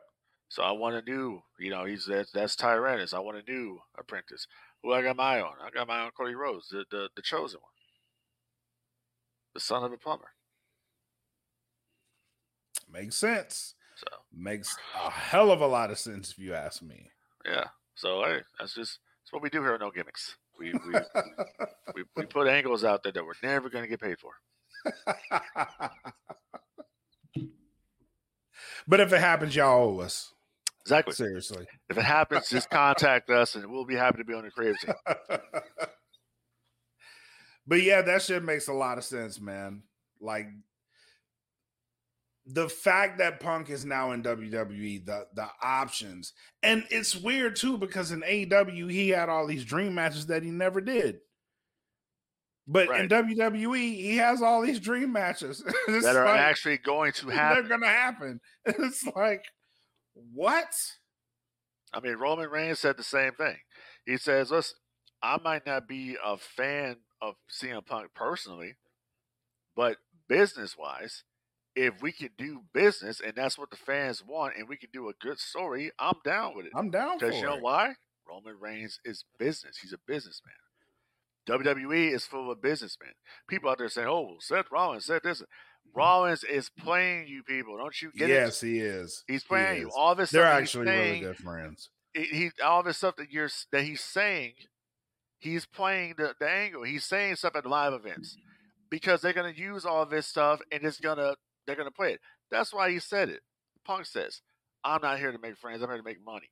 So 0.48 0.62
I 0.62 0.72
want 0.72 0.96
a 0.96 1.02
new, 1.02 1.42
you 1.58 1.70
know, 1.70 1.84
he's 1.84 2.06
that's 2.06 2.32
that's 2.32 2.56
Tyranus. 2.56 3.14
I 3.14 3.20
want 3.20 3.38
a 3.38 3.50
new 3.50 3.80
apprentice. 3.98 4.46
Who 4.82 4.92
I 4.92 5.02
got 5.02 5.16
my 5.16 5.40
on? 5.40 5.54
I 5.62 5.70
got 5.70 5.88
my 5.88 6.00
on 6.00 6.10
Cody 6.12 6.34
Rhodes, 6.34 6.68
the, 6.70 6.84
the 6.90 7.08
the 7.14 7.22
chosen 7.22 7.60
one. 7.60 7.72
The 9.54 9.60
son 9.60 9.84
of 9.84 9.92
a 9.92 9.96
plumber. 9.96 10.32
Makes 12.90 13.16
sense. 13.16 13.74
So 13.94 14.06
Makes 14.32 14.76
a 14.94 15.10
hell 15.10 15.50
of 15.52 15.60
a 15.60 15.66
lot 15.66 15.90
of 15.90 15.98
sense 15.98 16.32
if 16.32 16.38
you 16.38 16.54
ask 16.54 16.82
me. 16.82 17.10
yeah. 17.44 17.68
So 17.94 18.22
hey, 18.24 18.40
that's 18.58 18.74
just 18.74 18.98
that's 19.22 19.32
what 19.32 19.42
we 19.42 19.50
do 19.50 19.62
here 19.62 19.76
No 19.78 19.90
Gimmicks. 19.90 20.36
We 20.60 20.72
we, 20.72 20.94
we, 21.94 22.04
we 22.16 22.26
put 22.26 22.46
angles 22.46 22.84
out 22.84 23.02
there 23.02 23.12
that 23.12 23.24
we're 23.24 23.32
never 23.42 23.70
gonna 23.70 23.86
get 23.86 24.00
paid 24.00 24.18
for. 24.18 24.32
but 28.86 29.00
if 29.00 29.10
it 29.12 29.20
happens, 29.20 29.56
y'all 29.56 29.96
owe 29.96 30.00
us. 30.00 30.34
Exactly. 30.82 31.14
Seriously. 31.14 31.66
If 31.88 31.96
it 31.96 32.04
happens, 32.04 32.50
just 32.50 32.68
contact 32.68 33.30
us 33.30 33.54
and 33.54 33.70
we'll 33.70 33.86
be 33.86 33.96
happy 33.96 34.18
to 34.18 34.24
be 34.24 34.34
on 34.34 34.44
the 34.44 34.50
creative 34.50 34.78
team. 34.80 34.94
but 37.66 37.82
yeah, 37.82 38.02
that 38.02 38.20
shit 38.22 38.44
makes 38.44 38.68
a 38.68 38.74
lot 38.74 38.98
of 38.98 39.04
sense, 39.04 39.40
man. 39.40 39.84
Like 40.20 40.48
the 42.52 42.68
fact 42.68 43.18
that 43.18 43.40
Punk 43.40 43.70
is 43.70 43.84
now 43.84 44.12
in 44.12 44.22
WWE, 44.22 45.04
the 45.04 45.26
the 45.34 45.46
options, 45.62 46.32
and 46.62 46.84
it's 46.90 47.14
weird 47.14 47.56
too 47.56 47.78
because 47.78 48.10
in 48.12 48.22
AEW 48.22 48.90
he 48.90 49.10
had 49.10 49.28
all 49.28 49.46
these 49.46 49.64
dream 49.64 49.94
matches 49.94 50.26
that 50.26 50.42
he 50.42 50.50
never 50.50 50.80
did. 50.80 51.20
But 52.66 52.88
in 52.90 53.08
WWE, 53.08 53.96
he 53.96 54.16
has 54.18 54.42
all 54.42 54.62
these 54.62 54.78
dream 54.78 55.12
matches 55.12 55.64
that 55.88 56.16
are 56.16 56.24
like, 56.24 56.38
actually 56.38 56.78
going 56.78 57.12
to 57.14 57.28
happen. 57.28 57.62
they're 57.62 57.78
gonna 57.78 57.92
happen. 57.92 58.40
It's 58.66 59.04
like 59.16 59.44
what? 60.14 60.72
I 61.92 62.00
mean, 62.00 62.14
Roman 62.14 62.48
Reigns 62.48 62.78
said 62.78 62.96
the 62.96 63.02
same 63.02 63.32
thing. 63.32 63.56
He 64.06 64.16
says, 64.16 64.50
"Listen, 64.50 64.76
I 65.22 65.38
might 65.42 65.66
not 65.66 65.88
be 65.88 66.16
a 66.24 66.36
fan 66.36 66.96
of 67.20 67.34
CM 67.50 67.84
Punk 67.84 68.10
personally, 68.14 68.74
but 69.74 69.96
business-wise, 70.28 71.24
if 71.76 72.00
we 72.02 72.12
can 72.12 72.30
do 72.36 72.62
business 72.72 73.20
and 73.20 73.34
that's 73.34 73.56
what 73.58 73.70
the 73.70 73.76
fans 73.76 74.22
want, 74.26 74.54
and 74.56 74.68
we 74.68 74.76
can 74.76 74.90
do 74.92 75.08
a 75.08 75.12
good 75.20 75.38
story, 75.38 75.90
I'm 75.98 76.16
down 76.24 76.56
with 76.56 76.66
it. 76.66 76.72
I'm 76.74 76.90
down 76.90 77.18
for 77.18 77.26
Because 77.26 77.40
you 77.40 77.46
know 77.46 77.56
it. 77.56 77.62
why? 77.62 77.94
Roman 78.28 78.58
Reigns 78.60 78.98
is 79.04 79.24
business. 79.38 79.78
He's 79.78 79.92
a 79.92 79.98
businessman. 80.06 80.54
WWE 81.48 82.12
is 82.12 82.24
full 82.26 82.50
of 82.50 82.62
businessmen. 82.62 83.10
People 83.48 83.70
out 83.70 83.78
there 83.78 83.88
saying, 83.88 84.06
"Oh, 84.08 84.36
Seth 84.40 84.66
Rollins 84.70 85.06
said 85.06 85.22
this." 85.24 85.42
Rollins 85.92 86.44
is 86.44 86.68
playing 86.78 87.26
you 87.26 87.42
people. 87.42 87.76
Don't 87.76 88.00
you 88.00 88.12
get 88.12 88.30
it? 88.30 88.34
yes, 88.34 88.60
he 88.60 88.78
is. 88.78 89.24
He's 89.26 89.42
He 89.42 89.48
playing 89.48 89.80
you. 89.80 89.88
is. 89.88 89.94
All 89.96 90.14
this 90.14 90.28
stuff. 90.30 90.42
They're 90.42 90.46
actually 90.52 90.86
saying, 90.86 91.08
really 91.08 91.20
good 91.20 91.36
friends. 91.38 91.90
he 92.14 92.24
he- 92.26 92.62
all 92.62 92.82
this 92.84 92.98
stuff 92.98 93.16
that 93.16 93.30
you're 93.32 93.48
that 93.72 93.82
he's 93.82 94.00
saying, 94.00 94.52
he's 95.40 95.66
playing 95.66 96.14
the, 96.18 96.34
the 96.38 96.48
angle. 96.48 96.84
He's 96.84 97.04
saying 97.04 97.36
stuff 97.36 97.56
at 97.56 97.66
live 97.66 97.92
events 97.94 98.36
because 98.90 99.20
they're 99.22 99.32
gonna 99.32 99.50
use 99.56 99.84
all 99.84 100.06
this 100.06 100.26
stuff 100.28 100.60
and 100.70 100.84
it's 100.84 101.00
gonna 101.00 101.34
they're 101.70 101.76
gonna 101.76 101.90
play 101.90 102.12
it. 102.12 102.20
That's 102.50 102.74
why 102.74 102.90
he 102.90 102.98
said 102.98 103.28
it. 103.28 103.40
Punk 103.84 104.06
says, 104.06 104.42
"I'm 104.84 105.00
not 105.02 105.18
here 105.18 105.32
to 105.32 105.38
make 105.38 105.56
friends. 105.56 105.82
I'm 105.82 105.88
here 105.88 105.98
to 105.98 106.02
make 106.02 106.24
money." 106.24 106.50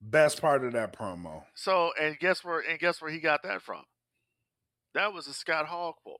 Best 0.00 0.40
part 0.40 0.64
of 0.64 0.72
that 0.72 0.92
promo. 0.92 1.44
So 1.54 1.92
and 2.00 2.18
guess 2.18 2.42
where 2.42 2.60
and 2.60 2.78
guess 2.78 3.00
where 3.00 3.10
he 3.10 3.20
got 3.20 3.42
that 3.42 3.62
from? 3.62 3.84
That 4.94 5.12
was 5.12 5.28
a 5.28 5.32
Scott 5.32 5.66
Hall 5.66 5.94
quote. 6.02 6.18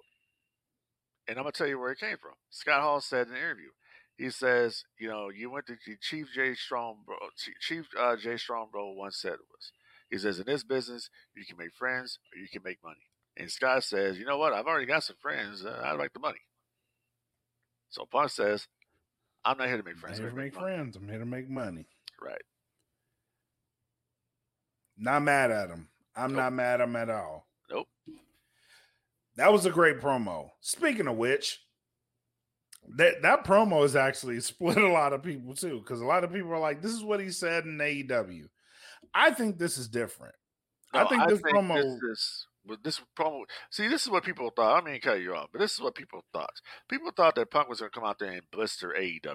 And 1.26 1.36
I'm 1.36 1.44
gonna 1.44 1.52
tell 1.52 1.66
you 1.66 1.78
where 1.78 1.90
it 1.90 1.98
came 1.98 2.16
from. 2.18 2.34
Scott 2.50 2.82
Hall 2.82 3.00
said 3.00 3.26
in 3.26 3.34
an 3.34 3.38
interview, 3.38 3.70
he 4.16 4.30
says, 4.30 4.84
you 4.98 5.08
know, 5.08 5.30
you 5.30 5.50
went 5.50 5.66
to 5.66 5.76
Chief 6.00 6.28
Jay 6.34 6.54
Strongbow. 6.54 7.16
Chief 7.60 7.86
uh, 7.98 8.16
Jay 8.16 8.36
Strongbow 8.36 8.92
once 8.92 9.18
said 9.20 9.32
it 9.32 9.48
was. 9.50 9.72
He 10.10 10.18
says, 10.18 10.38
in 10.38 10.46
this 10.46 10.64
business, 10.64 11.08
you 11.34 11.44
can 11.46 11.56
make 11.56 11.72
friends 11.72 12.18
or 12.34 12.38
you 12.38 12.48
can 12.52 12.62
make 12.62 12.78
money. 12.84 13.08
And 13.36 13.50
Scott 13.50 13.84
says, 13.84 14.18
you 14.18 14.26
know 14.26 14.36
what? 14.36 14.52
I've 14.52 14.66
already 14.66 14.86
got 14.86 15.04
some 15.04 15.16
friends. 15.22 15.64
Uh, 15.64 15.80
I 15.82 15.92
like 15.92 16.12
the 16.12 16.20
money. 16.20 16.40
So 17.90 18.06
Punk 18.10 18.30
says, 18.30 18.66
I'm 19.44 19.58
not 19.58 19.68
here 19.68 19.76
to 19.76 19.82
make 19.82 19.94
I'm 19.94 20.00
friends. 20.00 20.18
here 20.18 20.28
I'm 20.28 20.34
to 20.34 20.40
here 20.40 20.44
make 20.46 20.54
to 20.54 20.60
money. 20.60 20.74
friends. 20.74 20.96
I'm 20.96 21.08
here 21.08 21.18
to 21.18 21.26
make 21.26 21.48
money. 21.50 21.86
Right. 22.22 22.42
Not 24.96 25.22
mad 25.22 25.50
at 25.50 25.70
him. 25.70 25.88
I'm 26.14 26.30
Nope. 26.32 26.36
not 26.38 26.52
mad 26.52 26.80
at 26.80 26.88
him 26.88 26.96
at 26.96 27.10
all. 27.10 27.46
Nope. 27.70 27.88
That 29.36 29.52
was 29.52 29.64
a 29.66 29.70
great 29.70 30.00
promo. 30.00 30.50
Speaking 30.60 31.06
of 31.06 31.16
which, 31.16 31.60
that 32.96 33.22
that 33.22 33.44
promo 33.44 33.82
has 33.82 33.96
actually 33.96 34.40
split 34.40 34.76
a 34.76 34.88
lot 34.88 35.12
of 35.12 35.22
people 35.22 35.54
too, 35.54 35.78
because 35.80 36.00
a 36.00 36.04
lot 36.06 36.24
of 36.24 36.32
people 36.32 36.52
are 36.52 36.58
like, 36.58 36.82
"This 36.82 36.92
is 36.92 37.02
what 37.04 37.20
he 37.20 37.30
said 37.30 37.64
in 37.64 37.78
AEW." 37.78 38.48
I 39.14 39.30
think 39.32 39.58
this 39.58 39.78
is 39.78 39.88
different. 39.88 40.34
I 40.92 41.04
No, 41.04 41.08
think 41.08 41.28
this 41.28 41.40
promo- 41.40 41.74
this 41.82 42.02
is 42.02 42.46
But 42.66 42.84
this 42.84 43.00
promo, 43.18 43.42
see, 43.70 43.88
this 43.88 44.02
is 44.02 44.10
what 44.10 44.22
people 44.24 44.50
thought. 44.54 44.82
I 44.82 44.84
mean, 44.90 45.00
cut 45.00 45.20
you 45.20 45.34
off, 45.34 45.48
but 45.52 45.60
this 45.60 45.72
is 45.72 45.80
what 45.80 45.94
people 45.94 46.24
thought. 46.32 46.60
People 46.88 47.10
thought 47.16 47.34
that 47.36 47.50
Punk 47.50 47.68
was 47.68 47.80
going 47.80 47.90
to 47.90 47.98
come 47.98 48.06
out 48.08 48.18
there 48.18 48.32
and 48.32 48.42
blister 48.52 48.94
AEW, 48.98 49.34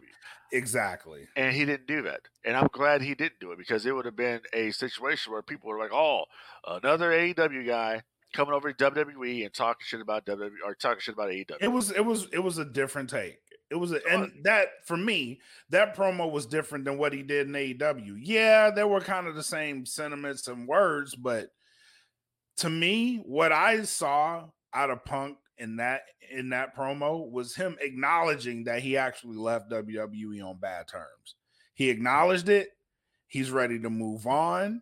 Exactly. 0.51 1.27
and 1.35 1.53
he 1.55 1.65
didn't 1.65 1.87
do 1.87 2.01
that. 2.03 2.21
And 2.45 2.55
I'm 2.55 2.67
glad 2.71 3.01
he 3.01 3.15
didn't 3.15 3.39
do 3.39 3.51
it 3.51 3.57
because 3.57 3.85
it 3.85 3.95
would 3.95 4.05
have 4.05 4.15
been 4.15 4.41
a 4.53 4.71
situation 4.71 5.31
where 5.33 5.41
people 5.41 5.69
were 5.69 5.79
like, 5.79 5.91
"Oh, 5.93 6.25
another 6.67 7.09
AEW 7.11 7.65
guy 7.65 8.03
coming 8.33 8.53
over 8.53 8.71
to 8.71 8.91
WWE 8.91 9.43
and 9.45 9.53
talking 9.53 9.83
shit 9.85 10.01
about 10.01 10.25
WWE 10.25 10.51
or 10.65 10.75
talking 10.75 10.99
shit 11.01 11.15
about 11.15 11.29
AEW." 11.29 11.57
It 11.61 11.67
was 11.69 11.91
it 11.91 12.05
was 12.05 12.27
it 12.31 12.39
was 12.39 12.57
a 12.57 12.65
different 12.65 13.09
take. 13.09 13.39
It 13.71 13.75
was 13.75 13.91
a, 13.91 13.99
and 14.07 14.31
that 14.43 14.67
for 14.85 14.95
me, 14.95 15.39
that 15.71 15.95
promo 15.97 16.31
was 16.31 16.45
different 16.45 16.85
than 16.85 16.99
what 16.99 17.13
he 17.13 17.23
did 17.23 17.47
in 17.47 17.53
AEW. 17.53 18.17
Yeah, 18.21 18.69
there 18.69 18.87
were 18.87 19.01
kind 19.01 19.25
of 19.27 19.33
the 19.35 19.43
same 19.43 19.87
sentiments 19.87 20.47
and 20.47 20.67
words, 20.67 21.15
but 21.15 21.49
to 22.57 22.69
me, 22.69 23.17
what 23.25 23.51
I 23.51 23.83
saw 23.83 24.45
out 24.73 24.89
of 24.89 25.03
Punk 25.05 25.37
in 25.57 25.77
that 25.77 26.01
in 26.31 26.49
that 26.49 26.75
promo 26.75 27.29
was 27.29 27.55
him 27.55 27.77
acknowledging 27.81 28.65
that 28.65 28.81
he 28.81 28.97
actually 28.97 29.37
left 29.37 29.71
WWE 29.71 30.43
on 30.45 30.57
bad 30.59 30.87
terms. 30.87 31.35
He 31.73 31.89
acknowledged 31.89 32.49
it. 32.49 32.69
He's 33.27 33.51
ready 33.51 33.79
to 33.79 33.89
move 33.89 34.27
on. 34.27 34.81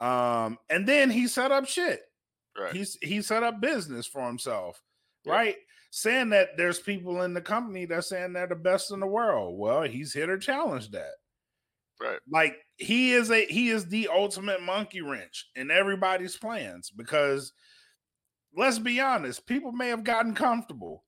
Um, 0.00 0.58
and 0.68 0.86
then 0.86 1.10
he 1.10 1.26
set 1.28 1.52
up 1.52 1.66
shit. 1.66 2.00
Right. 2.58 2.72
He's 2.74 2.96
he 3.02 3.22
set 3.22 3.42
up 3.42 3.60
business 3.60 4.06
for 4.06 4.26
himself, 4.26 4.82
Yeah. 5.24 5.32
right? 5.32 5.56
Saying 5.92 6.30
that 6.30 6.56
there's 6.56 6.78
people 6.80 7.22
in 7.22 7.34
the 7.34 7.40
company 7.40 7.84
that's 7.84 8.08
saying 8.08 8.32
they're 8.32 8.46
the 8.46 8.54
best 8.54 8.92
in 8.92 9.00
the 9.00 9.06
world. 9.06 9.58
Well, 9.58 9.82
he's 9.82 10.12
here 10.12 10.26
to 10.26 10.38
challenge 10.38 10.90
that. 10.90 11.12
Right. 12.00 12.18
Like 12.30 12.56
he 12.76 13.12
is 13.12 13.30
a 13.30 13.46
he 13.46 13.68
is 13.68 13.86
the 13.86 14.08
ultimate 14.08 14.62
monkey 14.62 15.00
wrench 15.00 15.46
in 15.54 15.70
everybody's 15.70 16.36
plans 16.36 16.90
because 16.90 17.52
let's 18.56 18.78
be 18.78 19.00
honest, 19.00 19.46
people 19.46 19.72
may 19.72 19.88
have 19.88 20.04
gotten 20.04 20.34
comfortable, 20.34 21.04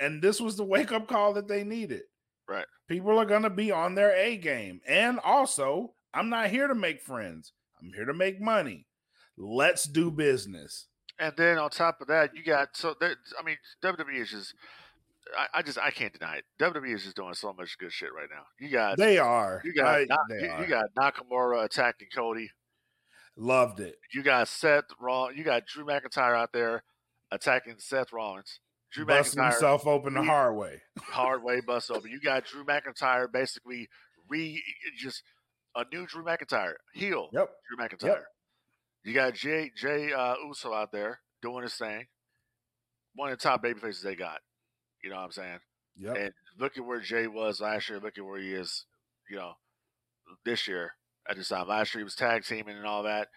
and 0.00 0.22
this 0.22 0.40
was 0.40 0.56
the 0.56 0.64
wake 0.64 0.92
up 0.92 1.08
call 1.08 1.34
that 1.34 1.48
they 1.48 1.64
needed. 1.64 2.02
Right. 2.48 2.66
People 2.88 3.18
are 3.18 3.26
gonna 3.26 3.50
be 3.50 3.72
on 3.72 3.94
their 3.94 4.14
A 4.16 4.36
game, 4.36 4.80
and 4.86 5.18
also, 5.20 5.94
I'm 6.14 6.28
not 6.28 6.50
here 6.50 6.68
to 6.68 6.74
make 6.74 7.02
friends. 7.02 7.52
I'm 7.80 7.92
here 7.94 8.06
to 8.06 8.14
make 8.14 8.40
money. 8.40 8.86
Let's 9.36 9.84
do 9.84 10.10
business. 10.10 10.86
And 11.18 11.34
then 11.36 11.58
on 11.58 11.70
top 11.70 12.00
of 12.00 12.08
that, 12.08 12.36
you 12.36 12.44
got 12.44 12.76
so 12.76 12.94
there, 13.00 13.16
I 13.38 13.42
mean, 13.44 13.56
WWE 13.82 14.22
is 14.22 14.30
just. 14.30 14.54
I, 15.36 15.58
I 15.58 15.62
just 15.62 15.78
I 15.78 15.90
can't 15.90 16.12
deny 16.12 16.36
it. 16.36 16.44
WWE 16.60 16.94
is 16.94 17.04
just 17.04 17.16
doing 17.16 17.34
so 17.34 17.52
much 17.52 17.76
good 17.78 17.92
shit 17.92 18.10
right 18.14 18.28
now. 18.30 18.44
You 18.60 18.70
got 18.70 18.96
They 18.98 19.18
are. 19.18 19.60
you 19.64 19.74
got 19.74 19.86
I- 19.86 20.00
you, 20.00 20.48
are. 20.50 20.60
you 20.62 20.66
got 20.66 20.86
Nakamura 20.98 21.64
attacking 21.64 22.08
Cody. 22.14 22.50
loved 23.36 23.80
it. 23.80 23.96
You 24.14 24.22
got 24.22 24.48
Seth 24.48 24.84
Roll. 25.00 25.32
You 25.32 25.44
got 25.44 25.66
Drew 25.66 25.84
McIntyre 25.84 26.36
out 26.36 26.52
there 26.52 26.84
attacking 27.30 27.74
Seth 27.78 28.12
Rollins. 28.12 28.60
Drew 28.92 29.04
McIntyre. 29.04 29.08
Busting 29.18 29.42
McIntyre 29.42 29.50
himself 29.52 29.86
open 29.86 30.14
the 30.14 30.22
hard 30.22 30.56
way. 30.56 30.82
hard 31.00 31.42
way 31.42 31.60
bust 31.66 31.90
open. 31.90 32.10
You 32.10 32.20
got 32.20 32.44
Drew 32.44 32.64
McIntyre 32.64 33.30
basically 33.30 33.88
re 34.28 34.62
just 34.96 35.22
a 35.74 35.84
new 35.92 36.06
Drew 36.06 36.24
McIntyre 36.24 36.74
heel. 36.94 37.28
Yep. 37.32 37.50
Drew 37.68 37.84
McIntyre. 37.84 38.22
You 39.04 39.12
got 39.12 39.34
Jey 39.34 39.70
Jey 39.76 40.12
uh, 40.12 40.34
Uso 40.46 40.72
out 40.72 40.92
there 40.92 41.20
doing 41.42 41.62
his 41.64 41.74
thing. 41.74 42.06
One 43.14 43.30
of 43.32 43.38
the 43.38 43.42
top 43.42 43.62
baby 43.62 43.80
faces 43.80 44.02
they 44.02 44.14
got. 44.14 44.38
You 45.02 45.10
know 45.10 45.16
what 45.16 45.24
I'm 45.24 45.32
saying? 45.32 45.58
Yeah. 45.96 46.14
And 46.14 46.32
look 46.58 46.76
at 46.76 46.84
where 46.84 47.00
Jey 47.00 47.26
was 47.26 47.60
last 47.60 47.88
year. 47.88 48.00
Look 48.00 48.18
at 48.18 48.24
where 48.24 48.40
he 48.40 48.52
is, 48.52 48.84
you 49.30 49.36
know, 49.36 49.52
this 50.44 50.66
year 50.68 50.92
at 51.28 51.36
this 51.36 51.48
time. 51.48 51.68
Last 51.68 51.94
year 51.94 52.00
he 52.00 52.04
was 52.04 52.14
tag 52.14 52.44
teaming 52.44 52.76
and 52.76 52.86
all 52.86 53.04
that. 53.04 53.28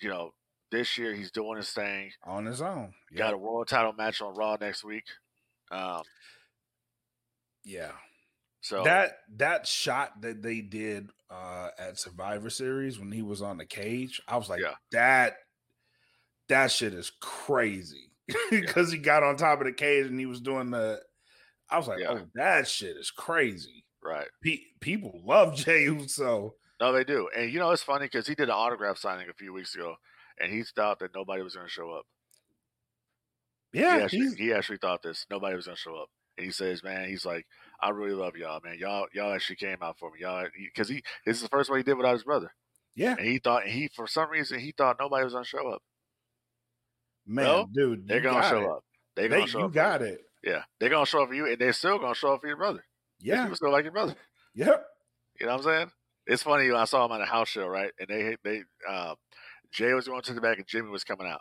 You 0.00 0.08
know, 0.08 0.30
this 0.70 0.96
year 0.98 1.14
he's 1.14 1.30
doing 1.30 1.58
his 1.58 1.70
thing. 1.70 2.10
On 2.24 2.44
his 2.46 2.60
own. 2.62 2.94
Got 3.14 3.34
a 3.34 3.36
Yep. 3.36 3.40
world 3.40 3.68
title 3.68 3.92
match 3.92 4.20
on 4.22 4.34
Raw 4.34 4.56
next 4.60 4.84
week. 4.84 5.04
Um, 5.70 6.02
Yeah. 7.64 7.92
so 8.60 8.82
that 8.84 9.18
that 9.36 9.66
shot 9.66 10.20
that 10.22 10.42
they 10.42 10.60
did 10.60 11.10
uh 11.30 11.70
at 11.78 11.98
Survivor 11.98 12.50
Series 12.50 12.98
when 12.98 13.12
he 13.12 13.22
was 13.22 13.42
on 13.42 13.58
the 13.58 13.66
cage, 13.66 14.20
I 14.26 14.36
was 14.36 14.48
like, 14.48 14.60
Yeah. 14.60 14.74
that 14.92 15.36
that 16.48 16.70
shit 16.72 16.92
is 16.94 17.10
crazy. 17.20 18.11
Because 18.50 18.92
he 18.92 18.98
got 18.98 19.22
on 19.22 19.36
top 19.36 19.60
of 19.60 19.66
the 19.66 19.72
cage 19.72 20.06
and 20.06 20.18
he 20.18 20.26
was 20.26 20.40
doing 20.40 20.70
the 20.70 21.00
I 21.70 21.78
was 21.78 21.88
like, 21.88 22.00
Yeah. 22.00 22.10
oh, 22.12 22.26
that 22.34 22.68
shit 22.68 22.96
is 22.96 23.10
crazy. 23.10 23.84
right. 24.02 24.28
Pe- 24.42 24.60
people 24.80 25.20
love 25.24 25.54
Jey 25.56 25.84
Uso. 25.84 26.54
No, 26.80 26.92
they 26.92 27.04
do. 27.04 27.28
And 27.36 27.52
you 27.52 27.58
know, 27.58 27.70
it's 27.70 27.82
funny 27.82 28.06
because 28.06 28.26
he 28.26 28.34
did 28.34 28.48
an 28.48 28.54
autograph 28.54 28.98
signing 28.98 29.28
a 29.30 29.34
few 29.34 29.52
weeks 29.52 29.74
ago, 29.74 29.94
and 30.38 30.52
he 30.52 30.62
thought 30.64 30.98
that 30.98 31.14
nobody 31.14 31.42
was 31.42 31.54
going 31.54 31.66
to 31.66 31.72
show 31.72 31.90
up. 31.92 32.04
Yeah, 33.72 33.96
he, 33.98 34.02
actually, 34.04 34.34
he 34.36 34.52
actually 34.52 34.78
thought 34.78 35.02
this. 35.02 35.24
Nobody 35.30 35.56
was 35.56 35.66
going 35.66 35.76
to 35.76 35.80
show 35.80 35.96
up. 35.96 36.08
And 36.36 36.44
he 36.44 36.52
says, 36.52 36.82
"Man, 36.82 37.08
he's 37.08 37.24
like, 37.24 37.46
I 37.80 37.90
really 37.90 38.14
love 38.14 38.36
y'all, 38.36 38.60
man. 38.64 38.76
Y'all, 38.78 39.06
y'all 39.14 39.32
actually 39.32 39.56
came 39.56 39.78
out 39.82 39.98
for 39.98 40.10
me, 40.10 40.20
y'all, 40.20 40.46
because 40.74 40.88
he, 40.88 41.02
this 41.24 41.36
is 41.36 41.42
the 41.42 41.48
first 41.48 41.70
one 41.70 41.78
he 41.78 41.82
did 41.82 41.96
without 41.96 42.14
his 42.14 42.24
brother, 42.24 42.52
yeah, 42.94 43.14
and 43.18 43.26
he 43.26 43.38
thought, 43.38 43.62
and 43.64 43.72
he 43.72 43.88
for 43.94 44.06
some 44.06 44.30
reason 44.30 44.58
he 44.58 44.72
thought 44.72 44.96
nobody 45.00 45.24
was 45.24 45.32
going 45.34 45.44
to 45.44 45.48
show 45.48 45.68
up. 45.68 45.82
Man, 47.26 47.44
Well, 47.44 47.66
dude, 47.72 48.06
They're 48.08 48.20
to 48.20 48.48
show 48.48 48.60
it. 48.60 48.66
up. 48.70 48.84
They're 49.16 49.28
going 49.28 49.44
to 49.44 49.50
show 49.50 49.58
you 49.60 49.64
up. 49.66 49.72
got 49.72 50.02
it. 50.02 50.20
Yeah, 50.42 50.62
they're 50.80 50.88
to 51.04 51.06
show 51.06 51.22
up 51.22 51.28
for 51.28 51.34
you, 51.34 51.46
and 51.46 51.58
they're 51.58 51.72
still 51.72 51.98
to 51.98 52.14
show 52.14 52.34
up 52.34 52.40
for 52.40 52.48
your 52.48 52.56
brother. 52.56 52.84
Yeah, 53.20 53.42
people 53.42 53.56
still 53.56 53.70
like 53.70 53.84
your 53.84 53.92
brother. 53.92 54.16
yep. 54.54 54.84
You 55.38 55.46
know 55.46 55.52
what 55.52 55.58
I'm 55.58 55.64
saying? 55.64 55.90
It's 56.26 56.42
funny. 56.42 56.70
I 56.70 56.84
saw 56.84 57.04
him 57.04 57.12
on 57.12 57.20
a 57.20 57.26
house 57.26 57.48
show, 57.48 57.66
right? 57.66 57.90
And 57.98 58.08
they 58.08 58.36
they 58.44 58.62
uh, 58.88 59.14
Jey 59.72 59.92
was 59.94 60.08
going 60.08 60.22
to 60.22 60.34
the 60.34 60.40
back, 60.40 60.58
and 60.58 60.66
Jimmy 60.66 60.88
was 60.90 61.04
coming 61.04 61.26
out, 61.26 61.40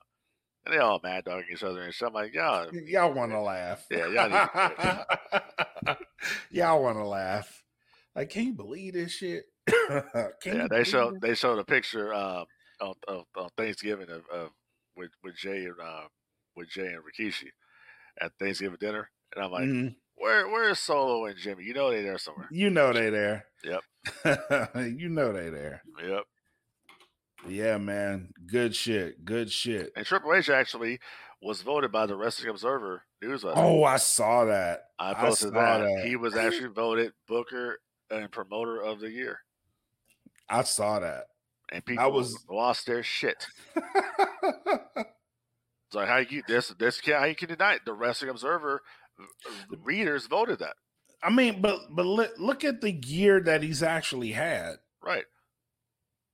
and 0.65 0.73
they 0.73 0.79
all 0.79 0.99
mad 1.03 1.23
dogging 1.25 1.45
each 1.51 1.63
other 1.63 1.82
and 1.82 1.93
shit. 1.93 2.07
I'm 2.07 2.13
like, 2.13 2.34
yeah, 2.34 2.65
Y'all 2.86 3.13
want 3.13 3.32
to 3.32 3.41
laugh. 3.41 3.86
Yeah, 3.89 4.07
y'all 4.07 5.95
y'all 6.51 6.84
want 6.84 6.97
to 6.97 7.05
laugh. 7.07 7.63
Like, 8.15 8.29
can 8.29 8.45
you 8.47 8.53
believe 8.53 8.93
this 8.93 9.11
shit? 9.11 9.45
Yeah. 10.45 10.63
you 10.63 10.67
They 10.69 10.84
showed 10.84 11.21
they 11.21 11.34
showed 11.36 11.59
a 11.59 11.63
picture 11.63 12.13
um, 12.13 12.45
on, 12.82 12.93
of, 13.07 13.25
on 13.38 13.49
Thanksgiving 13.57 14.09
of, 14.09 14.23
of 14.34 14.49
with 15.02 15.12
with 15.24 15.36
Jey 15.36 15.66
and 15.66 15.76
uh, 15.84 16.04
with 16.56 16.70
Jey 16.70 16.88
and 16.93 17.02
Rikishi 17.04 17.47
at 18.20 18.32
Thanksgiving 18.39 18.78
dinner, 18.80 19.10
and 19.36 19.43
I'm 19.43 19.52
like, 19.52 19.64
Mhm. 19.64 19.95
where 20.16 20.47
where's 20.47 20.80
Solo 20.80 21.26
and 21.26 21.38
Jimmy? 21.38 21.64
You 21.64 21.74
know 21.74 21.89
they 21.89 22.02
there 22.04 22.18
somewhere. 22.18 22.47
You 22.52 22.70
know 22.70 22.93
they 22.93 23.10
there. 23.10 23.45
Yep. 23.64 23.82
you 24.99 25.10
know 25.10 25.34
they 25.34 25.49
there. 25.49 25.82
Yep. 26.02 26.24
Yeah, 27.47 27.78
man. 27.78 28.32
Good 28.45 28.76
shit. 28.76 29.26
Good 29.26 29.52
shit. 29.52 29.91
And 29.95 30.06
Triple 30.06 30.34
H 30.36 30.49
actually 30.49 30.99
was 31.41 31.64
voted 31.64 31.91
by 31.91 32.06
the 32.06 32.16
Wrestling 32.16 32.49
Observer 32.52 33.02
newsletter. 33.22 33.60
Oh, 33.60 33.84
I 33.84 33.97
saw 33.97 34.45
that. 34.45 34.82
I 34.99 35.12
I 35.12 35.14
posted 35.16 35.54
saw 35.54 35.56
that. 35.56 35.80
that. 35.80 36.06
He 36.06 36.16
was 36.16 36.36
actually 36.36 36.68
voted 36.70 37.14
Booker 37.28 37.80
and 38.12 38.32
Promoter 38.32 38.82
of 38.84 38.99
the 38.99 39.10
Year. 39.10 39.39
I 40.49 40.62
saw 40.64 40.99
that. 40.99 41.26
And 41.72 41.86
people 41.86 42.11
was- 42.11 42.43
lost 42.49 42.86
their 42.86 43.03
shit. 43.03 43.45
It's 45.88 45.95
like 45.97 46.07
how 46.07 46.17
you 46.19 46.41
this 46.47 46.69
this 46.80 47.01
can 47.01 47.15
how 47.19 47.26
you 47.26 47.36
can 47.36 47.49
deny 47.49 47.74
it? 47.74 47.82
The 47.86 47.91
Wrestling 47.91 48.30
Observer 48.32 48.82
uh, 49.19 49.76
readers 49.84 50.26
voted 50.26 50.59
that 50.59 50.76
I 51.22 51.30
mean, 51.30 51.61
but 51.61 51.82
but 51.89 52.05
look, 52.05 52.32
look 52.39 52.63
at 52.63 52.80
the 52.80 52.91
year 52.93 53.41
that 53.41 53.61
he's 53.61 53.84
actually 53.84 54.32
had. 54.32 54.76
right. 55.03 55.26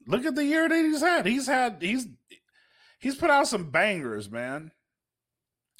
Look 0.05 0.25
at 0.25 0.35
the 0.35 0.45
year 0.45 0.69
that 0.69 0.85
he's 0.85 1.01
had. 1.01 1.25
He's 1.25 1.47
had 1.47 1.77
he's 1.81 2.07
he's 2.99 3.15
put 3.15 3.31
out 3.31 3.47
some 3.47 3.71
bangers, 3.71 4.29
man. 4.29 4.71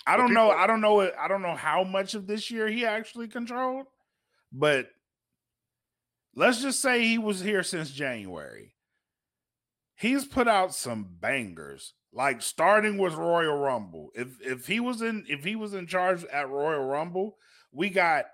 I 0.08 0.18
don't 0.18 0.34
know. 0.34 0.50
I 0.50 0.66
don't 0.66 0.82
know. 0.82 1.02
I 1.02 1.28
don't 1.28 1.44
know 1.44 1.56
how 1.56 1.84
much 1.84 2.16
of 2.16 2.26
this 2.26 2.50
year 2.50 2.68
he 2.68 2.84
actually 2.84 3.28
controlled, 3.28 3.86
but 4.52 4.88
let's 6.36 6.64
just 6.64 6.82
say 6.82 7.04
he 7.04 7.20
was 7.20 7.42
here 7.42 7.62
since 7.62 7.92
January. 7.92 8.74
He's 9.98 10.26
put 10.26 10.48
out 10.48 10.76
some 10.76 11.08
bangers, 11.20 11.96
like 12.14 12.44
starting 12.44 13.00
with 13.00 13.16
Royal 13.16 13.58
Rumble. 13.58 14.12
If 14.14 14.40
if 14.42 14.68
he 14.68 14.80
was 14.80 15.02
in 15.02 15.26
if 15.28 15.44
he 15.44 15.56
was 15.56 15.74
in 15.74 15.88
charge 15.88 16.24
at 16.26 16.50
Royal 16.50 16.86
Rumble, 16.86 17.38
we 17.72 17.90
got 17.90 18.26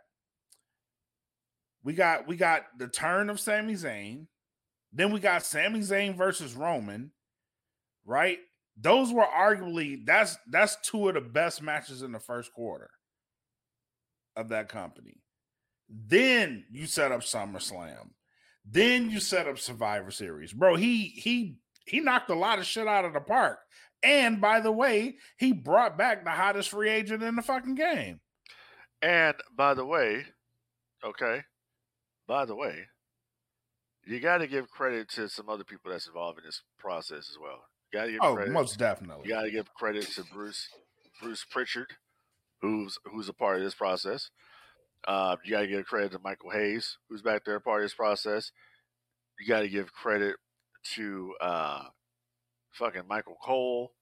we 1.81 1.93
got 1.93 2.27
we 2.27 2.35
got 2.35 2.63
the 2.77 2.89
turn 2.89 3.29
of 3.29 3.39
Sami 3.39 3.75
Zayn. 3.75 4.27
Then 4.91 5.13
we 5.13 5.21
got 5.21 5.45
Sami 5.45 5.79
Zayn 5.79 6.17
versus 6.17 6.53
Roman, 6.53 7.11
right? 8.05 8.39
Those 8.75 9.13
were 9.13 9.25
arguably 9.25 10.05
that's 10.05 10.37
that's 10.49 10.75
two 10.81 11.07
of 11.07 11.13
the 11.13 11.21
best 11.21 11.61
matches 11.61 12.01
in 12.01 12.11
the 12.11 12.19
first 12.19 12.51
quarter 12.51 12.89
of 14.35 14.49
that 14.49 14.67
company. 14.67 15.21
Then 15.87 16.65
you 16.69 16.87
set 16.87 17.13
up 17.13 17.21
SummerSlam. 17.21 18.09
Then 18.65 19.09
you 19.09 19.19
set 19.19 19.47
up 19.47 19.59
Survivor 19.59 20.11
Series. 20.11 20.53
Bro, 20.53 20.75
he 20.77 21.07
he 21.07 21.57
he 21.85 21.99
knocked 21.99 22.29
a 22.29 22.35
lot 22.35 22.59
of 22.59 22.65
shit 22.65 22.87
out 22.87 23.05
of 23.05 23.13
the 23.13 23.19
park. 23.19 23.59
And 24.01 24.39
by 24.41 24.59
the 24.59 24.71
way, 24.71 25.15
he 25.37 25.51
brought 25.53 25.97
back 25.97 26.23
the 26.23 26.31
hottest 26.31 26.69
free 26.69 26.89
agent 26.89 27.23
in 27.23 27.35
the 27.35 27.41
fucking 27.41 27.75
game. 27.75 28.19
And 29.01 29.35
by 29.55 29.73
the 29.73 29.85
way, 29.85 30.25
okay, 31.03 31.41
by 32.27 32.45
the 32.45 32.55
way, 32.55 32.87
you 34.05 34.19
got 34.19 34.39
to 34.39 34.47
give 34.47 34.69
credit 34.69 35.09
to 35.11 35.29
some 35.29 35.49
other 35.49 35.63
people 35.63 35.91
that's 35.91 36.07
involved 36.07 36.39
in 36.39 36.45
this 36.45 36.61
process 36.79 37.29
as 37.29 37.37
well. 37.41 37.63
Got 37.93 38.05
to 38.05 38.11
give 38.11 38.19
Oh, 38.21 38.35
credit. 38.35 38.51
most 38.51 38.77
definitely. 38.79 39.27
You 39.27 39.33
got 39.33 39.43
to 39.43 39.51
give 39.51 39.73
credit 39.73 40.05
to 40.15 40.23
Bruce 40.33 40.67
Bruce 41.21 41.45
Pritchard, 41.49 41.87
who's 42.61 42.97
who's 43.05 43.29
a 43.29 43.33
part 43.33 43.57
of 43.57 43.63
this 43.63 43.75
process. 43.75 44.29
Uh, 45.05 45.35
you 45.43 45.51
got 45.51 45.61
to 45.61 45.67
give 45.67 45.85
credit 45.85 46.11
to 46.11 46.19
Michael 46.23 46.51
Hayes, 46.51 46.97
who's 47.09 47.21
back 47.21 47.43
there, 47.45 47.59
part 47.59 47.81
of 47.81 47.85
this 47.85 47.93
process. 47.93 48.51
You 49.39 49.47
got 49.47 49.61
to 49.61 49.69
give 49.69 49.93
credit 49.93 50.35
to 50.95 51.33
uh, 51.41 51.83
fucking 52.71 53.07
Michael 53.07 53.37
Cole. 53.43 53.93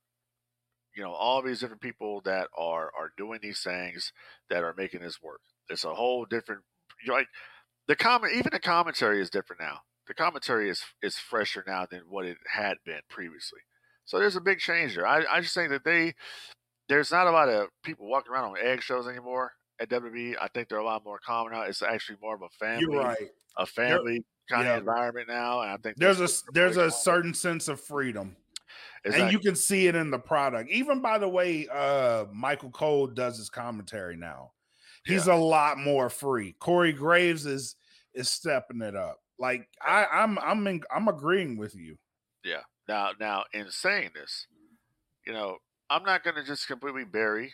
You 0.96 1.04
know, 1.04 1.12
all 1.12 1.42
these 1.42 1.60
different 1.60 1.82
people 1.82 2.22
that 2.26 2.48
are 2.58 2.92
are 2.98 3.14
doing 3.18 3.40
these 3.42 3.62
things 3.62 4.12
that 4.50 4.64
are 4.64 4.76
making 4.78 5.02
this 5.02 5.22
work. 5.22 5.40
It's 5.70 5.86
a 5.86 5.94
whole 5.94 6.26
different. 6.26 6.62
You're 7.06 7.16
like 7.16 7.28
the 7.88 7.96
comment, 7.96 8.34
even 8.36 8.50
the 8.52 8.60
commentary 8.60 9.22
is 9.22 9.30
different 9.30 9.62
now. 9.62 9.80
The 10.08 10.14
commentary 10.14 10.70
is 10.70 10.84
is 11.02 11.18
fresher 11.18 11.64
now 11.66 11.88
than 11.90 12.02
what 12.10 12.26
it 12.26 12.38
had 12.54 12.76
been 12.86 13.02
previously. 13.10 13.60
So 14.06 14.20
there's 14.20 14.36
a 14.36 14.42
big 14.42 14.60
change 14.60 14.96
there. 14.96 15.08
I, 15.08 15.24
I 15.32 15.40
just 15.40 15.56
think 15.56 15.70
that 15.70 15.86
they 15.86 16.14
there's 16.90 17.12
not 17.12 17.28
a 17.28 17.32
lot 17.32 17.48
of 17.48 17.68
people 17.84 18.10
walking 18.10 18.34
around 18.34 18.52
on 18.52 18.58
eggshells 18.62 19.08
anymore 19.08 19.54
at 19.82 19.90
WWE. 19.90 20.36
I 20.40 20.48
think 20.50 20.70
they're 20.70 20.78
a 20.78 20.86
lot 20.86 21.04
more 21.04 21.20
common 21.20 21.54
now. 21.54 21.64
It's 21.64 21.82
actually 21.82 22.18
more 22.22 22.36
of 22.36 22.44
a 22.44 22.50
family, 22.50 22.82
You're 22.82 23.04
right. 23.04 23.30
a 23.58 23.66
family 23.66 24.24
kind 24.50 24.66
yeah. 24.66 24.74
of 24.74 24.80
environment 24.80 25.28
now. 25.28 25.62
And 25.62 25.72
I 25.72 25.78
think 25.78 25.98
There's 25.98 26.22
a 26.22 26.30
there's 26.54 26.78
a 26.78 26.92
certain 26.92 27.34
sense 27.34 27.68
of 27.68 27.82
freedom. 27.82 28.36
And 29.04 29.32
you 29.32 29.40
can 29.40 29.56
see 29.56 29.88
it 29.88 29.96
in 29.96 30.12
the 30.12 30.20
product. 30.20 30.70
Even 30.70 31.02
by 31.02 31.18
the 31.18 31.28
way, 31.28 31.68
uh 31.74 32.26
Michael 32.32 32.70
Cole 32.70 33.08
does 33.08 33.38
his 33.38 33.50
commentary 33.50 34.16
now. 34.16 34.52
He's 35.06 35.28
a 35.28 35.36
lot 35.36 35.80
more 35.80 36.10
free. 36.10 36.56
Corey 36.60 36.94
Graves 36.94 37.46
is 37.46 37.76
is 38.14 38.30
stepping 38.30 38.82
it 38.82 38.96
up. 38.96 39.20
Like 39.40 39.68
I, 39.86 40.06
I'm 40.12 40.38
I'm 40.40 40.68
in, 40.68 40.82
I'm 40.96 41.08
agreeing 41.08 41.58
with 41.58 41.76
you. 41.76 41.98
Yeah. 42.44 42.62
Now, 42.88 43.12
now, 43.20 43.44
in 43.54 43.72
saying 43.72 44.12
this, 44.14 44.48
you 45.26 45.34
know, 45.34 45.58
I'm 45.90 46.04
not 46.04 46.24
going 46.24 46.36
to 46.36 46.44
just 46.44 46.68
completely 46.68 47.06
bury 47.06 47.54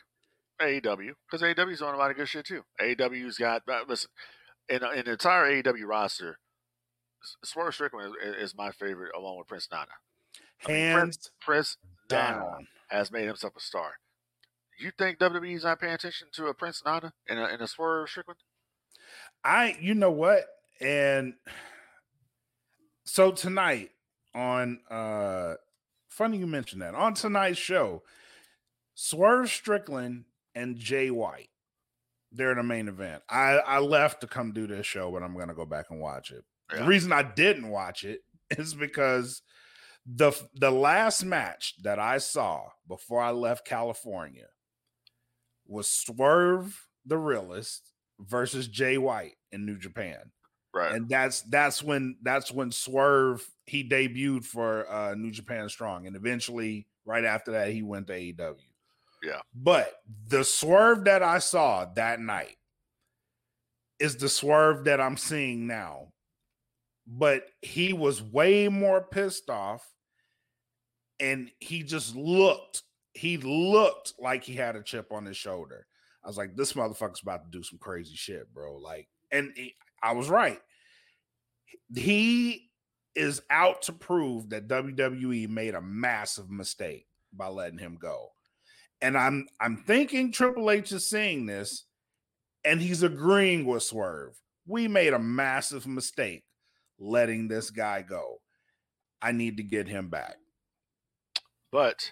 AEW 0.61 1.11
because 1.29 1.41
AEW's 1.41 1.79
doing 1.79 1.93
a 1.93 1.97
lot 1.97 2.11
of 2.11 2.17
good 2.17 2.27
shit 2.27 2.45
too. 2.45 2.63
AEW's 2.81 3.37
got 3.37 3.63
uh, 3.67 3.81
listen 3.87 4.09
in 4.69 4.83
in 4.95 5.05
the 5.05 5.11
entire 5.11 5.63
AEW 5.63 5.85
roster. 5.85 6.39
Swerve 7.43 7.73
Strickland 7.73 8.15
is, 8.23 8.51
is 8.51 8.55
my 8.55 8.71
favorite, 8.71 9.11
along 9.17 9.37
with 9.37 9.47
Prince 9.47 9.67
Nana. 9.71 9.87
I 10.67 10.71
mean, 10.71 11.11
Prince 11.41 11.77
Nana 12.09 12.39
down. 12.39 12.67
has 12.89 13.11
made 13.11 13.27
himself 13.27 13.53
a 13.57 13.59
star. 13.59 13.93
You 14.79 14.91
think 14.97 15.17
WWE's 15.17 15.63
not 15.63 15.79
paying 15.79 15.93
attention 15.93 16.27
to 16.33 16.45
a 16.47 16.53
Prince 16.53 16.83
Nana 16.85 17.13
and 17.27 17.39
a, 17.39 17.45
and 17.45 17.61
a 17.61 17.67
Swerve 17.67 18.09
Strickland? 18.09 18.39
I 19.43 19.77
you 19.79 19.93
know 19.93 20.11
what? 20.11 20.45
And 20.79 21.33
so 23.03 23.31
tonight 23.31 23.91
on 24.35 24.79
uh 24.89 25.55
funny 26.07 26.37
you 26.37 26.47
mentioned 26.47 26.81
that. 26.81 26.95
On 26.95 27.13
tonight's 27.13 27.57
show, 27.57 28.03
Swerve 28.93 29.49
Strickland 29.49 30.25
and 30.57 30.75
Jay 30.75 31.11
White. 31.11 31.49
They're 32.31 32.51
in 32.51 32.57
the 32.57 32.63
main 32.63 32.87
event. 32.87 33.23
I 33.29 33.59
I 33.59 33.79
left 33.79 34.21
to 34.21 34.27
come 34.27 34.51
do 34.51 34.67
this 34.67 34.85
show, 34.85 35.11
but 35.11 35.23
I'm 35.23 35.37
gonna 35.37 35.53
go 35.53 35.65
back 35.65 35.85
and 35.89 36.01
watch 36.01 36.31
it. 36.31 36.43
The 36.75 36.83
reason 36.83 37.13
I 37.13 37.23
didn't 37.23 37.69
watch 37.69 38.03
it 38.03 38.21
is 38.49 38.73
because 38.73 39.41
the 40.05 40.33
the 40.55 40.71
last 40.71 41.23
match 41.23 41.75
that 41.83 41.99
I 41.99 42.17
saw 42.17 42.69
before 42.87 43.21
I 43.21 43.31
left 43.31 43.65
California 43.65 44.47
was 45.65 45.87
Swerve 45.87 46.87
the 47.05 47.17
Realist 47.17 47.93
versus 48.19 48.67
Jay 48.67 48.97
White 48.97 49.35
in 49.51 49.65
New 49.65 49.77
Japan. 49.77 50.31
Right. 50.73 50.93
And 50.93 51.07
that's 51.07 51.41
that's 51.41 51.81
when 51.81 52.17
that's 52.21 52.51
when 52.51 52.71
Swerve 52.71 53.45
he 53.65 53.87
debuted 53.87 54.43
for 54.43 54.89
uh 54.91 55.15
New 55.15 55.31
Japan 55.31 55.69
Strong 55.69 56.07
and 56.07 56.15
eventually 56.15 56.87
right 57.05 57.23
after 57.23 57.51
that 57.51 57.71
he 57.71 57.83
went 57.83 58.07
to 58.07 58.13
AEW. 58.13 58.55
Yeah. 59.23 59.39
But 59.55 59.91
the 60.27 60.43
swerve 60.43 61.05
that 61.05 61.23
I 61.23 61.39
saw 61.39 61.85
that 61.95 62.19
night 62.19 62.57
is 63.99 64.17
the 64.17 64.29
swerve 64.29 64.85
that 64.85 65.01
I'm 65.01 65.17
seeing 65.17 65.67
now. 65.67 66.13
But 67.07 67.45
he 67.61 67.93
was 67.93 68.21
way 68.21 68.67
more 68.67 69.01
pissed 69.01 69.49
off 69.49 69.81
and 71.19 71.49
he 71.59 71.83
just 71.83 72.15
looked 72.15 72.83
he 73.13 73.37
looked 73.37 74.13
like 74.19 74.43
he 74.43 74.53
had 74.53 74.75
a 74.75 74.83
chip 74.83 75.11
on 75.11 75.25
his 75.25 75.37
shoulder. 75.37 75.87
I 76.23 76.27
was 76.27 76.37
like 76.37 76.55
this 76.55 76.73
motherfucker's 76.73 77.21
about 77.21 77.49
to 77.49 77.57
do 77.57 77.63
some 77.63 77.79
crazy 77.79 78.15
shit, 78.15 78.53
bro. 78.53 78.75
Like 78.77 79.07
and 79.31 79.51
he- 79.55 79.75
I 80.03 80.13
was 80.13 80.29
right. 80.29 80.59
He 81.95 82.69
is 83.15 83.41
out 83.49 83.83
to 83.83 83.93
prove 83.93 84.49
that 84.49 84.67
WWE 84.67 85.49
made 85.49 85.73
a 85.73 85.81
massive 85.81 86.51
mistake 86.51 87.07
by 87.33 87.47
letting 87.47 87.79
him 87.79 87.97
go. 87.99 88.29
And 89.01 89.17
I'm 89.17 89.47
I'm 89.59 89.77
thinking 89.77 90.31
Triple 90.31 90.71
H 90.71 90.91
is 90.91 91.09
seeing 91.09 91.45
this 91.45 91.85
and 92.65 92.81
he's 92.81 93.03
agreeing 93.03 93.65
with 93.65 93.83
Swerve. 93.83 94.41
We 94.65 94.87
made 94.87 95.13
a 95.13 95.19
massive 95.19 95.87
mistake 95.87 96.43
letting 96.99 97.47
this 97.47 97.69
guy 97.69 98.01
go. 98.01 98.37
I 99.21 99.31
need 99.31 99.57
to 99.57 99.63
get 99.63 99.87
him 99.87 100.09
back. 100.09 100.35
But 101.71 102.11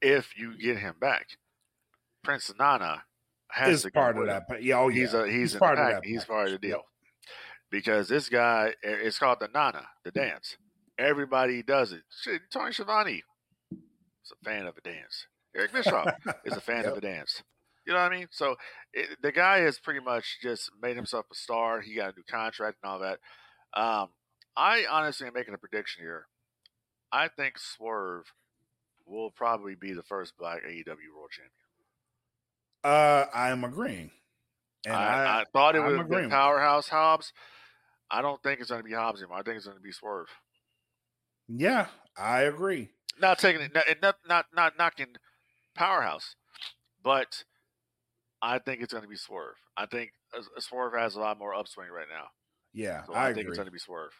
if 0.00 0.36
you 0.36 0.56
get 0.58 0.78
him 0.78 0.94
back, 1.00 1.26
Prince 2.22 2.52
Nana 2.58 3.02
has 3.50 3.84
Is 3.84 3.90
part 3.92 4.18
of 4.18 4.26
that. 4.26 4.44
But 4.48 4.62
yeah, 4.62 4.78
oh, 4.78 4.88
he's 4.88 5.14
a 5.14 5.26
he's, 5.28 5.54
in 5.54 5.60
part 5.60 5.76
the 5.76 5.82
of 5.82 5.92
that 5.92 6.04
He's 6.04 6.24
part 6.24 6.46
of 6.46 6.52
the 6.52 6.58
deal 6.58 6.82
because 7.70 8.08
this 8.08 8.28
guy 8.28 8.74
it's 8.82 9.18
called 9.18 9.38
the 9.40 9.48
Nana, 9.52 9.86
the 10.04 10.10
dance. 10.10 10.56
Everybody 10.98 11.62
does 11.62 11.92
it. 11.92 12.02
Shit, 12.22 12.42
Tony 12.52 12.72
Schiavone 12.72 13.22
is 13.72 14.32
a 14.32 14.44
fan 14.44 14.66
of 14.66 14.74
the 14.74 14.80
dance. 14.80 15.26
Eric 15.58 15.72
Bischoff 15.72 16.14
is 16.44 16.56
a 16.56 16.60
fan 16.60 16.84
Yep. 16.84 16.86
of 16.86 16.94
the 16.94 17.00
dance. 17.00 17.42
You 17.86 17.92
know 17.94 18.00
what 18.00 18.12
I 18.12 18.16
mean? 18.16 18.28
So 18.30 18.56
it, 18.92 19.20
the 19.22 19.32
guy 19.32 19.58
has 19.60 19.78
pretty 19.78 20.00
much 20.00 20.38
just 20.42 20.70
made 20.80 20.96
himself 20.96 21.26
a 21.32 21.34
star. 21.34 21.80
He 21.80 21.94
got 21.94 22.12
a 22.12 22.16
new 22.16 22.22
contract 22.30 22.78
and 22.82 22.90
all 22.90 22.98
that. 23.00 23.18
Um, 23.74 24.08
I 24.56 24.84
honestly 24.90 25.26
am 25.26 25.32
making 25.34 25.54
a 25.54 25.58
prediction 25.58 26.02
here. 26.04 26.26
I 27.10 27.28
think 27.28 27.58
Swerve 27.58 28.24
will 29.06 29.30
probably 29.30 29.74
be 29.74 29.94
the 29.94 30.02
first 30.02 30.34
black 30.38 30.62
AEW 30.64 30.86
World 31.16 31.30
Champion. 31.30 31.52
Uh, 32.84 33.24
I 33.34 33.50
am 33.50 33.64
agreeing. 33.64 34.10
And 34.86 34.94
I, 34.94 35.24
I, 35.24 35.40
I 35.40 35.44
thought 35.52 35.74
it 35.74 35.80
would 35.80 36.08
been. 36.08 36.30
Powerhouse 36.30 36.88
Hobbs. 36.88 37.32
I 38.10 38.22
don't 38.22 38.42
think 38.42 38.60
it's 38.60 38.70
going 38.70 38.82
to 38.82 38.88
be 38.88 38.94
Hobbs 38.94 39.20
anymore. 39.20 39.38
I 39.38 39.42
think 39.42 39.56
it's 39.56 39.66
going 39.66 39.76
to 39.78 39.82
be 39.82 39.92
Swerve. 39.92 40.28
yeah, 41.48 41.86
I 42.16 42.42
agree. 42.42 42.90
Not 43.20 43.38
taking 43.38 43.62
it, 43.62 43.74
not 44.02 44.16
not, 44.28 44.46
not 44.54 44.78
knocking 44.78 45.08
Powerhouse, 45.78 46.34
but 47.02 47.44
I 48.42 48.58
think 48.58 48.82
it's 48.82 48.92
going 48.92 49.04
to 49.04 49.08
be 49.08 49.16
Swerve. 49.16 49.54
I 49.76 49.86
think 49.86 50.10
uh, 50.36 50.42
Swerve 50.58 50.94
has 50.98 51.14
a 51.16 51.20
lot 51.20 51.38
more 51.38 51.54
upswing 51.54 51.88
right 51.90 52.06
now, 52.10 52.26
Yeah, 52.72 53.04
so 53.04 53.14
I, 53.14 53.24
I, 53.24 53.26
think 53.28 53.40
agree. 53.42 53.50
it's 53.50 53.58
going 53.58 53.66
to 53.66 53.72
be 53.72 53.78
Swerve. 53.78 54.12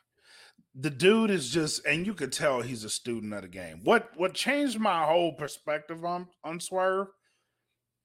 the 0.75 0.91
dude 0.91 1.31
is 1.31 1.51
just 1.51 1.85
and 1.87 2.07
you 2.07 2.15
could 2.15 2.33
tell 2.33 2.61
he's 2.63 2.85
a 2.85 2.91
student 2.91 3.33
of 3.35 3.43
the 3.43 3.49
game 3.49 3.81
what 3.85 4.11
what 4.17 4.35
changed 4.35 4.79
my 4.79 5.05
whole 5.05 5.33
perspective 5.33 6.05
on 6.05 6.27
on 6.45 6.59
swerve 6.61 7.07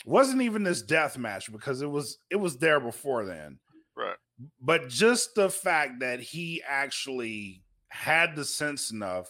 wasn't 0.05 0.41
even 0.41 0.63
this 0.63 0.81
death 0.81 1.17
match 1.17 1.51
because 1.51 1.81
it 1.81 1.89
was 1.89 2.17
it 2.29 2.35
was 2.37 2.57
there 2.57 2.79
before 2.79 3.25
then 3.25 3.59
Right. 3.95 4.15
but 4.61 4.87
just 4.89 5.35
the 5.35 5.49
fact 5.49 5.99
that 5.99 6.19
he 6.19 6.61
actually 6.67 7.63
had 7.89 8.35
the 8.35 8.45
sense 8.45 8.91
enough 8.91 9.27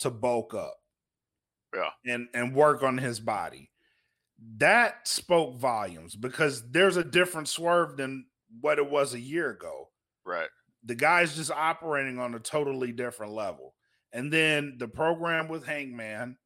to 0.00 0.10
bulk 0.10 0.54
up 0.54 0.74
Yeah. 1.74 1.90
and 2.06 2.28
and 2.34 2.54
work 2.54 2.82
on 2.82 2.98
his 2.98 3.20
body 3.20 3.70
that 4.56 5.06
spoke 5.06 5.56
volumes 5.58 6.16
because 6.16 6.68
there's 6.70 6.96
a 6.96 7.04
different 7.04 7.48
swerve 7.48 7.96
than 7.96 8.26
what 8.60 8.78
it 8.78 8.90
was 8.90 9.14
a 9.14 9.20
year 9.20 9.50
ago 9.50 9.88
Right. 10.24 10.48
the 10.84 10.94
guy's 10.94 11.36
just 11.36 11.50
operating 11.50 12.18
on 12.18 12.34
a 12.34 12.40
totally 12.40 12.92
different 12.92 13.32
level. 13.32 13.74
And 14.12 14.32
then 14.32 14.76
the 14.78 14.88
program 14.88 15.48
with 15.48 15.64
Hangman 15.64 16.36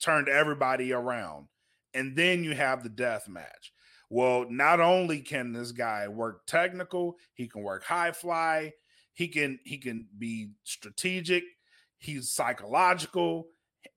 turned 0.00 0.28
everybody 0.28 0.92
around. 0.92 1.48
And 1.94 2.16
then 2.16 2.44
you 2.44 2.54
have 2.54 2.82
the 2.82 2.88
death 2.88 3.28
match. 3.28 3.72
Well, 4.10 4.46
not 4.50 4.80
only 4.80 5.20
can 5.20 5.52
this 5.52 5.72
guy 5.72 6.08
work 6.08 6.46
technical, 6.46 7.16
he 7.34 7.48
can 7.48 7.62
work 7.62 7.84
high 7.84 8.12
fly, 8.12 8.72
he 9.12 9.28
can 9.28 9.58
he 9.64 9.78
can 9.78 10.08
be 10.18 10.50
strategic, 10.64 11.44
he's 11.98 12.30
psychological, 12.32 13.48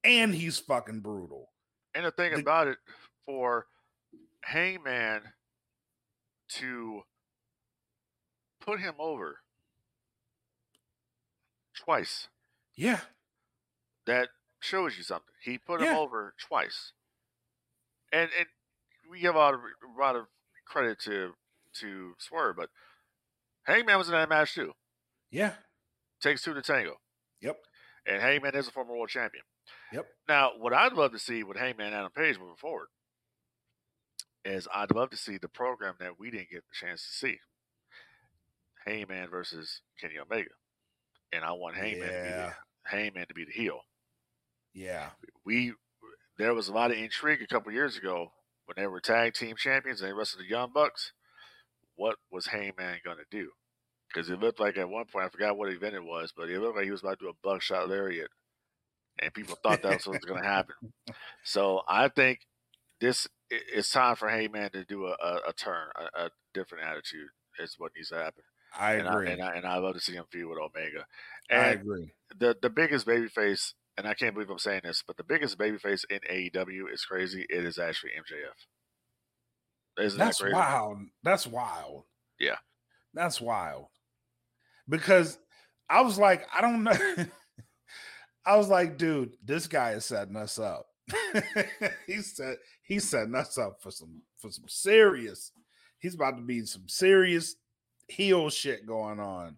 and 0.03 0.33
he's 0.33 0.59
fucking 0.59 1.01
brutal. 1.01 1.51
And 1.93 2.05
the 2.05 2.11
thing 2.11 2.33
The- 2.33 2.39
about 2.41 2.67
it, 2.67 2.77
for 3.25 3.67
Hangman 4.43 5.33
to 6.49 7.03
put 8.59 8.79
him 8.79 8.95
over 8.99 9.39
twice, 11.75 12.29
Yeah. 12.75 13.01
that 14.05 14.29
shows 14.59 14.97
you 14.97 15.03
something. 15.03 15.33
He 15.41 15.57
put 15.57 15.81
him 15.81 15.95
over 15.95 16.33
twice, 16.37 16.93
and 18.11 18.31
and 18.37 18.47
we 19.09 19.19
give 19.19 19.35
a 19.35 19.37
lot 19.37 19.53
of, 19.53 19.61
a 19.61 19.99
lot 19.99 20.15
of 20.15 20.27
credit 20.65 20.99
to 21.01 21.35
to 21.73 22.15
Swerve, 22.17 22.55
but 22.55 22.69
Hangman 23.63 23.97
was 23.97 24.07
in 24.07 24.13
that 24.13 24.29
match 24.29 24.53
too. 24.53 24.73
Yeah. 25.29 25.55
Takes 26.19 26.41
two 26.41 26.53
to 26.53 26.61
tango, 26.61 26.99
Yep. 27.41 27.63
and 28.05 28.21
Hangman 28.21 28.55
is 28.55 28.67
a 28.67 28.71
former 28.71 28.93
world 28.95 29.09
champion. 29.09 29.43
Yep. 29.93 30.07
Now, 30.27 30.51
what 30.57 30.73
I'd 30.73 30.93
love 30.93 31.11
to 31.13 31.19
see 31.19 31.43
with 31.43 31.57
Hangman 31.57 31.93
Adam 31.93 32.11
Page 32.11 32.39
moving 32.39 32.55
forward 32.57 32.87
is 34.43 34.67
I'd 34.73 34.93
love 34.93 35.09
to 35.11 35.17
see 35.17 35.37
the 35.37 35.47
program 35.47 35.95
that 35.99 36.19
we 36.19 36.31
didn't 36.31 36.49
get 36.49 36.63
the 36.63 36.85
chance 36.85 37.01
to 37.01 37.11
see. 37.11 37.39
Hangman 38.85 39.29
versus 39.29 39.81
Kenny 39.99 40.15
Omega. 40.17 40.49
And 41.33 41.43
I 41.43 41.51
want 41.51 41.75
Hangman, 41.75 42.07
to, 42.07 42.23
be 42.23 42.29
the, 42.29 42.53
Hangman 42.83 43.27
to 43.27 43.33
be 43.33 43.43
the 43.43 43.51
heel. 43.51 43.81
Yeah. 44.73 45.09
We 45.45 45.73
there 46.37 46.53
was 46.53 46.67
a 46.67 46.73
lot 46.73 46.91
of 46.91 46.97
intrigue 46.97 47.41
a 47.41 47.47
couple 47.47 47.71
years 47.71 47.97
ago 47.97 48.31
when 48.65 48.75
they 48.77 48.87
were 48.87 49.01
tag 49.01 49.33
team 49.33 49.55
champions 49.57 50.01
and 50.01 50.09
they 50.09 50.13
wrestled 50.13 50.43
the 50.43 50.49
Young 50.49 50.71
Bucks. 50.73 51.13
What 51.95 52.17
was 52.31 52.47
Hangman 52.47 52.99
going 53.03 53.17
to 53.17 53.23
do? 53.31 53.49
Because 54.07 54.29
it 54.29 54.39
looked 54.39 54.59
like 54.59 54.77
at 54.77 54.87
one 54.87 55.05
point 55.05 55.25
I 55.25 55.29
forgot 55.29 55.57
what 55.57 55.71
event 55.71 55.95
it 55.95 56.03
was, 56.03 56.31
but 56.35 56.49
it 56.49 56.61
looked 56.61 56.77
like 56.77 56.85
he 56.85 56.91
was 56.91 57.01
about 57.01 57.19
to 57.19 57.25
do 57.25 57.29
a 57.29 57.47
buckshot 57.47 57.89
lariat, 57.89 58.29
and 59.19 59.33
people 59.33 59.57
thought 59.61 59.81
that 59.83 60.05
was 60.05 60.19
going 60.19 60.41
to 60.41 60.47
happen. 60.47 60.75
So 61.43 61.81
I 61.87 62.09
think 62.09 62.39
this 62.99 63.27
it's 63.49 63.91
time 63.91 64.15
for 64.15 64.27
Hangman 64.27 64.71
to 64.71 64.83
do 64.83 65.05
a, 65.05 65.11
a, 65.11 65.49
a 65.49 65.53
turn, 65.53 65.87
a, 65.95 66.25
a 66.25 66.29
different 66.53 66.85
attitude 66.85 67.29
is 67.59 67.75
what 67.77 67.91
needs 67.95 68.09
to 68.09 68.15
happen. 68.15 68.43
I 68.77 68.93
and 68.93 69.07
agree. 69.07 69.29
I, 69.29 69.31
and 69.31 69.41
I 69.41 69.55
and 69.55 69.65
I 69.65 69.77
love 69.77 69.95
to 69.95 69.99
see 70.01 70.13
him 70.13 70.25
feud 70.31 70.49
with 70.49 70.59
Omega. 70.59 71.05
I 71.49 71.69
agree. 71.69 72.11
the 72.37 72.55
the 72.61 72.69
biggest 72.69 73.07
babyface, 73.07 73.73
and 73.97 74.07
I 74.07 74.13
can't 74.13 74.33
believe 74.33 74.49
I'm 74.49 74.59
saying 74.59 74.81
this, 74.83 75.03
but 75.05 75.17
the 75.17 75.23
biggest 75.23 75.57
babyface 75.57 76.03
in 76.09 76.19
AEW 76.29 76.93
is 76.93 77.05
crazy. 77.05 77.45
It 77.49 77.65
is 77.65 77.79
actually 77.79 78.11
MJF. 78.11 78.65
Isn't 80.05 80.19
That's 80.19 80.37
that 80.37 80.43
crazy? 80.43 80.55
wild. 80.55 80.97
That's 81.23 81.47
wild. 81.47 82.03
Yeah. 82.39 82.57
That's 83.13 83.41
wild. 83.41 83.87
Because 84.87 85.39
I 85.89 86.01
was 86.01 86.19
like, 86.19 86.47
I 86.53 86.61
don't 86.61 86.83
know. 86.83 86.93
I 88.47 88.55
was 88.55 88.69
like, 88.69 88.97
dude, 88.97 89.33
this 89.43 89.67
guy 89.67 89.91
is 89.91 90.05
setting 90.05 90.35
us 90.37 90.57
up. 90.57 90.87
he 92.07 92.21
said 92.21 92.57
he's 92.83 93.07
setting 93.09 93.35
us 93.35 93.57
up 93.57 93.77
for 93.81 93.91
some 93.91 94.21
for 94.39 94.49
some 94.51 94.65
serious. 94.67 95.51
He's 95.99 96.15
about 96.15 96.37
to 96.37 96.41
be 96.43 96.65
some 96.65 96.87
serious 96.87 97.55
heel 98.07 98.49
shit 98.49 98.85
going 98.85 99.19
on, 99.19 99.57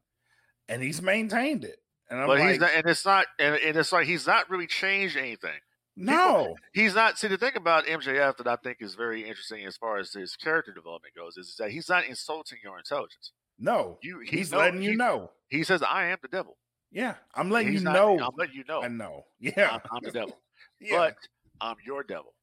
and 0.68 0.82
he's 0.82 1.02
maintained 1.02 1.64
it. 1.66 1.78
And 2.10 2.20
I'm 2.20 2.28
But 2.28 2.40
like, 2.40 2.50
he's 2.52 2.60
not, 2.60 2.72
and 2.76 2.86
it's 2.88 3.06
not, 3.06 3.26
and, 3.38 3.56
and 3.56 3.78
it's 3.78 3.92
like 3.92 4.08
he's 4.08 4.26
not 4.26 4.50
really 4.50 4.66
changed 4.68 5.16
anything. 5.18 5.60
no, 5.96 6.56
He's 6.74 6.96
not. 6.96 7.20
See, 7.20 7.28
the 7.28 7.38
thing 7.38 7.52
about 7.56 7.86
MJF 7.86 8.38
that 8.38 8.48
I 8.48 8.56
think 8.56 8.78
is 8.80 8.96
very 8.96 9.22
interesting 9.28 9.66
as 9.66 9.76
far 9.78 9.98
as 9.98 10.14
his 10.14 10.36
character 10.36 10.74
development 10.74 11.14
goes 11.16 11.38
is, 11.38 11.56
that 11.60 11.72
he's 11.72 11.90
not 11.90 12.06
insulting 12.06 12.58
your 12.64 12.78
intelligence. 12.80 13.34
no, 13.60 14.00
You, 14.02 14.22
he 14.22 14.38
he's 14.38 14.52
know- 14.52 14.58
letting 14.60 14.82
you 14.82 14.92
he- 14.92 14.96
know. 14.98 15.32
He 15.50 15.64
says, 15.64 15.84
"I 15.84 16.06
am 16.08 16.18
the 16.22 16.28
devil." 16.30 16.58
Yeah, 16.92 17.16
I'm 17.36 17.50
letting 17.52 17.72
He's 17.72 17.82
you 17.82 17.86
not- 17.86 17.94
know. 17.94 18.20
I'm 18.20 18.34
letting 18.38 18.56
you 18.56 18.64
know. 18.68 18.82
I 18.82 18.88
know. 18.88 19.26
Yeah, 19.40 19.70
I'm, 19.74 19.82
I'm 19.92 20.04
the 20.04 20.12
devil, 20.12 20.38
yeah, 20.82 20.98
but 20.98 21.16
I'm 21.62 21.76
your 21.86 22.04
devil, 22.04 22.34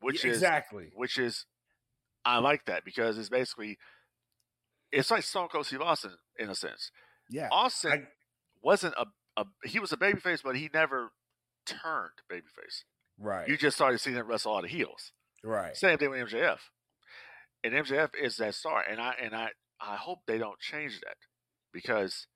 which 0.00 0.24
yeah, 0.24 0.30
is 0.32 0.36
exactly. 0.38 0.90
which 0.94 1.18
is 1.18 1.46
I 2.24 2.38
like 2.38 2.66
that 2.66 2.84
because 2.84 3.16
it's 3.18 3.28
basically 3.30 3.78
it's 4.92 5.10
like 5.10 5.22
Stone 5.22 5.48
Cold 5.48 5.66
Steve 5.66 5.80
Austin 5.80 6.12
in 6.38 6.50
a 6.50 6.54
sense. 6.54 6.90
Yeah, 7.30 7.48
Austin 7.50 7.92
I- 7.92 8.06
wasn't 8.62 8.94
a, 8.98 9.06
a 9.40 9.44
he 9.64 9.78
was 9.78 9.92
a 9.92 9.96
babyface, 9.96 10.42
but 10.42 10.56
he 10.56 10.68
never 10.74 11.10
turned 11.66 12.10
babyface. 12.30 12.82
right, 13.18 13.48
You 13.48 13.56
just 13.56 13.76
started 13.76 13.98
seeing 14.00 14.16
him 14.16 14.26
wrestle 14.26 14.52
all 14.52 14.62
the 14.62 14.68
heels. 14.68 15.12
right. 15.44 15.76
Same 15.76 15.96
thing 15.98 16.10
with 16.10 16.28
MJF. 16.30 16.58
And 17.64 17.74
MJF 17.74 18.10
is 18.20 18.36
that 18.38 18.54
star, 18.54 18.82
and 18.88 19.00
I 19.00 19.14
and 19.22 19.34
I 19.34 19.50
I 19.80 19.96
hope 19.96 20.20
they 20.26 20.38
don't 20.38 20.58
change 20.58 21.00
that 21.00 21.16
because 21.72 22.26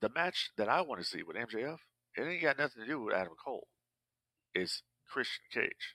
the 0.00 0.08
match 0.08 0.50
that 0.56 0.68
I 0.68 0.80
want 0.82 1.00
to 1.00 1.06
see 1.06 1.22
with 1.22 1.36
MJF 1.36 1.78
it 2.16 2.22
ain't 2.22 2.42
got 2.42 2.58
nothing 2.58 2.82
to 2.82 2.88
do 2.88 3.00
with 3.02 3.14
Adam 3.14 3.34
Cole. 3.42 3.66
It's 4.54 4.82
Christian 5.08 5.44
Cage 5.52 5.94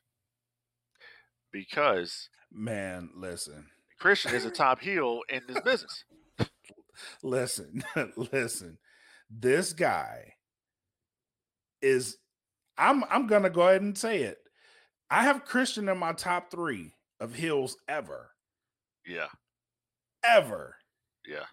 because 1.51 2.29
Man, 2.51 3.09
listen, 3.15 3.67
Christian 3.99 4.33
is 4.33 4.45
a 4.45 4.51
top 4.51 4.79
heel 4.79 5.21
in 5.29 5.41
this 5.47 5.59
business. 5.61 6.05
listen, 7.23 7.83
listen. 8.31 8.77
This 9.29 9.73
guy 9.73 10.33
is. 11.81 12.17
I'm. 12.77 13.03
I'm 13.09 13.27
gonna 13.27 13.49
go 13.49 13.67
ahead 13.67 13.81
and 13.81 13.97
say 13.97 14.21
it. 14.23 14.37
I 15.09 15.23
have 15.23 15.45
Christian 15.45 15.89
in 15.89 15.97
my 15.97 16.13
top 16.13 16.49
three 16.51 16.93
of 17.19 17.35
heels 17.35 17.77
ever, 17.87 18.31
Yeah, 19.05 19.27
ever. 20.23 20.75
yeah. 21.27 21.45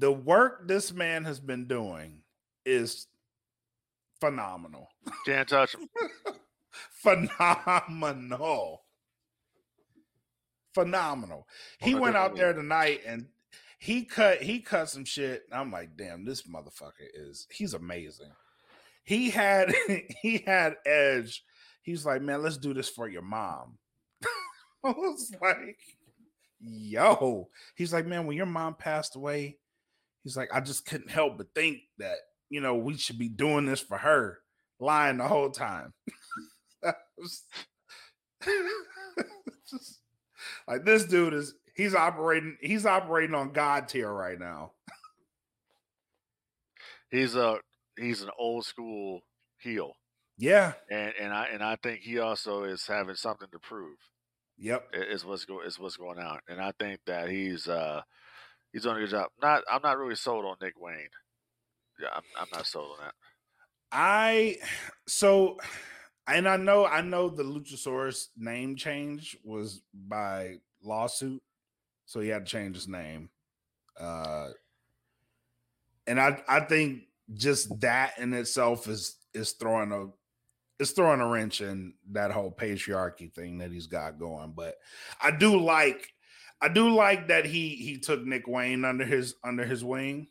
The 0.00 0.10
work 0.10 0.66
this 0.66 0.94
man 0.94 1.24
has 1.24 1.38
been 1.40 1.66
doing 1.66 2.22
is 2.64 3.06
phenomenal. 4.18 4.88
Can't 5.26 5.46
touch 5.46 5.74
him. 5.74 5.90
phenomenal. 6.90 8.82
Phenomenal. 10.72 11.46
He 11.80 11.94
went 11.94 12.16
out 12.16 12.34
there 12.34 12.54
tonight 12.54 13.02
and 13.06 13.26
he 13.78 14.04
cut 14.04 14.42
he 14.42 14.60
cut 14.60 14.88
some 14.88 15.04
shit. 15.04 15.42
I'm 15.52 15.70
like, 15.70 15.96
damn, 15.98 16.24
this 16.24 16.44
motherfucker 16.44 17.08
is 17.12 17.46
he's 17.50 17.74
amazing. 17.74 18.32
He 19.04 19.28
had 19.28 19.74
he 20.22 20.38
had 20.46 20.76
edge. 20.86 21.44
He's 21.82 22.06
like, 22.06 22.22
man, 22.22 22.42
let's 22.42 22.56
do 22.56 22.72
this 22.72 22.88
for 22.88 23.06
your 23.06 23.22
mom. 23.22 23.76
I 24.84 24.92
was 24.92 25.30
like, 25.42 25.78
yo. 26.58 27.50
He's 27.74 27.92
like, 27.92 28.06
man, 28.06 28.26
when 28.26 28.38
your 28.38 28.46
mom 28.46 28.76
passed 28.76 29.14
away, 29.14 29.58
he's 30.24 30.36
like, 30.36 30.48
I 30.52 30.60
just 30.60 30.86
couldn't 30.86 31.10
help 31.10 31.38
but 31.38 31.48
think 31.54 31.80
that, 31.98 32.16
you 32.48 32.60
know, 32.60 32.76
we 32.76 32.96
should 32.96 33.18
be 33.18 33.28
doing 33.28 33.66
this 33.66 33.80
for 33.80 33.98
her, 33.98 34.38
lying 34.78 35.18
the 35.18 35.28
whole 35.28 35.50
time. 35.50 35.92
Was- 37.18 37.44
just- 39.70 40.00
like 40.66 40.84
this 40.84 41.04
dude 41.04 41.34
is 41.34 41.54
he's 41.74 41.94
operating 41.94 42.56
he's 42.62 42.86
operating 42.86 43.34
on 43.34 43.52
god 43.52 43.88
tier 43.88 44.10
right 44.12 44.38
now 44.38 44.72
He's 47.10 47.34
a 47.34 47.58
he's 47.98 48.22
an 48.22 48.30
old 48.38 48.64
school 48.64 49.22
heel, 49.58 49.94
yeah 50.38 50.72
and 50.90 51.12
and 51.20 51.32
I 51.32 51.46
and 51.52 51.62
I 51.62 51.76
think 51.76 52.00
he 52.00 52.18
also 52.18 52.64
is 52.64 52.86
having 52.86 53.16
something 53.16 53.48
to 53.52 53.58
prove. 53.58 53.98
yep 54.56 54.88
Is 54.92 55.24
what's 55.24 55.44
go 55.44 55.60
is 55.60 55.78
what's 55.78 55.96
going 55.96 56.18
on, 56.18 56.40
and 56.48 56.60
I 56.60 56.72
think 56.78 57.00
that 57.06 57.28
he's 57.28 57.68
uh 57.68 58.02
he's 58.72 58.82
doing 58.82 58.96
a 58.96 59.00
good 59.00 59.10
job. 59.10 59.28
Not 59.42 59.62
I'm 59.70 59.82
not 59.82 59.98
really 59.98 60.14
sold 60.16 60.44
on 60.44 60.56
Nick 60.60 60.80
Wayne. 60.80 61.08
Yeah, 62.00 62.08
I'm, 62.14 62.22
I'm 62.38 62.48
not 62.52 62.66
sold 62.66 62.92
on 62.98 63.04
that. 63.04 63.14
i 63.92 64.56
so 65.06 65.58
and 66.28 66.48
i 66.48 66.56
know 66.56 66.86
i 66.86 67.00
know 67.00 67.28
the 67.28 67.42
luchasaurus 67.42 68.28
name 68.38 68.76
change 68.76 69.36
was 69.44 69.82
by 69.92 70.54
lawsuit 70.82 71.42
so 72.06 72.20
he 72.20 72.28
had 72.28 72.46
to 72.46 72.50
change 72.50 72.76
his 72.76 72.88
name 72.88 73.28
uh 73.98 74.48
and 76.06 76.20
i 76.20 76.40
i 76.48 76.60
think 76.60 77.02
just 77.34 77.78
that 77.80 78.12
in 78.18 78.32
itself 78.32 78.88
is 78.88 79.16
is 79.34 79.52
throwing 79.52 79.92
a 79.92 80.06
it's 80.78 80.92
throwing 80.92 81.20
a 81.20 81.26
wrench 81.28 81.60
in 81.60 81.92
that 82.12 82.30
whole 82.30 82.50
patriarchy 82.50 83.30
thing 83.32 83.58
that 83.58 83.70
he's 83.72 83.88
got 83.88 84.18
going 84.18 84.52
but 84.56 84.76
i 85.20 85.30
do 85.30 85.60
like 85.60 86.08
i 86.60 86.68
do 86.68 86.94
like 86.94 87.28
that 87.28 87.44
he 87.44 87.70
he 87.76 87.98
took 87.98 88.24
nick 88.24 88.46
wayne 88.46 88.84
under 88.84 89.04
his 89.04 89.34
under 89.44 89.64
his 89.64 89.84
wing 89.84 90.28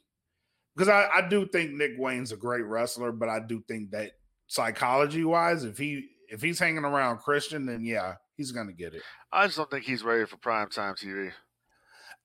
because 0.80 0.88
I, 0.88 1.10
I 1.14 1.28
do 1.28 1.46
think 1.46 1.74
Nick 1.74 1.92
Wayne's 1.98 2.32
a 2.32 2.38
great 2.38 2.64
wrestler, 2.64 3.12
but 3.12 3.28
I 3.28 3.42
do 3.42 3.62
think 3.68 3.92
that 3.92 4.12
psychology 4.48 5.26
wise, 5.26 5.66
if 5.66 5.78
he 5.78 6.08
if 6.30 6.42
he's 6.42 6.58
hanging 6.58 6.86
around 6.86 7.18
Christian, 7.18 7.66
then 7.66 7.84
yeah, 7.84 8.16
he's 8.38 8.54
gonna 8.54 8.72
get 8.72 8.94
it. 8.94 9.02
I 9.30 9.46
just 9.46 9.58
don't 9.58 9.70
think 9.70 9.84
he's 9.84 10.04
ready 10.04 10.26
for 10.26 10.38
primetime 10.38 10.98
TV. 10.98 11.34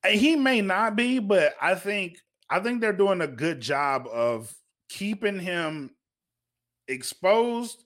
And 0.05 0.15
he 0.15 0.37
may 0.37 0.61
not 0.61 0.95
be, 0.95 1.19
but 1.19 1.55
I 1.61 1.75
think 1.75 2.19
I 2.49 2.61
think 2.61 2.81
they're 2.81 2.93
doing 2.93 3.23
a 3.23 3.27
good 3.27 3.61
job 3.61 4.07
of 4.07 4.55
keeping 4.89 5.41
him 5.41 5.91
exposed, 6.87 7.83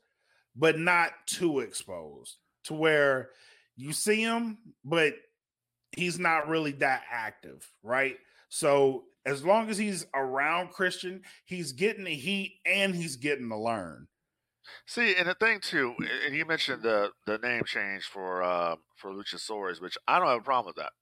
but 0.55 0.79
not 0.79 1.13
too 1.25 1.61
exposed 1.61 2.37
to 2.65 2.75
where 2.75 3.31
you 3.75 3.95
see 3.95 4.21
him, 4.21 4.59
but 4.85 5.15
he's 5.93 6.19
not 6.19 6.49
really 6.49 6.73
that 6.73 7.03
active, 7.11 7.71
right? 7.83 8.17
So 8.49 9.05
as 9.27 9.45
long 9.45 9.69
as 9.71 9.79
he's 9.79 10.07
around 10.15 10.71
Christian, 10.71 11.23
he's 11.45 11.73
getting 11.73 12.05
the 12.05 12.15
heat 12.15 12.61
and 12.65 12.95
he's 12.95 13.17
getting 13.17 13.49
to 13.51 13.57
learn. 13.59 14.09
See, 14.87 15.15
and 15.17 15.29
the 15.29 15.35
thing 15.35 15.61
too, 15.61 15.95
and 16.27 16.35
you 16.35 16.45
mentioned 16.45 16.83
the 16.83 17.11
the 17.27 17.39
name 17.39 17.63
change 17.65 18.05
for 18.05 18.43
uh, 18.43 18.77
for 18.97 19.11
Luchasaurus, 19.13 19.81
which 19.81 19.97
I 20.07 20.19
don't 20.19 20.29
have 20.29 20.41
a 20.41 20.45
problem 20.45 20.67
with 20.75 20.77
that. 20.77 20.93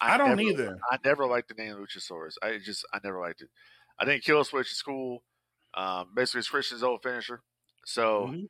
I, 0.00 0.16
don't 0.16 0.30
never- 0.36 0.40
either. 0.42 0.76
I 0.90 0.98
never 1.04 1.26
liked 1.26 1.48
the 1.48 1.54
name 1.62 1.74
Luchasaurus. 1.74 2.34
I 2.42 2.58
just 2.64 2.84
I 2.92 2.98
never 3.02 3.20
liked 3.20 3.42
it. 3.42 3.48
I 3.98 4.04
think 4.04 4.24
Kill 4.24 4.42
Switch 4.44 4.70
is 4.72 4.82
cool. 4.82 5.22
Um, 5.76 6.08
basically, 6.14 6.40
it's 6.40 6.48
Christian's 6.48 6.82
old 6.84 7.02
finisher, 7.02 7.42
so 7.84 8.28
Mhm. 8.28 8.48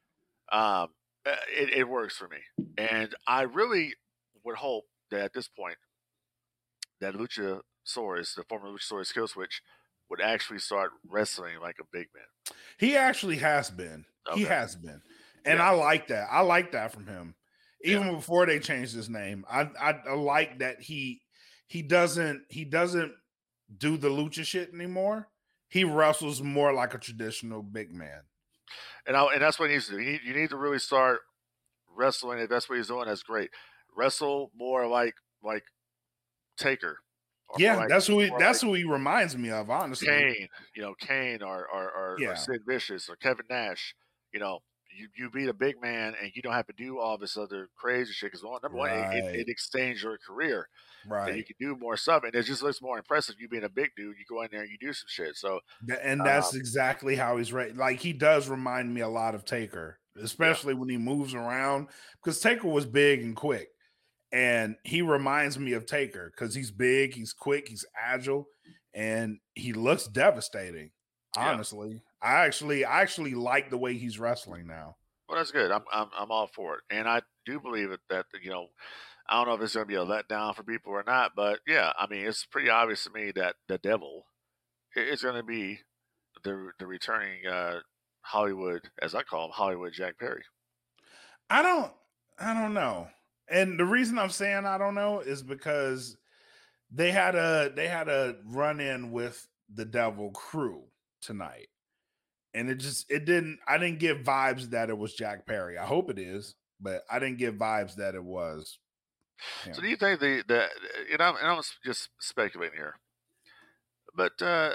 um, 0.52 0.88
uh, 1.26 1.36
it, 1.50 1.70
it 1.70 1.88
works 1.88 2.16
for 2.16 2.28
me. 2.28 2.38
And 2.76 3.14
I 3.26 3.42
really 3.42 3.94
would 4.44 4.56
hope 4.56 4.84
that 5.14 5.24
at 5.24 5.32
this 5.32 5.48
point, 5.48 5.76
that 7.00 7.14
Luchasaurus, 7.14 8.34
the 8.34 8.44
former 8.48 8.68
Luchasaurus 8.68 9.12
Kill 9.12 9.28
Switch, 9.28 9.62
would 10.10 10.20
actually 10.20 10.58
start 10.58 10.90
wrestling 11.08 11.54
like 11.60 11.76
a 11.80 11.86
big 11.92 12.08
man. 12.14 12.56
He 12.78 12.96
actually 12.96 13.36
has 13.36 13.70
been. 13.70 14.04
He 14.34 14.44
has 14.44 14.74
been, 14.76 15.02
and 15.44 15.58
Yeah. 15.58 15.70
I 15.70 15.74
like 15.74 16.08
that. 16.08 16.28
I 16.30 16.40
like 16.40 16.72
that 16.72 16.92
from 16.92 17.06
him. 17.06 17.34
Even 17.82 18.14
before 18.14 18.46
they 18.46 18.58
changed 18.58 18.94
his 18.94 19.10
name, 19.10 19.44
I, 19.50 19.68
I 19.78 20.00
I 20.08 20.14
like 20.14 20.60
that 20.60 20.80
he 20.80 21.20
he 21.66 21.82
doesn't 21.82 22.44
he 22.48 22.64
doesn't 22.64 23.12
do 23.76 23.98
the 23.98 24.08
lucha 24.08 24.44
shit 24.44 24.72
anymore. 24.72 25.28
He 25.68 25.84
wrestles 25.84 26.40
more 26.40 26.72
like 26.72 26.94
a 26.94 26.98
traditional 26.98 27.62
big 27.62 27.92
man. 27.92 28.22
And 29.06 29.16
I, 29.16 29.24
and 29.34 29.42
that's 29.42 29.58
what 29.58 29.68
he 29.68 29.74
needs 29.74 29.88
to 29.88 29.92
do. 29.92 30.00
You 30.00 30.12
need, 30.12 30.20
you 30.24 30.34
need 30.34 30.50
to 30.50 30.56
really 30.56 30.78
start 30.78 31.20
wrestling. 31.94 32.38
If 32.38 32.48
that's 32.48 32.68
what 32.68 32.78
he's 32.78 32.88
doing, 32.88 33.06
that's 33.06 33.22
great. 33.22 33.50
Wrestle 33.96 34.50
more 34.56 34.86
like 34.86 35.14
like 35.42 35.64
Taker. 36.56 36.98
Yeah, 37.58 37.76
like- 37.76 37.88
that's 37.88 38.06
who 38.06 38.20
he, 38.20 38.30
that's 38.38 38.62
like 38.62 38.68
who 38.68 38.74
he 38.74 38.84
reminds 38.84 39.36
me 39.36 39.50
of. 39.50 39.70
Honestly, 39.70 40.08
Kane. 40.08 40.48
You 40.74 40.82
know, 40.82 40.94
Kane 40.98 41.42
or 41.42 41.66
or, 41.68 41.90
or, 41.90 42.16
Yeah. 42.18 42.30
or 42.30 42.36
Sid 42.36 42.62
Vicious 42.66 43.08
or 43.08 43.16
Kevin 43.16 43.46
Nash. 43.48 43.94
You 44.32 44.40
know, 44.40 44.60
you, 44.96 45.08
you 45.16 45.30
beat 45.30 45.48
a 45.48 45.52
big 45.54 45.80
man 45.80 46.14
and 46.20 46.32
you 46.34 46.42
don't 46.42 46.52
have 46.54 46.66
to 46.66 46.72
do 46.72 46.98
all 46.98 47.18
this 47.18 47.36
other 47.36 47.68
crazy 47.76 48.12
shit. 48.12 48.32
Because 48.32 48.42
number 48.42 48.76
one, 48.76 48.90
it, 48.90 48.94
it, 48.94 48.98
Right. 49.24 49.34
it 49.36 49.48
extends 49.48 50.02
your 50.02 50.18
career. 50.18 50.68
And 51.10 51.36
you 51.36 51.44
can 51.44 51.56
do 51.60 51.76
more 51.76 51.98
stuff, 51.98 52.22
and 52.24 52.34
it 52.34 52.44
just 52.44 52.62
looks 52.62 52.80
more 52.80 52.96
impressive. 52.96 53.34
You 53.38 53.46
being 53.46 53.64
a 53.64 53.68
big 53.68 53.90
dude, 53.94 54.16
you 54.18 54.24
go 54.26 54.40
in 54.40 54.48
there 54.50 54.62
and 54.62 54.70
you 54.70 54.78
do 54.80 54.92
some 54.94 55.06
shit. 55.06 55.36
So 55.36 55.60
And 56.02 56.24
that's 56.24 56.54
Um, 56.54 56.58
exactly 56.58 57.14
how 57.14 57.36
he's 57.36 57.52
right. 57.52 57.76
Like 57.76 58.00
he 58.00 58.14
does 58.14 58.48
remind 58.48 58.94
me 58.94 59.02
a 59.02 59.08
lot 59.08 59.34
of 59.34 59.44
Taker, 59.44 59.98
especially 60.16 60.72
when 60.72 60.88
he 60.88 60.96
moves 60.96 61.34
around. 61.34 61.88
Because 62.22 62.40
Taker 62.40 62.68
was 62.68 62.86
big 62.86 63.20
and 63.22 63.36
quick, 63.36 63.68
and 64.34 64.74
he 64.82 65.00
reminds 65.00 65.60
me 65.60 65.74
of 65.74 65.86
Taker 65.86 66.32
because 66.34 66.56
he's 66.56 66.72
big, 66.72 67.14
he's 67.14 67.32
quick, 67.32 67.68
he's 67.68 67.84
agile, 67.96 68.48
and 68.92 69.38
he 69.54 69.72
looks 69.72 70.08
devastating. 70.08 70.90
Yeah. 71.36 71.52
Honestly, 71.52 72.02
I 72.20 72.44
actually, 72.44 72.84
I 72.84 73.00
actually 73.00 73.34
like 73.34 73.70
the 73.70 73.78
way 73.78 73.94
he's 73.94 74.18
wrestling 74.18 74.66
now. 74.66 74.96
Well, 75.28 75.38
that's 75.38 75.52
good. 75.52 75.70
I'm 75.70 75.84
I'm 75.92 76.08
I'm 76.18 76.32
all 76.32 76.48
for 76.48 76.74
it, 76.74 76.80
and 76.90 77.08
I 77.08 77.22
do 77.46 77.60
believe 77.60 77.92
it 77.92 78.00
that 78.10 78.26
you 78.42 78.50
know, 78.50 78.66
I 79.28 79.36
don't 79.36 79.48
know 79.48 79.54
if 79.54 79.62
it's 79.62 79.74
going 79.74 79.86
to 79.86 79.88
be 79.88 79.94
a 79.94 80.04
letdown 80.04 80.54
for 80.54 80.64
people 80.64 80.92
or 80.92 81.04
not, 81.06 81.32
but 81.36 81.60
yeah, 81.66 81.92
I 81.96 82.08
mean, 82.08 82.26
it's 82.26 82.44
pretty 82.44 82.70
obvious 82.70 83.04
to 83.04 83.10
me 83.10 83.30
that 83.36 83.54
the 83.68 83.78
devil 83.78 84.26
is 84.96 85.22
going 85.22 85.36
to 85.36 85.44
be 85.44 85.78
the 86.42 86.70
the 86.80 86.88
returning 86.88 87.46
uh, 87.46 87.80
Hollywood, 88.22 88.90
as 89.00 89.14
I 89.14 89.22
call 89.22 89.46
him, 89.46 89.52
Hollywood 89.52 89.92
Jack 89.92 90.18
Perry. 90.18 90.42
I 91.48 91.62
don't 91.62 91.92
I 92.36 92.52
don't 92.52 92.74
know. 92.74 93.08
And 93.48 93.78
the 93.78 93.84
reason 93.84 94.18
I'm 94.18 94.30
saying 94.30 94.64
I 94.64 94.78
don't 94.78 94.94
know 94.94 95.20
is 95.20 95.42
because 95.42 96.16
they 96.90 97.10
had 97.10 97.34
a 97.34 97.72
they 97.74 97.88
had 97.88 98.08
a 98.08 98.36
run 98.46 98.80
in 98.80 99.10
with 99.10 99.46
the 99.72 99.84
devil 99.84 100.30
crew 100.30 100.84
tonight. 101.20 101.68
And 102.54 102.70
it 102.70 102.76
just 102.76 103.10
it 103.10 103.24
didn't 103.24 103.58
I 103.66 103.78
didn't 103.78 103.98
get 103.98 104.24
vibes 104.24 104.70
that 104.70 104.90
it 104.90 104.96
was 104.96 105.14
Jack 105.14 105.46
Perry. 105.46 105.76
I 105.76 105.84
hope 105.84 106.08
it 106.08 106.18
is, 106.18 106.54
but 106.80 107.02
I 107.10 107.18
didn't 107.18 107.38
get 107.38 107.58
vibes 107.58 107.96
that 107.96 108.14
it 108.14 108.24
was. 108.24 108.78
So 109.72 109.82
do 109.82 109.88
you 109.88 109.96
think 109.96 110.20
the 110.20 110.42
the 110.46 110.68
and 111.12 111.20
I'm 111.20 111.36
and 111.36 111.46
I'm 111.48 111.62
just 111.84 112.08
speculating 112.20 112.76
here, 112.76 112.94
but 114.14 114.40
uh, 114.40 114.70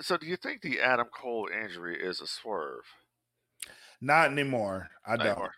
so 0.00 0.16
do 0.16 0.26
you 0.26 0.36
think 0.36 0.62
the 0.62 0.80
Adam 0.80 1.08
Cole 1.12 1.48
injury 1.52 1.98
is 2.00 2.20
a 2.20 2.26
swerve? 2.26 2.84
Not 4.00 4.30
anymore. 4.30 4.88
I 5.06 5.16
don't. 5.16 5.26
anymore. 5.26 5.54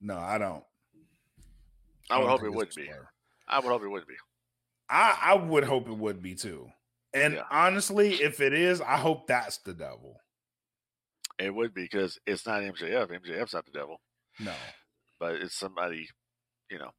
No, 0.00 0.18
I 0.18 0.38
don't. 0.38 0.64
I 2.10 2.18
would 2.18 2.28
hope 2.28 2.42
it 2.44 2.52
would 2.52 2.74
be. 2.74 2.90
I 3.48 3.58
would 3.60 3.68
hope 3.68 3.82
it 3.82 3.88
would 3.88 4.06
be. 4.06 4.14
I, 4.90 5.18
I 5.22 5.34
would 5.34 5.64
hope 5.64 5.88
it 5.88 5.96
would 5.96 6.22
be 6.22 6.34
too. 6.34 6.68
And 7.12 7.34
Yeah. 7.34 7.42
honestly, 7.50 8.14
if 8.14 8.40
it 8.40 8.52
is, 8.52 8.80
I 8.80 8.96
hope 8.96 9.26
that's 9.26 9.58
the 9.58 9.74
devil. 9.74 10.20
It 11.38 11.54
would 11.54 11.72
be 11.74 11.82
because 11.82 12.18
it's 12.26 12.46
not 12.46 12.62
MJF. 12.62 13.10
MJF's 13.10 13.54
not 13.54 13.64
the 13.66 13.72
devil. 13.72 14.00
No. 14.40 14.54
but 15.20 15.34
it's 15.34 15.56
somebody, 15.56 16.08
you 16.70 16.78
know. 16.78 16.90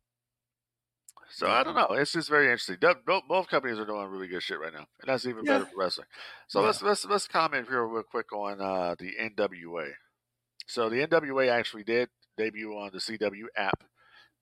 So 1.29 1.47
Yeah. 1.47 1.53
I 1.53 1.63
don't 1.63 1.75
know. 1.75 1.93
It's 1.93 2.11
just 2.11 2.29
very 2.29 2.45
interesting. 2.47 2.77
Both, 3.05 3.27
both- 3.29 3.47
companies 3.47 3.79
are 3.79 3.85
doing 3.85 4.07
really 4.07 4.27
good 4.27 4.43
shit 4.43 4.59
right 4.59 4.73
now, 4.73 4.87
and 4.99 5.07
that's 5.07 5.25
even 5.25 5.45
Yeah. 5.45 5.59
better 5.59 5.65
for 5.67 5.77
wrestling. 5.77 6.07
So 6.47 6.61
let's 6.61 6.81
let's 6.81 7.05
let's 7.05 7.27
comment 7.27 7.67
here 7.69 7.85
real 7.85 8.03
quick 8.03 8.33
on 8.33 8.59
uh, 8.59 8.95
the 8.99 9.15
NWA. 9.17 9.93
So 10.67 10.89
the 10.89 11.01
NWA 11.07 11.49
actually 11.49 11.83
did 11.83 12.09
debut 12.37 12.73
on 12.73 12.91
the 12.91 12.99
CW 12.99 13.45
app. 13.55 13.83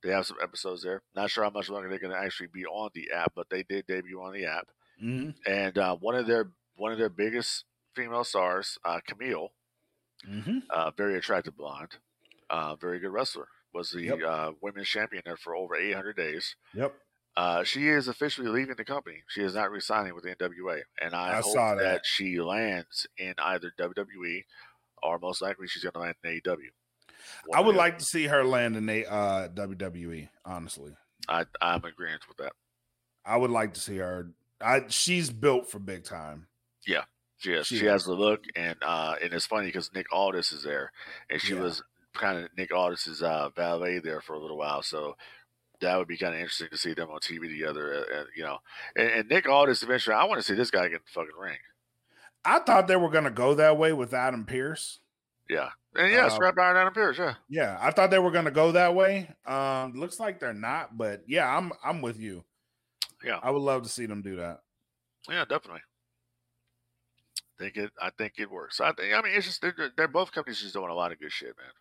They 0.04 0.12
have 0.12 0.26
some 0.26 0.38
episodes 0.42 0.84
there. 0.84 1.02
Not 1.16 1.30
sure 1.32 1.44
how 1.44 1.50
much 1.50 1.70
longer 1.70 1.90
they're 1.90 2.00
going 2.00 2.14
to 2.14 2.20
actually 2.20 2.48
be 2.54 2.66
on 2.66 2.92
the 2.94 3.12
app, 3.12 3.34
but 3.36 3.50
they 3.50 3.64
did 3.64 3.88
debut 3.88 4.22
on 4.22 4.34
the 4.34 4.46
app. 4.46 4.68
Mhm. 5.02 5.36
And 5.46 5.78
uh, 5.78 5.96
one 5.98 6.16
of 6.16 6.28
their 6.28 6.52
one 6.76 6.92
of 6.92 7.00
their 7.00 7.10
biggest 7.10 7.66
female 7.96 8.24
stars, 8.24 8.78
uh, 8.86 9.00
Kamille, 9.10 9.50
Mhm. 10.28 10.62
uh, 10.70 10.92
very 10.92 11.18
attractive 11.18 11.56
blonde, 11.58 11.98
uh, 12.50 12.76
very 12.76 13.00
good 13.00 13.10
wrestler. 13.12 13.48
Was 13.74 13.92
the 13.92 14.04
Yep. 14.04 14.22
uh, 14.24 14.52
women's 14.62 14.88
champion 14.88 15.22
there 15.26 15.38
for 15.38 15.56
over 15.56 15.76
800 15.76 16.16
days. 16.16 16.56
Yep. 16.74 16.94
Uh, 17.36 17.64
she 17.64 17.88
is 17.90 18.08
officially 18.08 18.48
leaving 18.48 18.76
the 18.76 18.86
company. 18.86 19.24
She 19.28 19.42
is 19.44 19.54
not 19.54 19.70
resigning 19.70 20.16
with 20.16 20.24
the 20.24 20.32
NWA, 20.32 20.84
and 21.00 21.14
I, 21.16 21.34
I 21.34 21.36
hope 21.42 21.54
saw 21.54 21.76
that. 21.76 21.84
that. 21.84 22.06
she 22.06 22.40
lands 22.42 23.06
in 23.18 23.36
either 23.38 23.72
WWE 23.78 24.46
or 25.04 25.20
most 25.20 25.42
likely 25.42 25.68
she's 25.68 25.84
going 25.84 25.94
to 25.94 26.00
land 26.00 26.16
in 26.24 26.32
AEW. 26.42 26.72
I 27.54 27.62
would 27.62 27.76
like 27.76 27.98
to 28.00 28.06
see 28.06 28.26
her 28.28 28.44
land 28.44 28.76
in 28.78 28.88
a 28.90 29.06
uh, 29.06 29.48
WWE. 29.50 30.30
Honestly. 30.46 30.96
I, 31.28 31.46
I'm 31.62 31.84
agreeing 31.84 32.20
with 32.28 32.38
that. 32.38 32.54
I 33.26 33.38
would 33.38 33.52
like 33.52 33.74
to 33.74 33.80
see 33.80 33.98
her. 33.98 34.32
I 34.62 34.84
she's 34.88 35.30
built 35.30 35.70
for 35.70 35.80
big 35.80 36.04
time. 36.04 36.48
She 37.40 37.52
has, 37.52 37.68
She 37.68 37.78
she, 37.78 37.86
has 37.86 38.06
the 38.06 38.14
look, 38.14 38.46
and 38.56 38.78
uh, 38.82 39.14
and 39.22 39.32
it's 39.32 39.46
funny 39.46 39.68
because 39.68 39.92
Nick 39.94 40.08
Aldis 40.12 40.52
is 40.52 40.64
there, 40.64 40.92
and 41.30 41.40
she 41.40 41.54
Yeah. 41.54 41.62
was 41.62 41.84
kind 42.16 42.40
of 42.40 42.50
Nick 42.58 42.74
Aldis's 42.74 43.22
uh, 43.22 43.50
valet 43.56 44.00
there 44.00 44.22
for 44.22 44.34
a 44.34 44.40
little 44.40 44.58
while. 44.58 44.82
So 44.82 45.16
that 45.82 45.96
would 45.98 46.08
be 46.08 46.18
kind 46.18 46.34
of 46.34 46.40
interesting 46.40 46.70
to 46.72 46.78
see 46.78 46.96
them 46.96 47.12
on 47.12 47.20
TV 47.20 47.48
together. 47.48 47.94
Uh, 47.94 48.22
uh, 48.22 48.24
you 48.36 48.44
know, 48.44 48.58
and, 48.96 49.08
and 49.10 49.30
Nick 49.30 49.48
Aldis 49.48 49.84
eventually, 49.84 50.16
I 50.16 50.24
want 50.24 50.40
to 50.40 50.44
see 50.48 50.56
this 50.56 50.72
guy 50.72 50.88
get 50.88 51.06
the 51.06 51.12
fucking 51.12 51.38
ring. 51.40 51.60
I 52.44 52.58
thought 52.60 52.88
they 52.88 52.96
were 52.96 53.12
gonna 53.12 53.30
go 53.30 53.54
that 53.54 53.78
way 53.78 53.94
with 53.94 54.16
Adam 54.16 54.44
Pearce. 54.46 55.00
Yeah, 55.50 55.70
and 55.96 56.12
yeah, 56.12 56.26
Uh, 56.26 56.30
Scrap 56.30 56.58
Iron 56.58 56.78
Adam 56.78 56.94
Pearce. 56.94 57.18
Yeah, 57.18 57.36
Yeah, 57.50 57.78
I 57.80 57.92
thought 57.92 58.12
they 58.12 58.20
were 58.20 58.32
gonna 58.32 58.52
go 58.52 58.74
that 58.74 58.96
way. 58.96 59.30
Um, 59.46 59.94
looks 59.94 60.20
like 60.20 60.40
they're 60.40 60.54
not, 60.54 60.98
but 60.98 61.24
yeah, 61.28 61.48
I'm 61.48 61.72
I'm 61.84 62.02
with 62.02 62.20
you. 62.20 62.44
Yeah. 63.24 63.40
I 63.42 63.52
would 63.52 63.62
love 63.62 63.84
to 63.84 63.90
see 63.90 64.06
them 64.06 64.22
do 64.22 64.38
that. 64.38 64.62
yeah, 65.30 65.46
definitely. 65.46 65.82
Think 67.58 67.76
it. 67.78 67.92
I 68.00 68.12
think 68.12 68.34
it 68.38 68.52
works. 68.52 68.80
I 68.80 68.92
think. 68.92 69.14
I 69.14 69.22
mean, 69.22 69.34
it's 69.36 69.48
just 69.48 69.62
they're, 69.62 69.74
they're 69.98 70.08
both 70.08 70.32
companies 70.32 70.62
just 70.62 70.76
doing 70.76 70.92
a 70.92 70.94
lot 70.94 71.12
of 71.12 71.20
good 71.20 71.32
shit, 71.32 71.56
man. 71.58 71.72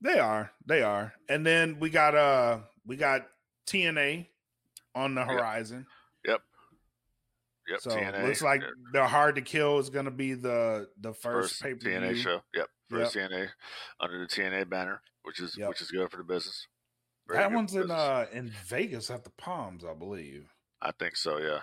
They 0.00 0.18
are, 0.18 0.50
they 0.66 0.82
are. 0.82 1.14
And 1.28 1.46
then 1.46 1.78
we 1.78 1.90
got 1.90 2.14
uh 2.14 2.58
we 2.84 2.96
got 2.96 3.26
TNA 3.68 4.26
on 4.94 5.14
the 5.14 5.24
horizon. 5.24 5.86
Yep. 6.26 6.40
Yep. 7.68 7.80
So 7.80 7.90
TNA. 7.90 8.26
looks 8.26 8.42
like 8.42 8.62
yeah, 8.62 8.68
the 8.92 9.06
hard 9.06 9.36
to 9.36 9.42
kill 9.42 9.78
is 9.78 9.90
gonna 9.90 10.10
be 10.10 10.34
the 10.34 10.88
the 11.00 11.14
first 11.14 11.60
first, 11.60 11.62
pay 11.62 11.74
per 11.74 11.88
TNA 11.88 12.16
show. 12.16 12.40
Yep. 12.54 12.68
First 12.88 13.14
TNA 13.16 13.48
under 14.00 14.18
the 14.18 14.26
TNA 14.26 14.68
banner, 14.68 15.00
which 15.22 15.40
is 15.40 15.56
Yep. 15.56 15.68
which 15.68 15.80
is 15.80 15.90
good 15.90 16.10
for 16.10 16.18
the 16.18 16.24
business. 16.24 16.66
Very 17.26 17.40
That 17.40 17.52
one's 17.52 17.74
in 17.74 17.90
uh 17.90 18.26
in 18.32 18.50
Vegas 18.66 19.10
at 19.10 19.24
the 19.24 19.30
Palms, 19.30 19.84
I 19.84 19.94
believe. 19.94 20.48
I 20.80 20.92
think 20.92 21.16
so. 21.16 21.38
Yeah. 21.38 21.60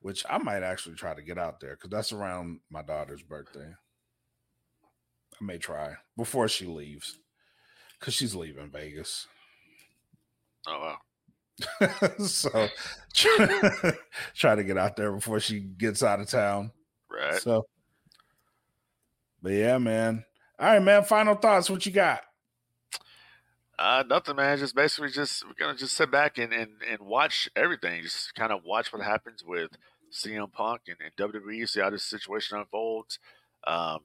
Which 0.00 0.24
I 0.28 0.38
might 0.38 0.62
actually 0.62 0.96
try 0.96 1.14
to 1.14 1.22
get 1.22 1.38
out 1.38 1.60
there 1.60 1.76
because 1.76 1.90
that's 1.90 2.12
around 2.12 2.60
my 2.70 2.82
daughter's 2.82 3.22
birthday. 3.22 3.74
I 5.40 5.44
may 5.44 5.58
try 5.58 5.94
before 6.16 6.48
she 6.48 6.66
leaves. 6.66 7.18
Cause 7.98 8.12
she's 8.12 8.34
leaving 8.34 8.70
Vegas. 8.70 9.26
Oh 10.66 10.78
wow. 10.78 11.98
so 12.18 12.68
try, 13.14 13.92
try 14.34 14.54
to 14.54 14.64
get 14.64 14.76
out 14.76 14.96
there 14.96 15.12
before 15.12 15.40
she 15.40 15.60
gets 15.60 16.02
out 16.02 16.20
of 16.20 16.28
town. 16.28 16.72
Right. 17.10 17.40
So 17.40 17.66
but 19.42 19.52
yeah, 19.52 19.78
man. 19.78 20.24
All 20.58 20.68
right, 20.68 20.82
man. 20.82 21.04
Final 21.04 21.34
thoughts. 21.34 21.68
What 21.68 21.84
you 21.84 21.92
got? 21.92 22.20
Uh, 23.78 24.02
nothing, 24.08 24.36
man. 24.36 24.56
Just 24.56 24.74
basically, 24.74 25.10
just 25.10 25.44
we're 25.46 25.52
gonna 25.58 25.76
just 25.76 25.96
sit 25.96 26.10
back 26.10 26.38
and 26.38 26.52
and, 26.52 26.70
and 26.88 27.00
watch 27.00 27.48
everything. 27.54 28.02
Just 28.02 28.34
kind 28.34 28.52
of 28.52 28.64
watch 28.64 28.92
what 28.92 29.02
happens 29.02 29.44
with 29.44 29.70
CM 30.10 30.50
Punk 30.50 30.82
and, 30.88 30.96
and 31.04 31.14
WWE. 31.32 31.68
See 31.68 31.80
how 31.80 31.90
this 31.90 32.04
situation 32.04 32.56
unfolds. 32.58 33.18
Um, 33.66 34.00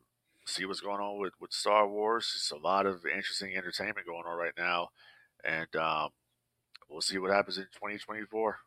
see 0.45 0.65
what's 0.65 0.81
going 0.81 0.99
on 0.99 1.19
with 1.19 1.33
with 1.39 1.53
Star 1.53 1.87
Wars. 1.87 2.31
It's 2.35 2.51
a 2.51 2.57
lot 2.57 2.85
of 2.85 3.05
interesting 3.05 3.55
entertainment 3.55 4.05
going 4.05 4.25
on 4.27 4.37
right 4.37 4.53
now, 4.57 4.89
and 5.45 5.73
um, 5.77 6.09
we'll 6.89 6.99
see 6.99 7.17
what 7.17 7.31
happens 7.31 7.57
in 7.57 7.63
2024. 7.63 8.57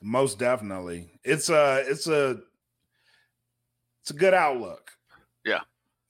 Most 0.00 0.38
definitely. 0.38 1.10
It's 1.22 1.50
a 1.50 1.84
it's 1.86 2.06
a 2.06 2.38
it's 4.00 4.10
a 4.10 4.14
good 4.14 4.32
outlook. 4.32 4.92
Yeah. 5.44 5.60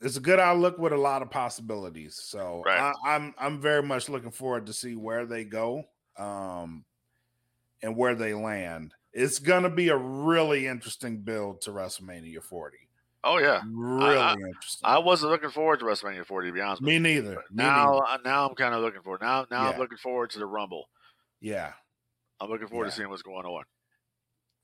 It's 0.01 0.17
a 0.17 0.21
good 0.21 0.41
outlook 0.41 0.79
with 0.79 0.93
a 0.93 0.97
lot 0.97 1.21
of 1.23 1.31
possibilities. 1.31 2.19
So 2.23 2.63
Right. 2.65 2.79
I, 3.05 3.15
I'm 3.17 3.35
I'm 3.39 3.61
very 3.61 3.83
much 3.83 4.09
looking 4.09 4.31
forward 4.31 4.67
to 4.67 4.73
see 4.73 4.97
where 4.97 5.27
they 5.27 5.45
go 5.45 5.85
um 6.17 6.85
and 7.83 7.97
where 7.97 8.15
they 8.15 8.33
land. 8.35 8.95
It's 9.13 9.39
gonna 9.39 9.71
be 9.71 9.89
a 9.89 9.97
really 9.97 10.67
interesting 10.67 11.19
build 11.19 11.61
to 11.63 11.71
WrestleMania 11.71 12.43
40. 12.43 12.77
Oh 13.25 13.37
yeah, 13.39 13.61
Really 13.67 14.17
I- 14.17 14.33
interesting. 14.33 14.89
I 14.89 14.99
wasn't 14.99 15.33
looking 15.33 15.51
forward 15.51 15.81
to 15.81 15.85
WrestleMania 15.85 16.25
40 16.25 16.49
to 16.49 16.53
be 16.55 16.61
honest. 16.63 16.81
with 16.81 16.87
Me 16.89 16.95
you. 16.95 17.01
neither. 17.01 17.35
Me 17.35 17.43
now, 17.53 17.93
neither. 17.93 18.05
uh, 18.07 18.19
now 18.25 18.49
I'm 18.49 18.55
kind 18.55 18.75
of 18.75 18.81
looking 18.81 19.03
forward. 19.03 19.21
Now, 19.21 19.47
now 19.51 19.65
Yeah. 19.65 19.71
I'm 19.71 19.79
looking 19.79 19.99
forward 19.99 20.31
to 20.31 20.39
the 20.39 20.47
Rumble. 20.47 20.89
Yeah. 21.41 21.73
I'm 22.41 22.49
looking 22.49 22.69
forward 22.69 22.87
Yeah. 22.87 22.91
to 22.91 22.97
seeing 22.97 23.11
what's 23.11 23.21
going 23.23 23.45
on. 23.45 23.65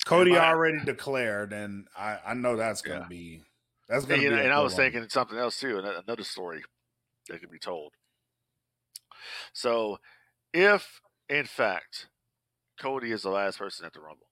Cody 0.07 0.39
already 0.39 0.78
declared, 0.84 1.53
and 1.53 1.89
I, 1.99 2.18
I 2.28 2.34
know 2.34 2.57
that's 2.57 2.80
gonna 2.80 3.01
Yeah. 3.01 3.09
be 3.09 3.43
that's 3.89 4.05
And, 4.05 4.11
gonna 4.11 4.22
you 4.22 4.30
be. 4.30 4.37
and 4.41 4.53
I 4.53 4.61
was 4.61 4.72
one. 4.74 4.82
thinking 4.82 5.09
something 5.09 5.39
else 5.39 5.59
too, 5.59 5.78
ano- 5.78 6.03
another 6.07 6.24
story 6.24 6.62
that 7.28 7.41
could 7.41 7.51
be 7.51 7.59
told. 7.59 7.93
So, 9.53 9.99
if 10.53 11.01
in 11.28 11.45
fact 11.47 12.09
Cody 12.80 13.12
is 13.12 13.22
the 13.22 13.30
last 13.30 13.59
person 13.59 13.87
at 13.87 13.93
the 13.93 14.01
Rumble, 14.01 14.28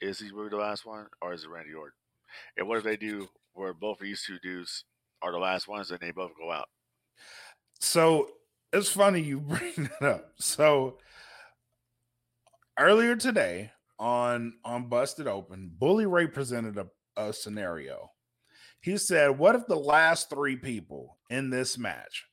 is 0.00 0.18
he 0.18 0.30
really 0.30 0.50
the 0.50 0.56
last 0.56 0.84
one, 0.84 1.06
or 1.22 1.32
is 1.32 1.44
it 1.44 1.50
Randy 1.50 1.74
Orton? 1.74 1.92
And 2.56 2.68
what 2.68 2.78
if 2.78 2.84
they 2.84 2.96
do 2.96 3.28
where 3.52 3.72
both 3.72 4.00
of 4.00 4.04
these 4.04 4.24
two 4.24 4.38
dudes 4.40 4.84
are 5.22 5.32
the 5.32 5.38
last 5.38 5.68
ones 5.68 5.90
and 5.90 6.00
they 6.00 6.10
both 6.10 6.32
go 6.36 6.50
out? 6.50 6.68
So 7.80 8.28
it's 8.72 8.90
funny 8.90 9.20
you 9.20 9.40
bring 9.40 9.90
that 10.00 10.02
up. 10.02 10.32
So 10.36 10.98
earlier 12.78 13.16
today 13.16 13.70
on 13.98 14.54
on 14.64 14.88
Busted 14.88 15.26
Open, 15.26 15.70
Bully 15.72 16.06
Ray 16.06 16.26
presented 16.26 16.76
a, 16.76 16.88
a 17.16 17.32
scenario. 17.32 18.10
He 18.84 18.98
said, 18.98 19.38
"What 19.38 19.54
if 19.54 19.66
the 19.66 19.78
last 19.78 20.28
three 20.28 20.56
people 20.56 21.16
in 21.30 21.48
this 21.48 21.78
match 21.78 22.26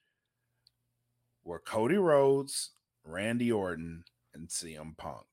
were 1.45 1.59
Cody 1.59 1.95
Rhodes, 1.95 2.71
Randy 3.05 3.49
Orton, 3.49 4.03
and 4.33 4.49
CM 4.49 4.97
Punk? 4.97 5.27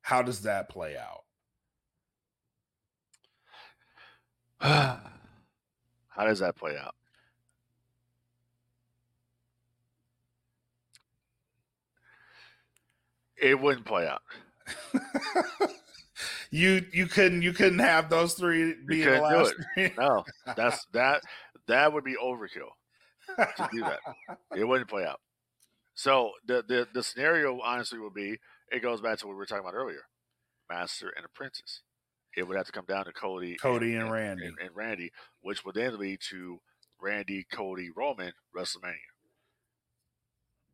How 0.00 0.22
does 0.22 0.40
that 0.42 0.68
play 0.68 0.96
out?" 0.96 1.22
How 6.08 6.24
does 6.24 6.40
that 6.40 6.56
play 6.56 6.76
out? 6.76 6.96
It 13.36 13.60
wouldn't 13.60 13.86
play 13.86 14.08
out. 14.08 14.22
you 16.50 16.84
you 16.92 17.06
couldn't 17.06 17.42
you 17.42 17.52
couldn't 17.52 17.78
have 17.80 18.08
those 18.10 18.34
three 18.34 18.74
be 18.86 19.02
the 19.04 19.18
last 19.20 19.54
three. 19.74 19.92
No, 19.98 20.24
that's 20.56 20.84
that. 20.92 21.22
That 21.68 21.92
would 21.92 22.04
be 22.04 22.16
overkill 22.16 22.70
to 23.36 23.68
do 23.72 23.84
that. 23.84 24.00
It 24.56 24.64
wouldn't 24.64 24.90
play 24.90 25.04
out. 25.04 25.20
So 25.94 26.32
the 26.46 26.64
the 26.66 26.88
the 26.92 27.02
scenario 27.02 27.60
honestly 27.60 27.98
would 27.98 28.14
be 28.14 28.38
it 28.70 28.80
goes 28.82 29.00
back 29.00 29.18
to 29.18 29.26
what 29.26 29.34
we 29.34 29.38
were 29.38 29.46
talking 29.46 29.64
about 29.64 29.74
earlier, 29.74 30.02
master 30.70 31.12
and 31.16 31.24
apprentice. 31.24 31.82
It 32.36 32.48
would 32.48 32.56
have 32.56 32.66
to 32.66 32.72
come 32.72 32.86
down 32.86 33.04
to 33.04 33.12
Cody, 33.12 33.56
Cody 33.56 33.94
and 33.94 34.10
Randy. 34.10 34.46
and, 34.46 34.58
and 34.58 34.70
Randy, 34.74 35.12
which 35.42 35.64
would 35.64 35.74
then 35.74 35.98
lead 35.98 36.20
to 36.30 36.58
Randy, 37.00 37.44
Cody, 37.52 37.90
Roman 37.94 38.32
WrestleMania. 38.56 38.94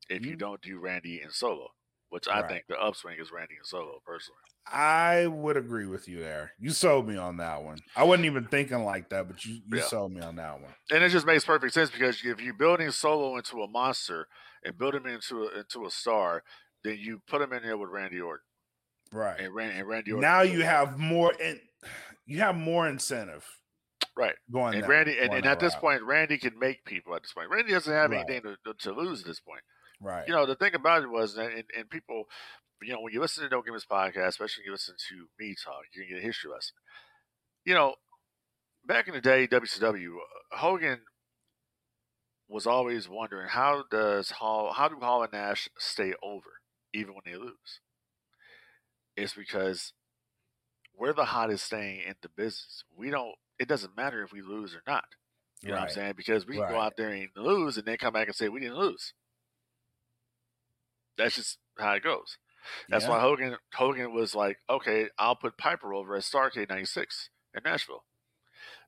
If 0.09 0.24
you 0.24 0.36
Mm. 0.36 0.38
don't 0.38 0.62
do 0.62 0.78
Randy 0.78 1.20
and 1.20 1.32
Solo, 1.32 1.74
which 2.11 2.28
I 2.28 2.40
Right. 2.40 2.49
think 2.49 2.66
the 2.68 2.78
upswing 2.80 3.18
is 3.18 3.32
Randy 3.32 3.57
and 3.57 3.66
Solo 3.66 4.01
personally. 4.07 4.40
I 4.72 5.26
would 5.26 5.56
agree 5.56 5.86
with 5.86 6.08
you 6.08 6.20
there. 6.20 6.52
You 6.58 6.70
sold 6.70 7.08
me 7.08 7.16
on 7.16 7.36
that 7.38 7.62
one. 7.62 7.78
I 7.96 8.04
wasn't 8.04 8.26
even 8.26 8.46
thinking 8.46 8.84
like 8.84 9.08
that, 9.10 9.28
but 9.28 9.44
you, 9.44 9.54
you 9.66 9.78
Yeah. 9.78 9.82
sold 9.82 10.12
me 10.12 10.20
on 10.20 10.36
that 10.36 10.60
one. 10.60 10.74
and 10.90 11.02
it 11.02 11.10
just 11.10 11.26
makes 11.26 11.44
perfect 11.44 11.74
sense 11.74 11.90
because 11.90 12.24
if 12.24 12.40
you're 12.40 12.54
building 12.54 12.90
Solo 12.90 13.36
into 13.36 13.62
a 13.62 13.68
monster 13.68 14.26
and 14.64 14.76
build 14.78 14.94
him 14.94 15.06
into 15.06 15.44
a, 15.44 15.58
into 15.58 15.86
a 15.86 15.90
star, 15.90 16.42
then 16.84 16.98
you 16.98 17.20
put 17.26 17.42
him 17.42 17.52
in 17.52 17.62
there 17.62 17.76
with 17.76 17.90
Randy 17.90 18.20
Orton 18.20 18.44
Right. 19.12 19.40
and, 19.40 19.54
Ran, 19.54 19.70
and 19.76 19.86
Randy 19.88 20.12
Orton. 20.12 20.22
Now 20.22 20.42
you 20.42 20.62
have 20.62 20.98
more 20.98 21.32
in, 21.34 21.60
you 22.26 22.40
have 22.40 22.56
more 22.56 22.88
incentive 22.88 23.44
right, 24.16 24.34
going 24.50 24.74
and 24.74 24.88
Randy, 24.88 25.16
and, 25.18 25.32
and 25.32 25.46
at 25.46 25.60
this 25.60 25.76
point, 25.76 26.02
Randy 26.02 26.38
can 26.38 26.58
make 26.58 26.84
people. 26.84 27.14
At 27.14 27.22
this 27.22 27.32
point, 27.32 27.50
Randy 27.50 27.72
doesn't 27.72 27.92
have 27.92 28.10
Right. 28.10 28.28
anything 28.28 28.56
to, 28.64 28.74
to 28.74 28.92
lose 28.92 29.20
at 29.20 29.26
this 29.26 29.40
point. 29.40 29.62
Right. 30.00 30.26
You 30.26 30.34
know, 30.34 30.44
the 30.46 30.56
thing 30.56 30.74
about 30.74 31.02
it 31.02 31.08
was, 31.10 31.34
that, 31.36 31.52
and, 31.52 31.64
and 31.76 31.88
people, 31.90 32.24
you 32.83 32.93
know, 32.93 33.01
when 33.01 33.12
you 33.12 33.20
listen 33.20 33.45
to 33.45 33.51
No 33.51 33.62
Gimmicks 33.62 33.85
podcast, 33.85 34.29
especially 34.29 34.62
when 34.62 34.66
you 34.66 34.72
listen 34.72 34.95
to 35.09 35.26
me 35.39 35.55
talk, 35.62 35.83
you 35.95 36.03
can 36.03 36.14
get 36.16 36.22
a 36.22 36.26
history 36.26 36.51
lesson. 36.51 36.74
You 37.64 37.74
know, 37.74 37.95
back 38.87 39.09
in 39.09 39.14
the 39.14 39.20
day, 39.20 39.47
WCW, 39.47 40.09
uh, 40.16 40.57
Hogan 40.57 41.01
was 42.49 42.66
always 42.66 43.09
wondering 43.09 43.49
how 43.49 43.85
does 43.91 44.31
Hall, 44.31 44.72
how 44.72 44.89
do 44.89 44.97
Hall 44.97 45.22
and 45.22 45.33
Nash 45.33 45.68
stay 45.79 46.14
over 46.22 46.61
even 46.95 47.14
when 47.14 47.22
they 47.26 47.37
lose? 47.37 47.81
It's 49.16 49.35
because 49.35 49.93
we're 50.97 51.12
the 51.12 51.26
hottest 51.26 51.68
thing 51.68 52.01
in 52.07 52.14
the 52.22 52.29
business. 52.29 52.85
We 52.97 53.11
don't. 53.11 53.35
It 53.59 53.68
doesn't 53.68 53.97
matter 53.97 54.22
if 54.22 54.33
we 54.33 54.41
lose 54.41 54.74
or 54.74 54.83
not. 54.87 55.05
You 55.62 55.70
know 55.70 55.74
what 55.74 55.83
I'm 55.83 55.89
saying? 55.91 56.14
Because 56.16 56.47
we 56.47 56.55
can 56.55 56.68
go 56.68 56.79
out 56.81 56.97
there 56.97 57.11
and 57.11 57.29
lose, 57.37 57.76
and 57.76 57.85
then 57.85 57.97
come 57.97 58.12
back 58.12 58.29
and 58.29 58.37
say 58.37 58.49
we 58.49 58.61
didn't 58.61 58.79
lose. 58.79 59.12
That's 61.16 61.35
just 61.35 61.59
how 61.76 61.93
it 61.95 62.05
goes. 62.05 62.39
That's 62.88 63.04
Yeah. 63.04 63.10
why 63.10 63.20
Hogan 63.20 63.56
Hogan 63.74 64.12
was 64.12 64.34
like, 64.34 64.58
okay, 64.68 65.08
I'll 65.18 65.36
put 65.36 65.58
Piper 65.58 65.94
over 65.94 66.14
at 66.16 66.22
Starcade 66.22 66.68
'96 66.68 67.30
in 67.54 67.62
Nashville 67.64 68.04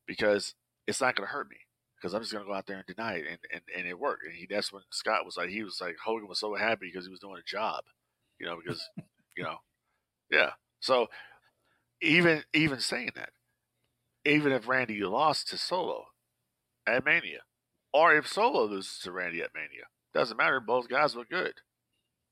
because 0.07 0.55
it's 0.87 1.01
not 1.01 1.17
going 1.17 1.27
to 1.27 1.33
hurt 1.33 1.49
me 1.51 1.57
because 1.97 2.15
I'm 2.15 2.23
just 2.23 2.33
going 2.33 2.45
to 2.45 2.49
go 2.49 2.55
out 2.55 2.67
there 2.67 2.79
and 2.79 2.87
deny 2.87 3.15
it, 3.17 3.27
and, 3.29 3.39
and, 3.53 3.63
and 3.77 3.87
it 3.87 3.99
worked. 3.99 4.25
And 4.25 4.35
he, 4.35 4.47
that's 4.49 4.73
when 4.73 4.83
Scott 4.91 5.25
was 5.27 5.37
like, 5.37 5.51
he 5.51 5.63
was 5.63 5.81
like, 5.81 5.97
Hogan 6.05 6.29
was 6.29 6.41
so 6.41 6.55
happy 6.55 6.91
because 6.91 7.05
he 7.05 7.11
was 7.11 7.21
doing 7.21 7.39
a 7.39 7.49
job, 7.49 7.85
you 8.39 8.47
know, 8.47 8.57
because 8.63 8.89
you 9.37 9.45
know, 9.45 9.57
yeah. 10.31 10.51
So 10.81 11.09
even 12.01 12.45
even 12.55 12.81
saying 12.81 13.13
that, 13.17 13.31
even 14.25 14.53
if 14.53 14.69
Randy 14.69 15.01
lost 15.03 15.49
to 15.49 15.59
Solo 15.59 16.07
at 16.87 17.05
Mania, 17.05 17.41
or 17.93 18.15
if 18.15 18.27
Solo 18.27 18.65
loses 18.65 18.99
to 19.01 19.13
Randy 19.13 19.43
at 19.43 19.55
Mania, 19.55 19.85
doesn't 20.15 20.37
matter. 20.37 20.61
Both 20.61 20.89
guys 20.89 21.15
look 21.15 21.29
good 21.29 21.55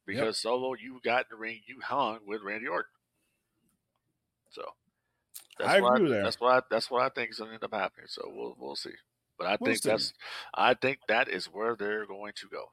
because 0.08 0.38
Solo, 0.38 0.74
you 0.74 1.00
got 1.04 1.20
in 1.20 1.26
the 1.30 1.36
ring, 1.36 1.60
you 1.66 1.80
hung 1.82 2.20
with 2.26 2.42
Randy 2.42 2.66
Orton. 2.66 2.90
So 4.50 4.62
that's 5.58 5.70
I 5.70 5.80
what 5.80 5.96
agree 5.96 6.10
there. 6.10 6.22
That's 6.24 6.40
what 6.40 6.52
I, 6.52 6.62
that's 6.70 6.90
what 6.90 7.02
I 7.02 7.10
think 7.10 7.30
is 7.30 7.38
going 7.38 7.50
to 7.50 7.54
end 7.54 7.64
up 7.64 7.74
happening. 7.74 8.06
So 8.08 8.22
we'll 8.34 8.56
we'll 8.58 8.76
see. 8.76 8.90
But 9.38 9.46
I 9.46 9.56
We'll 9.60 9.68
think 9.68 9.82
see. 9.82 9.88
that's 9.90 10.14
I 10.54 10.74
think 10.74 10.98
that 11.08 11.28
is 11.28 11.46
where 11.46 11.76
they're 11.76 12.06
going 12.06 12.32
to 12.36 12.48
go. 12.48 12.64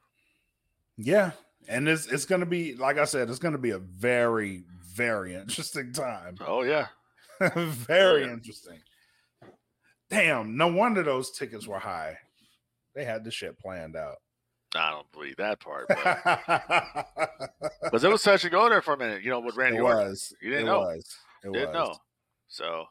Yeah. 0.97 1.31
And 1.67 1.89
it's 1.89 2.05
it's 2.07 2.25
gonna 2.25 2.45
be 2.45 2.75
like 2.75 2.97
I 2.99 3.05
said, 3.05 3.29
it's 3.29 3.39
gonna 3.39 3.57
be 3.57 3.71
a 3.71 3.79
very, 3.79 4.63
very 4.93 5.33
interesting 5.35 5.93
time. 5.93 6.35
Oh 6.45 6.61
yeah, 6.61 6.87
very 7.55 8.21
yeah. 8.25 8.33
interesting. 8.33 8.79
Damn, 10.11 10.55
no 10.55 10.67
wonder 10.67 11.01
those 11.01 11.31
tickets 11.31 11.65
were 11.67 11.79
high. 11.79 12.17
They 12.93 13.03
had 13.03 13.23
the 13.23 13.31
shit 13.31 13.57
planned 13.57 13.95
out. 13.95 14.17
I 14.75 14.91
don't 14.91 15.11
believe 15.11 15.37
that 15.37 15.59
part, 15.59 15.87
but 15.87 15.99
because 17.83 18.03
it 18.03 18.09
was 18.11 18.21
touch 18.23 18.43
and 18.43 18.51
go 18.51 18.67
there 18.69 18.81
for 18.81 18.93
a 18.93 18.97
minute. 18.97 19.23
You 19.23 19.31
know, 19.31 19.39
with 19.39 19.55
Randy 19.55 19.77
it 19.77 19.81
Orton, 19.81 20.09
was. 20.09 20.33
You 20.41 20.49
didn't 20.51 20.67
it 20.67 20.71
know. 20.71 20.79
was. 20.79 21.15
It 21.43 21.53
didn't 21.53 21.73
was. 21.73 21.89
know. 21.89 21.95
So, 22.47 22.85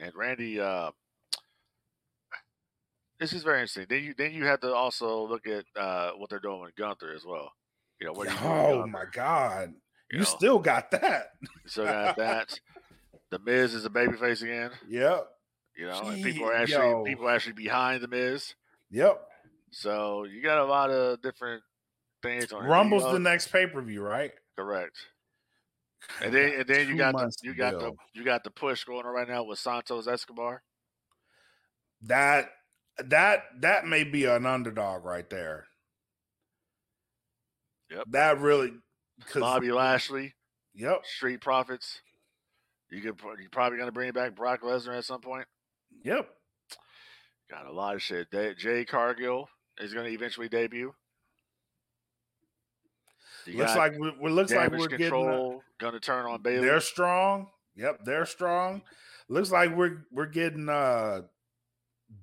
and 0.00 0.12
Randy, 0.14 0.60
uh, 0.60 0.90
this 3.18 3.32
is 3.32 3.42
very 3.42 3.58
interesting. 3.60 3.86
Then 3.88 4.04
you 4.04 4.14
then 4.16 4.32
you 4.32 4.44
have 4.44 4.60
to 4.60 4.72
also 4.74 5.26
look 5.26 5.46
at 5.46 5.64
uh, 5.80 6.10
what 6.16 6.28
they're 6.30 6.38
doing 6.38 6.60
with 6.60 6.76
Gunther 6.76 7.12
as 7.14 7.24
well. 7.24 7.52
You 8.00 8.06
know, 8.06 8.12
what 8.12 8.28
you 8.28 8.36
Oh 8.42 8.86
my 8.86 9.04
god. 9.10 9.70
You 10.10 10.18
You, 10.18 10.18
know? 10.18 10.24
still 10.24 10.58
got 10.58 10.90
that. 10.90 11.30
So 11.66 11.84
got 11.84 12.16
that. 12.18 12.60
The 13.30 13.38
Miz 13.40 13.74
is 13.74 13.84
a 13.84 13.90
babyface 13.90 14.42
again. 14.42 14.70
Yep. 14.88 15.26
You 15.76 15.86
know, 15.86 16.00
and 16.08 16.22
people 16.22 16.46
are 16.48 16.54
actually 16.54 16.90
yo. 16.90 17.04
people 17.04 17.26
are 17.26 17.34
actually 17.34 17.54
behind 17.54 18.02
the 18.02 18.08
Miz. 18.08 18.54
Yep. 18.90 19.20
So 19.70 20.24
you 20.24 20.42
got 20.42 20.58
a 20.58 20.64
lot 20.64 20.90
of 20.90 21.20
different 21.22 21.62
things 22.22 22.52
on. 22.52 22.64
Rumble's 22.64 23.10
the 23.12 23.18
next 23.18 23.48
pay-per-view, 23.48 24.02
right? 24.02 24.32
correct. 24.56 24.96
And 26.22 26.32
then 26.32 26.52
and 26.60 26.68
then 26.68 26.88
you 26.88 26.96
got 26.96 27.16
the, 27.16 27.32
you 27.42 27.54
got 27.54 27.78
the 27.78 27.92
you 28.14 28.24
got 28.24 28.44
the 28.44 28.50
push 28.50 28.84
going 28.84 29.04
on 29.04 29.12
right 29.12 29.28
now 29.28 29.42
with 29.44 29.58
Santos 29.58 30.06
Escobar. 30.06 30.62
that 32.02 32.50
that 32.98 33.44
that 33.60 33.86
may 33.86 34.04
be 34.04 34.24
an 34.24 34.46
underdog 34.46 35.04
right 35.04 35.28
there. 35.28 35.66
Yep. 37.90 38.04
That 38.10 38.40
really 38.40 38.72
cause, 39.26 39.40
Bobby 39.40 39.72
Lashley, 39.72 40.34
Yep. 40.74 41.06
Street 41.06 41.40
Profits. 41.40 42.00
You 42.90 43.00
could 43.00 43.20
you're 43.38 43.50
probably 43.50 43.78
going 43.78 43.88
to 43.88 43.92
bring 43.92 44.12
back 44.12 44.36
Brock 44.36 44.62
Lesnar 44.62 44.96
at 44.96 45.04
some 45.04 45.20
point. 45.20 45.46
Yep. 46.04 46.28
Got 47.50 47.66
a 47.66 47.72
lot 47.72 47.94
of 47.94 48.02
shit. 48.02 48.28
Jade 48.58 48.88
Cargill 48.88 49.48
is 49.78 49.92
going 49.92 50.06
to 50.06 50.12
eventually 50.12 50.48
debut. 50.48 50.94
You 53.46 53.58
looks 53.58 53.76
like 53.76 53.98
we, 53.98 54.12
we 54.20 54.30
looks 54.30 54.52
like 54.52 54.70
we're 54.72 54.88
getting. 54.88 55.10
Control 55.10 55.62
going 55.78 55.92
to 55.92 56.00
turn 56.00 56.26
on 56.26 56.42
Bayley. 56.42 56.66
they're 56.66 56.80
strong. 56.80 57.48
Yep, 57.76 58.00
they're 58.04 58.26
strong. 58.26 58.82
Looks 59.28 59.50
like 59.50 59.74
we're 59.76 60.04
we're 60.10 60.26
getting 60.26 60.68
uh 60.68 61.22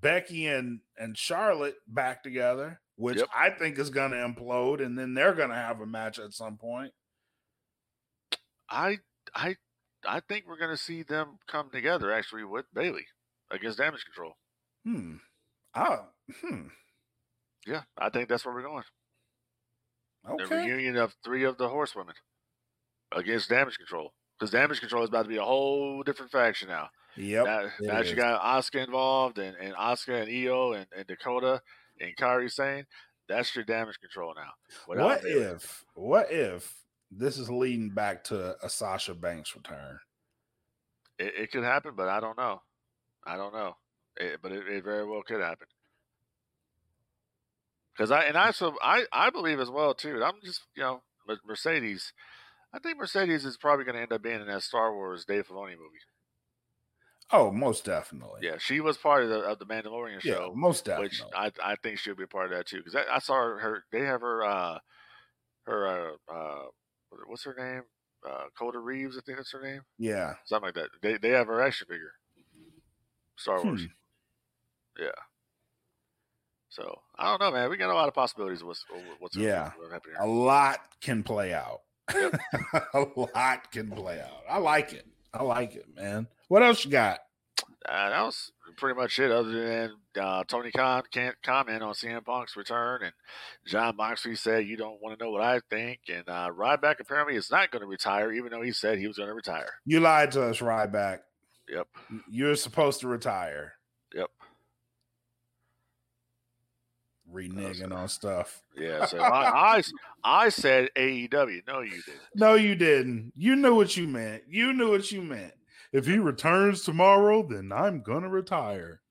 Becky 0.01 0.47
and 0.47 0.79
and 0.97 1.17
Charlotte 1.17 1.75
back 1.87 2.23
together, 2.23 2.81
which 2.97 3.17
Yep. 3.17 3.27
I 3.35 3.49
think 3.51 3.77
is 3.79 3.89
going 3.89 4.11
to 4.11 4.17
implode, 4.17 4.83
and 4.83 4.97
then 4.97 5.13
they're 5.13 5.33
going 5.33 5.49
to 5.49 5.55
have 5.55 5.79
a 5.79 5.85
match 5.85 6.19
at 6.19 6.33
some 6.33 6.57
point. 6.57 6.93
I 8.69 8.97
I 9.35 9.55
I 10.05 10.19
think 10.21 10.45
we're 10.47 10.57
gonna 10.57 10.77
see 10.77 11.03
them 11.03 11.37
come 11.47 11.69
together 11.71 12.11
actually 12.11 12.43
with 12.43 12.65
Bayley 12.73 13.05
against 13.51 13.77
Damage 13.77 14.03
Control. 14.05 14.33
Hmm. 14.83 15.15
Oh. 15.75 16.07
Hmm. 16.41 16.67
Yeah, 17.65 17.81
I 17.97 18.09
think 18.09 18.29
that's 18.29 18.45
where 18.45 18.53
we're 18.53 18.63
going. 18.63 18.83
The 20.37 20.47
reunion 20.47 20.97
of 20.97 21.15
three 21.23 21.43
of 21.43 21.57
the 21.57 21.67
horsewomen 21.67 22.15
against 23.11 23.49
Damage 23.49 23.77
Control. 23.77 24.13
Because 24.39 24.51
Damage 24.51 24.79
Control 24.79 25.03
is 25.03 25.09
about 25.09 25.23
to 25.23 25.29
be 25.29 25.37
a 25.37 25.43
whole 25.43 26.03
different 26.03 26.31
faction 26.31 26.69
now. 26.69 26.89
Yep. 27.15 27.45
now, 27.45 27.61
now 27.81 27.93
that 27.95 28.09
you 28.09 28.15
got 28.15 28.41
Asuka 28.41 28.85
involved 28.85 29.37
and, 29.37 29.55
and 29.57 29.73
Asuka 29.75 30.23
and 30.23 30.29
Io 30.29 30.73
and, 30.73 30.87
and 30.97 31.05
Dakota 31.05 31.61
and 31.99 32.15
Kairi 32.15 32.51
saying 32.51 32.85
that's 33.29 33.55
your 33.55 33.65
damage 33.65 33.99
control 33.99 34.33
now. 34.35 34.51
Without 34.87 35.05
What 35.05 35.21
if? 35.23 35.85
What 35.93 36.31
if 36.31 36.73
this 37.11 37.37
is 37.37 37.49
leading 37.49 37.89
back 37.89 38.23
to 38.25 38.55
a 38.63 38.69
Sasha 38.69 39.13
Banks 39.13 39.55
return? 39.55 39.99
It, 41.19 41.33
it 41.37 41.51
could 41.51 41.63
happen, 41.63 41.93
but 41.95 42.09
I 42.09 42.19
don't 42.19 42.37
know. 42.37 42.61
I 43.25 43.37
don't 43.37 43.53
know. 43.53 43.75
It, 44.17 44.39
but 44.41 44.51
it, 44.51 44.67
it 44.67 44.83
very 44.83 45.05
well 45.05 45.21
could 45.21 45.41
happen. 45.41 45.67
Because 47.95 48.11
I 48.11 48.23
and 48.23 48.37
I 48.37 48.51
so 48.51 48.75
I 48.81 49.05
I 49.13 49.29
believe 49.29 49.59
as 49.59 49.69
well 49.69 49.93
too. 49.93 50.23
I'm 50.23 50.35
just 50.43 50.61
you 50.75 50.83
know 50.83 51.01
Mercedes. 51.45 52.11
I 52.73 52.79
think 52.79 52.97
Mercedes 52.97 53.45
is 53.45 53.55
probably 53.57 53.85
going 53.85 53.95
to 53.95 54.01
end 54.01 54.11
up 54.13 54.23
being 54.23 54.41
in 54.41 54.47
that 54.47 54.63
Star 54.63 54.93
Wars 54.93 55.25
Dave 55.25 55.47
Filoni 55.47 55.71
movie. 55.77 56.01
Oh, 57.31 57.51
most 57.51 57.85
definitely. 57.85 58.41
Yeah, 58.43 58.57
she 58.59 58.79
was 58.79 58.97
part 58.97 59.23
of 59.23 59.29
the 59.29 59.39
of 59.41 59.59
the 59.59 59.65
Mandalorian 59.65 60.23
Yeah, 60.23 60.35
show. 60.35 60.53
most 60.55 60.85
definitely. 60.85 61.05
which 61.19 61.21
I 61.35 61.51
I 61.63 61.75
think 61.81 61.99
she'll 61.99 62.15
be 62.15 62.23
a 62.23 62.27
part 62.27 62.51
of 62.51 62.57
that 62.57 62.67
too. 62.67 62.77
Because 62.77 62.95
I, 62.95 63.15
I 63.15 63.19
saw 63.19 63.35
her, 63.35 63.59
her. 63.59 63.83
They 63.91 64.01
have 64.01 64.21
her. 64.21 64.43
uh 64.43 64.79
Her. 65.65 65.87
Uh, 65.87 66.33
uh 66.33 66.65
What's 67.27 67.45
her 67.45 67.55
name? 67.57 67.83
Uh 68.27 68.45
Coda 68.57 68.79
Reeves. 68.79 69.17
I 69.17 69.21
think 69.25 69.37
that's 69.37 69.51
her 69.53 69.61
name. 69.61 69.81
yeah. 69.97 70.33
Something 70.45 70.67
like 70.67 70.75
that. 70.75 70.89
They 71.01 71.17
they 71.17 71.29
have 71.29 71.47
her 71.47 71.61
action 71.61 71.87
figure. 71.87 72.13
Star 73.37 73.63
Wars. 73.63 73.81
Hmm. 73.81 75.03
Yeah. 75.03 75.11
So 76.73 77.01
I 77.17 77.29
don't 77.29 77.39
know, 77.39 77.51
man. 77.51 77.69
We 77.69 77.77
got 77.77 77.91
a 77.91 77.93
lot 77.93 78.07
of 78.07 78.15
possibilities. 78.15 78.63
What's 78.63 78.83
what's 79.19 79.35
Yeah. 79.35 79.71
what's 79.77 80.05
A 80.19 80.25
lot 80.25 80.79
can 81.01 81.21
play 81.21 81.53
out. 81.53 81.81
a 82.93 83.05
lot 83.15 83.71
can 83.71 83.91
play 83.91 84.19
out. 84.19 84.43
I 84.49 84.57
like 84.57 84.91
it. 84.91 85.05
I 85.33 85.43
like 85.43 85.75
it, 85.75 85.85
man. 85.95 86.27
What 86.47 86.63
else 86.63 86.83
you 86.83 86.91
got? 86.91 87.19
Uh, 87.87 88.09
that 88.09 88.21
was 88.21 88.51
pretty 88.77 88.99
much 88.99 89.19
it. 89.19 89.31
Other 89.31 89.51
than 89.51 89.91
uh, 90.21 90.43
Tony 90.45 90.71
Khan 90.71 91.03
can't 91.11 91.35
comment 91.43 91.83
on 91.83 91.93
CM 91.93 92.25
Punk's 92.25 92.57
return, 92.57 93.03
and 93.03 93.13
Jon 93.67 93.95
Moxley 93.95 94.35
said 94.35 94.65
you 94.65 94.77
don't 94.77 95.01
want 95.01 95.17
to 95.17 95.23
know 95.23 95.31
what 95.31 95.41
I 95.41 95.61
think, 95.69 95.99
and 96.09 96.27
uh, 96.27 96.49
Ryback 96.49 96.99
apparently 96.99 97.35
is 97.35 97.51
not 97.51 97.71
going 97.71 97.81
to 97.81 97.87
retire, 97.87 98.31
even 98.31 98.51
though 98.51 98.61
he 98.61 98.71
said 98.71 98.97
he 98.97 99.07
was 99.07 99.17
going 99.17 99.29
to 99.29 99.35
retire. 99.35 99.69
You 99.85 99.99
lied 99.99 100.31
to 100.31 100.43
us, 100.43 100.59
Ryback. 100.59 101.19
Yep. 101.69 101.87
You're 102.29 102.55
supposed 102.55 103.01
to 103.01 103.07
retire. 103.07 103.73
Yep. 104.13 104.29
Reneging 107.33 107.93
on 107.93 108.07
stuff. 108.07 108.61
Yeah. 108.77 109.05
So 109.05 109.19
I, 109.19 109.77
I 109.77 109.83
I 110.23 110.49
said 110.49 110.89
AEW. 110.95 111.61
No, 111.67 111.81
you 111.81 111.91
didn't. 111.91 112.21
No, 112.35 112.53
you 112.55 112.75
didn't. 112.75 113.33
You 113.35 113.55
knew 113.55 113.75
what 113.75 113.97
you 113.97 114.07
meant. 114.07 114.43
You 114.47 114.73
knew 114.73 114.91
what 114.91 115.11
you 115.11 115.21
meant. 115.21 115.53
If 115.91 116.05
he 116.05 116.17
returns 116.17 116.83
tomorrow, 116.83 117.43
then 117.47 117.71
I'm 117.71 118.01
gonna 118.01 118.29
retire. 118.29 119.01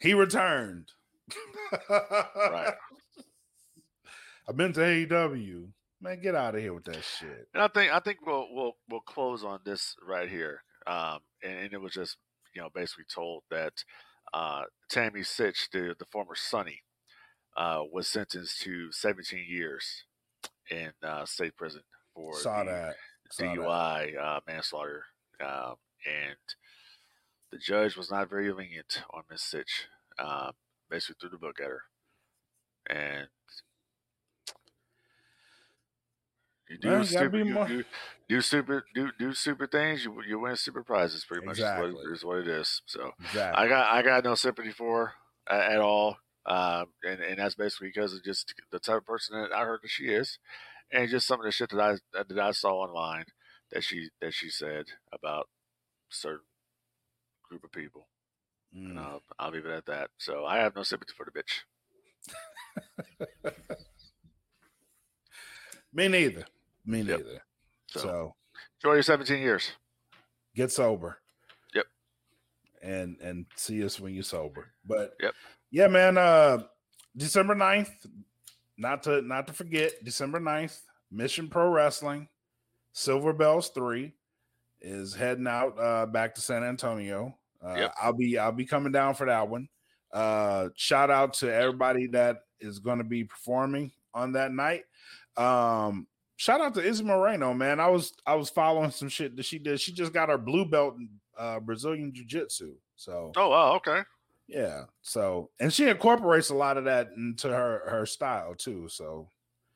He 0.00 0.14
returned. 0.14 0.90
Right. 1.88 2.74
I've 4.48 4.56
been 4.56 4.72
to 4.72 4.80
AEW. 4.80 5.68
Man, 6.00 6.20
get 6.20 6.34
out 6.34 6.56
of 6.56 6.60
here 6.60 6.74
with 6.74 6.84
that 6.84 7.04
shit. 7.04 7.46
And 7.54 7.62
I 7.62 7.68
think 7.68 7.92
I 7.92 8.00
think 8.00 8.26
we'll 8.26 8.48
we'll 8.50 8.76
we'll 8.90 9.00
close 9.00 9.44
on 9.44 9.60
this 9.64 9.94
right 10.04 10.28
here. 10.28 10.62
Um, 10.86 11.20
and, 11.44 11.58
and 11.58 11.72
it 11.72 11.80
was 11.80 11.92
just 11.92 12.16
you 12.54 12.60
know 12.60 12.68
basically 12.74 13.04
told 13.12 13.44
that 13.50 13.72
uh, 14.32 14.62
Tammy 14.88 15.20
Sytch, 15.20 15.70
the 15.72 15.94
the 15.98 16.06
former 16.06 16.34
Sunny, 16.34 16.82
uh, 17.56 17.82
was 17.90 18.08
sentenced 18.08 18.60
to 18.62 18.90
17 18.92 19.44
years 19.48 20.04
in 20.70 20.92
uh, 21.02 21.24
state 21.24 21.56
prison 21.56 21.82
for 22.14 22.34
Saw 22.34 22.64
that. 22.64 22.96
Saw 23.30 23.44
that. 23.44 23.56
DUI 23.56 24.18
uh, 24.18 24.40
manslaughter, 24.46 25.04
um, 25.40 25.76
and 26.06 26.36
the 27.50 27.58
judge 27.58 27.96
was 27.96 28.10
not 28.10 28.30
very 28.30 28.52
lenient 28.52 29.02
on 29.12 29.22
Miss 29.30 29.42
Sytch. 29.42 29.86
Um, 30.18 30.52
basically 30.90 31.16
threw 31.20 31.30
the 31.30 31.38
book 31.38 31.58
at 31.60 31.68
her, 31.68 31.82
and 32.88 33.28
you 36.68 36.78
do 36.78 36.88
Well, 36.88 37.04
stupid, 37.04 37.46
you, 37.46 37.54
do, 37.66 37.84
do 38.28 38.40
stupid, 38.40 38.82
do 38.94 39.10
do 39.18 39.32
stupid 39.34 39.70
things. 39.70 40.04
You 40.04 40.22
you 40.26 40.38
win 40.40 40.56
stupid 40.56 40.86
prizes. 40.86 41.24
Pretty 41.24 41.44
much 41.44 41.58
is 41.58 41.64
what, 41.74 41.88
it- 41.90 42.12
is 42.12 42.24
what 42.24 42.38
it 42.38 42.48
is. 42.48 42.82
So 42.86 43.10
Exactly. 43.20 43.64
I 43.64 43.68
got 43.68 43.92
I 43.94 44.02
got 44.02 44.24
no 44.24 44.34
sympathy 44.34 44.70
for 44.72 45.12
her 45.46 45.54
at 45.54 45.80
all, 45.80 46.16
um, 46.46 46.86
and 47.02 47.20
and 47.20 47.38
that's 47.38 47.54
basically 47.54 47.88
because 47.88 48.14
of 48.14 48.22
just 48.24 48.54
the 48.70 48.78
type 48.78 48.98
of 48.98 49.06
person 49.06 49.40
that 49.40 49.52
I 49.52 49.64
heard 49.64 49.80
that 49.82 49.90
she 49.90 50.04
is, 50.06 50.38
and 50.92 51.08
just 51.10 51.26
some 51.26 51.40
of 51.40 51.44
the 51.44 51.52
shit 51.52 51.70
that 51.70 51.80
I 51.80 51.96
that 52.12 52.38
I 52.38 52.52
saw 52.52 52.72
online 52.82 53.24
that 53.72 53.84
she 53.84 54.10
that 54.20 54.34
she 54.34 54.48
said 54.50 54.86
about 55.12 55.48
certain 56.10 56.46
group 57.48 57.64
of 57.64 57.72
people. 57.72 58.08
And 58.74 58.98
Mm. 58.98 59.02
I'll, 59.02 59.22
I'll 59.38 59.50
leave 59.50 59.66
it 59.66 59.72
at 59.72 59.86
that. 59.86 60.10
So 60.18 60.44
I 60.46 60.58
have 60.58 60.74
no 60.76 60.82
sympathy 60.82 61.12
for 61.16 61.26
the 61.26 61.32
bitch. 61.32 61.62
Me 65.92 66.08
neither. 66.08 66.44
Me 66.86 67.02
Yep. 67.02 67.18
neither. 67.20 67.42
So, 67.88 67.98
so 68.00 68.34
enjoy 68.82 68.94
your 68.94 69.02
17 69.02 69.40
years. 69.40 69.72
get 70.54 70.70
sober. 70.72 71.18
Yep. 71.74 71.86
And 72.82 73.16
and 73.20 73.46
see 73.56 73.84
us 73.84 74.00
when 74.00 74.14
you're 74.14 74.22
sober. 74.22 74.68
But 74.84 75.14
Yep. 75.20 75.34
yeah, 75.70 75.86
man, 75.88 76.18
uh 76.18 76.64
December 77.16 77.54
9th, 77.54 77.90
not 78.78 79.02
to 79.04 79.22
not 79.22 79.46
to 79.48 79.52
forget, 79.52 80.02
December 80.04 80.40
9th, 80.40 80.80
Mission 81.10 81.48
Pro 81.48 81.68
Wrestling, 81.68 82.28
Silver 82.92 83.32
Bells 83.32 83.68
3 83.70 84.12
is 84.80 85.14
heading 85.14 85.46
out 85.46 85.78
uh 85.78 86.06
back 86.06 86.34
to 86.34 86.40
San 86.40 86.64
Antonio. 86.64 87.38
Uh 87.64 87.74
Yep. 87.76 87.94
I'll 88.02 88.12
be 88.14 88.38
I'll 88.38 88.52
be 88.52 88.64
coming 88.66 88.92
down 88.92 89.14
for 89.14 89.26
that 89.26 89.48
one. 89.48 89.68
Uh 90.12 90.70
shout 90.74 91.10
out 91.10 91.34
to 91.34 91.52
everybody 91.54 92.06
that 92.08 92.38
is 92.60 92.78
going 92.78 92.98
to 92.98 93.04
be 93.04 93.24
performing 93.24 93.92
on 94.14 94.32
that 94.32 94.52
night. 94.52 94.84
Um 95.36 96.06
shout 96.36 96.60
out 96.60 96.74
to 96.74 96.80
Izzy 96.82 97.04
Moreno, 97.04 97.54
man. 97.54 97.80
I 97.80 97.88
was 97.88 98.12
I 98.26 98.34
was 98.34 98.50
following 98.50 98.90
some 98.90 99.08
shit 99.08 99.36
that 99.36 99.44
she 99.44 99.58
did. 99.58 99.80
She 99.80 99.92
just 99.92 100.12
got 100.12 100.28
her 100.28 100.38
blue 100.38 100.64
belt 100.64 100.96
in 100.96 101.08
uh 101.38 101.60
Brazilian 101.60 102.12
Jiu-Jitsu. 102.14 102.74
So 102.96 103.32
Oh, 103.36 103.48
wow. 103.48 103.74
Okay. 103.76 104.00
yeah. 104.46 104.84
So 105.02 105.50
and 105.60 105.72
she 105.72 105.88
incorporates 105.88 106.50
a 106.50 106.54
lot 106.54 106.76
of 106.76 106.84
that 106.84 107.10
into 107.16 107.48
her 107.48 107.82
her 107.88 108.06
style 108.06 108.54
too. 108.54 108.88
So 108.88 109.28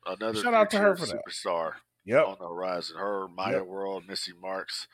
Another 0.05 0.39
Shout 0.41 0.53
out 0.53 0.69
to 0.71 0.77
her 0.79 0.95
for 0.95 1.05
that. 1.05 1.19
superstar 1.27 1.73
yep. 2.05 2.25
on 2.27 2.37
the 2.39 2.47
horizon. 2.47 2.95
Her, 2.97 3.27
Maya 3.27 3.57
Yep. 3.57 3.65
World, 3.65 4.03
Missy 4.07 4.31
Marks. 4.41 4.87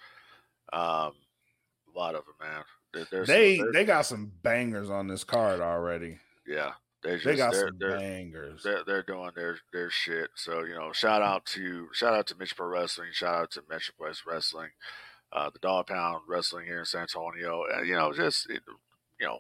Um, 0.72 1.14
a 1.94 1.96
lot 1.96 2.16
of 2.16 2.24
them, 2.26 2.34
man. 2.42 2.64
There- 3.12 3.26
They 3.26 3.62
they 3.74 3.86
got 3.86 4.08
some 4.08 4.32
bangers 4.42 4.90
on 4.90 5.08
this 5.08 5.24
card 5.24 5.60
already. 5.60 6.18
yeah. 6.48 6.72
They 7.04 7.18
just 7.20 7.26
They 7.26 7.36
got 7.36 7.52
they're, 7.52 7.68
some 7.68 7.78
they're, 7.80 7.98
bangers. 8.00 8.64
they're 8.64 8.84
they're 8.86 9.04
doing 9.04 9.32
their 9.36 9.58
their 9.72 9.90
shit. 9.90 10.30
So 10.36 10.64
you 10.64 10.74
know, 10.76 10.92
shout 10.94 11.22
out 11.22 11.46
to 11.48 11.90
shout 11.94 12.14
out 12.14 12.28
to 12.28 12.36
Mission 12.38 12.56
Pro 12.58 12.68
Wrestling, 12.68 13.10
shout 13.12 13.36
out 13.36 13.52
to 13.52 13.62
Metroplex 13.62 14.20
Wrestling, 14.28 14.70
uh, 15.32 15.50
the 15.50 15.60
Dog 15.60 15.88
Pound 15.88 16.22
Wrestling 16.28 16.66
here 16.66 16.80
in 16.80 16.86
San 16.86 17.02
Antonio. 17.02 17.64
Uh, 17.76 17.82
you 17.82 17.96
know, 17.96 18.14
just 18.14 18.50
it, 18.50 18.62
you 19.20 19.28
know, 19.28 19.40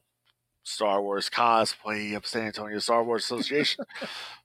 Star 0.64 1.02
Wars 1.02 1.30
cosplay 1.30 2.16
of 2.16 2.26
San 2.26 2.48
Antonio, 2.48 2.80
Star 2.80 3.04
Wars 3.04 3.24
Association, 3.24 3.86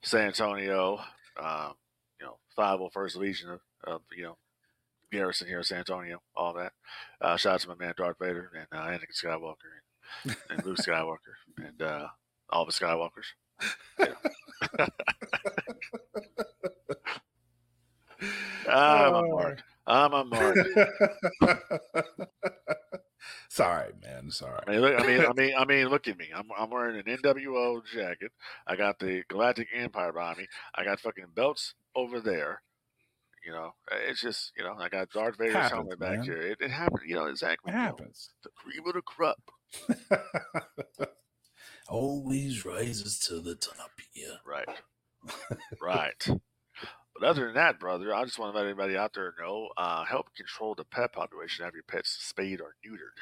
San 0.03 0.27
Antonio. 0.29 0.99
Um, 1.41 1.75
you 2.21 2.27
know, 2.27 2.39
Five 2.57 2.79
Hundred 2.79 2.93
First 2.93 3.17
Legion 3.17 3.51
of, 3.51 3.61
of 3.85 4.03
you 4.17 4.25
know 4.25 4.37
Garrison 5.13 5.49
here 5.49 5.59
in 5.59 5.65
San 5.65 5.79
Antonio, 5.79 6.21
all 6.37 6.53
that. 6.55 6.73
Uh, 7.21 7.37
shout 7.37 7.55
out 7.55 7.61
to 7.61 7.69
my 7.69 7.75
man 7.75 7.95
Darth 7.97 8.17
Vader 8.21 8.51
and 8.55 8.67
uh, 8.81 8.85
Anakin 8.87 9.15
Skywalker 9.15 9.55
and, 10.25 10.37
and 10.51 10.65
Luke 10.67 10.79
Skywalker 10.87 11.17
and 11.59 11.81
uh, 11.83 12.09
all 12.51 12.65
the 12.67 12.73
Skywalkers. 12.73 13.35
I'm 18.67 19.15
a 19.15 19.23
Oh. 19.25 19.29
mark. 19.31 19.63
I'm 19.87 20.13
a 20.13 20.25
mark. 20.25 20.57
Sorry, 23.49 23.93
man. 24.03 24.31
Sorry. 24.31 24.61
I 24.67 24.71
mean, 24.71 24.81
look, 24.81 25.01
I 25.01 25.07
mean, 25.07 25.21
I 25.25 25.33
mean, 25.37 25.55
I 25.59 25.65
mean, 25.65 25.89
look 25.89 26.07
at 26.09 26.19
me. 26.19 26.27
I'm 26.35 26.49
I'm 26.57 26.71
wearing 26.71 26.97
an 26.99 27.05
NWO 27.19 27.81
jacket. 27.93 28.33
I 28.67 28.77
got 28.77 28.99
the 28.99 29.23
Galactic 29.29 29.69
Empire 29.75 30.13
behind 30.13 30.39
me. 30.39 30.47
I 30.75 30.85
got 30.85 31.01
fucking 31.01 31.29
belts 31.35 31.75
over 31.95 32.21
there. 32.21 32.63
You 33.47 33.53
know, 33.53 33.73
it's 34.09 34.21
just 34.21 34.53
you 34.57 34.65
know, 34.65 34.75
I 34.79 34.89
got 34.89 35.11
Darth 35.11 35.39
Vader's 35.39 35.55
Happens, 35.55 35.73
helmet 35.73 35.99
back 35.99 36.17
man. 36.19 36.23
here. 36.25 36.37
It, 36.43 36.59
it 36.61 36.71
happened. 36.71 37.03
You 37.07 37.15
know 37.17 37.27
exactly. 37.27 37.73
It 37.73 37.77
you 37.77 37.79
know, 37.79 37.85
happens. 37.87 38.31
the 38.43 38.51
cream 38.51 38.87
of 38.87 38.95
the 38.95 39.03
crop. 39.03 39.41
Always 41.89 42.65
rises 42.65 43.19
to 43.21 43.41
the 43.41 43.55
top. 43.55 43.91
Yeah. 44.15 44.37
Right. 44.45 44.69
right. 45.83 46.29
But 47.19 47.27
other 47.27 47.47
than 47.47 47.55
that, 47.55 47.81
brother, 47.81 48.15
I 48.15 48.25
just 48.25 48.39
want 48.39 48.53
to 48.53 48.59
let 48.59 48.69
everybody 48.69 48.97
out 48.97 49.15
there 49.15 49.35
know 49.41 49.71
uh, 49.77 50.05
help 50.05 50.35
control 50.37 50.75
the 50.75 50.85
pet 50.85 51.13
population. 51.13 51.65
Have 51.65 51.75
your 51.75 51.83
pets 51.83 52.17
spayed 52.21 52.61
or 52.61 52.75
neutered. 52.87 53.19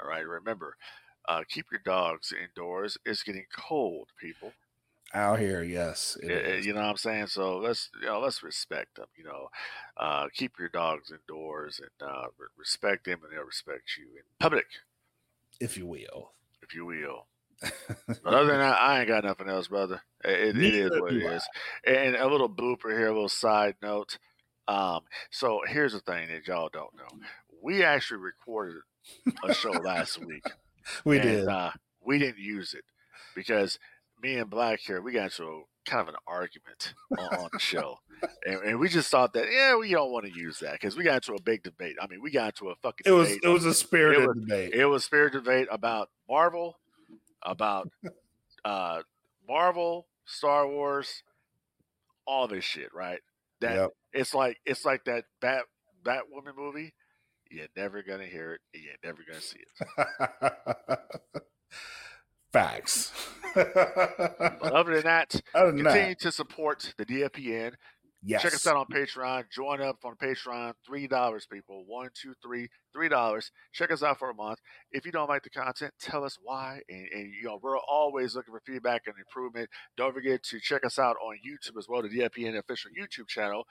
All 0.00 0.08
right. 0.08 0.26
Remember, 0.26 0.76
uh, 1.28 1.42
keep 1.48 1.66
your 1.70 1.82
dogs 1.84 2.32
indoors. 2.32 2.96
It's 3.04 3.22
getting 3.22 3.46
cold, 3.54 4.08
people. 4.18 4.52
Out 5.14 5.38
here, 5.38 5.62
yes. 5.62 6.18
it 6.22 6.30
it, 6.30 6.64
you 6.66 6.74
know 6.74 6.80
what 6.80 6.90
I'm 6.90 6.96
saying? 6.98 7.28
So 7.28 7.56
let's 7.56 7.88
you 7.98 8.06
know 8.06 8.20
let's 8.20 8.42
respect 8.42 8.96
them. 8.96 9.06
You 9.16 9.24
know, 9.24 9.48
uh, 9.96 10.26
keep 10.34 10.58
your 10.58 10.68
dogs 10.68 11.10
indoors 11.10 11.80
and 11.80 12.08
uh, 12.08 12.26
respect 12.58 13.06
them, 13.06 13.20
and 13.22 13.32
they'll 13.32 13.46
respect 13.46 13.96
you 13.98 14.04
in 14.16 14.22
public, 14.38 14.66
if 15.60 15.78
you 15.78 15.86
will. 15.86 16.32
if 16.62 16.74
you 16.74 16.84
will. 16.84 17.26
But 17.60 18.34
other 18.34 18.46
than 18.46 18.60
that, 18.60 18.80
I 18.80 19.00
ain't 19.00 19.08
got 19.08 19.24
nothing 19.24 19.48
else, 19.48 19.68
brother. 19.68 20.00
It, 20.24 20.56
it, 20.56 20.62
it 20.62 20.74
is 20.74 20.90
what 21.00 21.12
it 21.12 21.26
I. 21.26 21.34
is. 21.34 21.48
And 21.86 22.16
a 22.16 22.26
little 22.26 22.48
blooper 22.48 22.90
here, 22.90 23.08
a 23.08 23.12
little 23.12 23.28
side 23.28 23.76
note. 23.82 24.18
Um, 24.66 25.00
so 25.30 25.60
here's 25.66 25.92
the 25.92 26.00
thing 26.00 26.28
that 26.28 26.46
y'all 26.46 26.68
don't 26.72 26.94
know. 26.94 27.26
We 27.62 27.82
actually 27.82 28.20
recorded 28.20 28.82
a 29.44 29.54
show 29.54 29.70
last 29.70 30.24
week. 30.24 30.44
we 31.04 31.18
and, 31.18 31.22
did. 31.22 31.48
Uh, 31.48 31.70
we 32.04 32.18
didn't 32.18 32.38
use 32.38 32.74
it 32.74 32.84
because 33.34 33.78
me 34.22 34.36
and 34.36 34.50
Blak 34.50 34.80
here, 34.80 35.00
we 35.00 35.12
got 35.12 35.24
into 35.24 35.44
a, 35.44 35.62
kind 35.88 36.02
of 36.02 36.08
an 36.08 36.20
argument 36.26 36.94
on, 37.18 37.38
on 37.38 37.48
the 37.52 37.58
show. 37.58 37.98
And, 38.44 38.56
and 38.62 38.80
we 38.80 38.88
just 38.88 39.10
thought 39.10 39.32
that, 39.34 39.46
yeah, 39.50 39.76
we 39.76 39.90
don't 39.90 40.10
want 40.10 40.26
to 40.26 40.32
use 40.32 40.58
that 40.60 40.72
because 40.72 40.96
we 40.96 41.04
got 41.04 41.14
into 41.16 41.34
a 41.34 41.42
big 41.42 41.62
debate. 41.62 41.96
I 42.00 42.06
mean, 42.08 42.20
we 42.20 42.30
got 42.30 42.48
into 42.48 42.70
a 42.70 42.74
fucking 42.76 43.04
it 43.06 43.12
was 43.12 43.30
it 43.30 43.48
was 43.48 43.64
a 43.64 43.72
spirited 43.74 44.26
was- 44.26 44.38
debate. 44.38 44.74
It 44.74 44.86
was 44.86 45.06
fair 45.06 45.30
debate 45.30 45.68
about 45.70 46.10
Marvel, 46.28 46.76
about 47.42 47.88
uh 48.64 49.02
Marvel, 49.48 50.06
Star 50.24 50.66
Wars, 50.68 51.22
all 52.26 52.48
this 52.48 52.64
shit, 52.64 52.92
right? 52.94 53.20
That 53.60 53.74
Yep. 53.76 53.90
it's 54.12 54.34
like 54.34 54.58
it's 54.66 54.84
like 54.84 55.04
that 55.04 55.24
Bat 55.40 55.64
Batwoman 56.04 56.56
movie. 56.56 56.94
You're 57.50 57.66
never 57.76 58.02
gonna 58.02 58.26
hear 58.26 58.54
it. 58.54 58.60
and 58.74 58.82
You're 58.82 58.92
never 59.02 59.22
gonna 59.26 59.40
see 59.40 59.58
it. 59.60 60.98
Facts. 62.52 63.12
Other 63.56 64.94
than 64.94 65.04
that, 65.04 65.40
Other 65.54 65.72
than 65.72 65.82
continue 65.84 66.08
that, 66.14 66.20
to 66.20 66.32
support 66.32 66.94
the 66.96 67.04
DFPN. 67.04 67.74
Yes. 68.22 68.42
Check 68.42 68.54
us 68.54 68.66
out 68.66 68.76
on 68.76 68.86
Patreon. 68.86 69.44
Join 69.50 69.80
up 69.80 69.98
on 70.04 70.16
Patreon. 70.16 70.74
Three 70.86 71.06
dollars, 71.06 71.46
people. 71.50 71.84
One, 71.86 72.10
two, 72.14 72.34
three. 72.42 72.68
Three 72.92 73.08
dollars. 73.08 73.50
Check 73.72 73.90
us 73.92 74.02
out 74.02 74.18
for 74.18 74.30
a 74.30 74.34
month. 74.34 74.58
If 74.92 75.06
you 75.06 75.12
don't 75.12 75.28
like 75.28 75.42
the 75.42 75.50
content, 75.50 75.94
tell 76.00 76.24
us 76.24 76.38
why. 76.42 76.80
And, 76.88 77.08
and 77.12 77.32
you 77.32 77.44
know 77.48 77.58
we're 77.62 77.78
always 77.78 78.34
looking 78.34 78.52
for 78.52 78.62
feedback 78.64 79.02
and 79.06 79.14
improvement. 79.18 79.68
Don't 79.96 80.14
forget 80.14 80.42
to 80.44 80.60
check 80.60 80.84
us 80.84 80.98
out 80.98 81.16
on 81.22 81.36
YouTube 81.36 81.78
as 81.78 81.86
well. 81.88 82.02
The 82.02 82.08
DFPN 82.08 82.58
official 82.58 82.90
YouTube 82.98 83.28
channel 83.28 83.66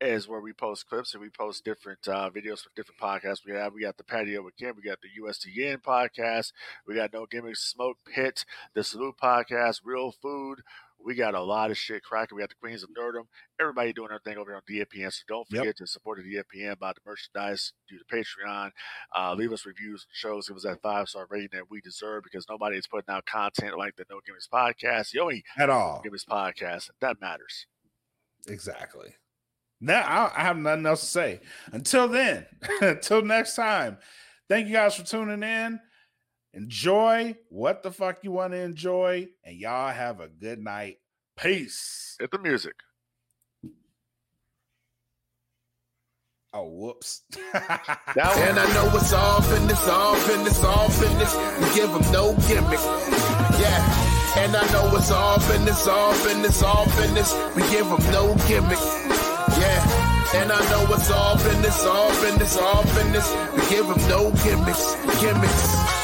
is 0.00 0.26
where 0.26 0.40
we 0.40 0.52
post 0.52 0.88
clips 0.88 1.12
and 1.12 1.20
we 1.20 1.28
post 1.28 1.64
different 1.64 2.06
uh, 2.08 2.30
videos 2.30 2.60
for 2.62 2.70
different 2.74 3.00
podcasts 3.00 3.44
we 3.44 3.52
have. 3.52 3.74
We 3.74 3.82
got 3.82 3.98
the 3.98 4.04
patio 4.04 4.42
with 4.42 4.56
Kim. 4.56 4.74
We 4.76 4.82
got 4.88 4.98
the 5.02 5.08
USTN 5.22 5.82
podcast. 5.82 6.52
We 6.86 6.94
got 6.94 7.12
No 7.12 7.26
Gimmicks 7.26 7.62
Smoke 7.62 7.98
Pit, 8.06 8.44
the 8.74 8.82
Salute 8.82 9.16
podcast, 9.22 9.80
Real 9.84 10.12
Food. 10.12 10.60
We 11.04 11.14
got 11.14 11.34
a 11.34 11.40
lot 11.42 11.70
of 11.70 11.78
shit 11.78 12.02
cracking. 12.02 12.36
We 12.36 12.42
got 12.42 12.50
the 12.50 12.54
Queens 12.56 12.82
of 12.82 12.90
Nerdum. 12.90 13.24
Everybody 13.60 13.92
doing 13.92 14.08
their 14.10 14.18
thing 14.18 14.36
over 14.36 14.50
here 14.50 14.56
on 14.56 14.62
DFPN. 14.68 15.10
So 15.12 15.22
don't 15.28 15.46
Yep. 15.50 15.60
forget 15.60 15.76
to 15.78 15.86
support 15.86 16.18
the 16.18 16.24
DFPN, 16.24 16.78
by 16.78 16.92
the 16.92 17.00
merchandise, 17.06 17.72
do 17.88 17.96
the 17.98 18.04
Patreon, 18.16 18.70
uh, 19.16 19.34
leave 19.34 19.52
us 19.52 19.64
reviews, 19.64 20.06
shows, 20.12 20.48
give 20.48 20.56
us 20.58 20.64
that 20.64 20.82
five 20.82 21.08
star 21.08 21.26
rating 21.30 21.48
that 21.52 21.70
we 21.70 21.80
deserve 21.80 22.22
because 22.24 22.46
nobody 22.48 22.76
is 22.76 22.86
putting 22.86 23.12
out 23.14 23.24
content 23.26 23.78
like 23.78 23.96
the 23.96 24.04
No 24.10 24.20
Gimmicks 24.26 24.48
podcast. 24.52 25.16
Only 25.18 25.42
At 25.58 25.70
all. 25.70 26.00
Gimmicks 26.02 26.24
podcast 26.24 26.90
that 27.00 27.20
matters. 27.20 27.66
Exactly. 28.48 29.14
Now 29.80 30.02
I, 30.02 30.40
I 30.40 30.42
have 30.44 30.56
nothing 30.58 30.86
else 30.86 31.00
to 31.00 31.06
say. 31.06 31.40
Until 31.72 32.08
then, 32.08 32.46
until 32.82 33.22
next 33.22 33.54
time, 33.56 33.98
thank 34.48 34.66
you 34.66 34.74
guys 34.74 34.94
for 34.96 35.04
tuning 35.04 35.42
in. 35.42 35.80
Enjoy 36.52 37.36
what 37.48 37.82
the 37.82 37.92
fuck 37.92 38.24
you 38.24 38.32
want 38.32 38.52
to 38.52 38.58
enjoy, 38.58 39.28
and 39.44 39.56
y'all 39.56 39.92
have 39.92 40.20
a 40.20 40.28
good 40.28 40.58
night. 40.58 40.98
Peace. 41.36 42.16
Hit 42.18 42.30
the 42.32 42.38
music. 42.38 42.74
Oh, 46.52 46.66
whoops. 46.66 47.22
And 47.54 48.58
I 48.58 48.66
know 48.74 48.90
it's 48.96 49.12
all 49.12 49.40
business, 49.40 49.88
all 49.88 50.14
business, 50.26 50.64
all 50.64 50.88
business. 50.88 51.36
We 51.60 51.74
give 51.76 51.92
them 51.92 52.12
no 52.12 52.34
gimmick. 52.48 52.80
Yeah. 53.60 54.08
And 54.36 54.56
I 54.56 54.66
know 54.72 54.96
it's 54.96 55.12
all 55.12 55.38
business, 55.38 55.86
all 55.86 56.12
business, 56.24 56.62
all 56.62 56.86
business. 56.86 57.32
We 57.54 57.62
give 57.70 57.86
them 57.86 58.02
no 58.10 58.34
gimmick. 58.48 58.80
Yeah. 59.62 60.34
And 60.34 60.50
I 60.50 60.58
know 60.70 60.92
it's 60.92 61.10
all 61.10 61.36
business, 61.36 61.84
all 61.86 62.10
business, 62.20 62.56
all 62.58 62.82
business. 62.82 63.30
We 63.54 63.62
give 63.70 63.86
them 63.86 64.08
no 64.08 64.32
gimmicks, 64.42 64.96
gimmicks. 65.20 65.99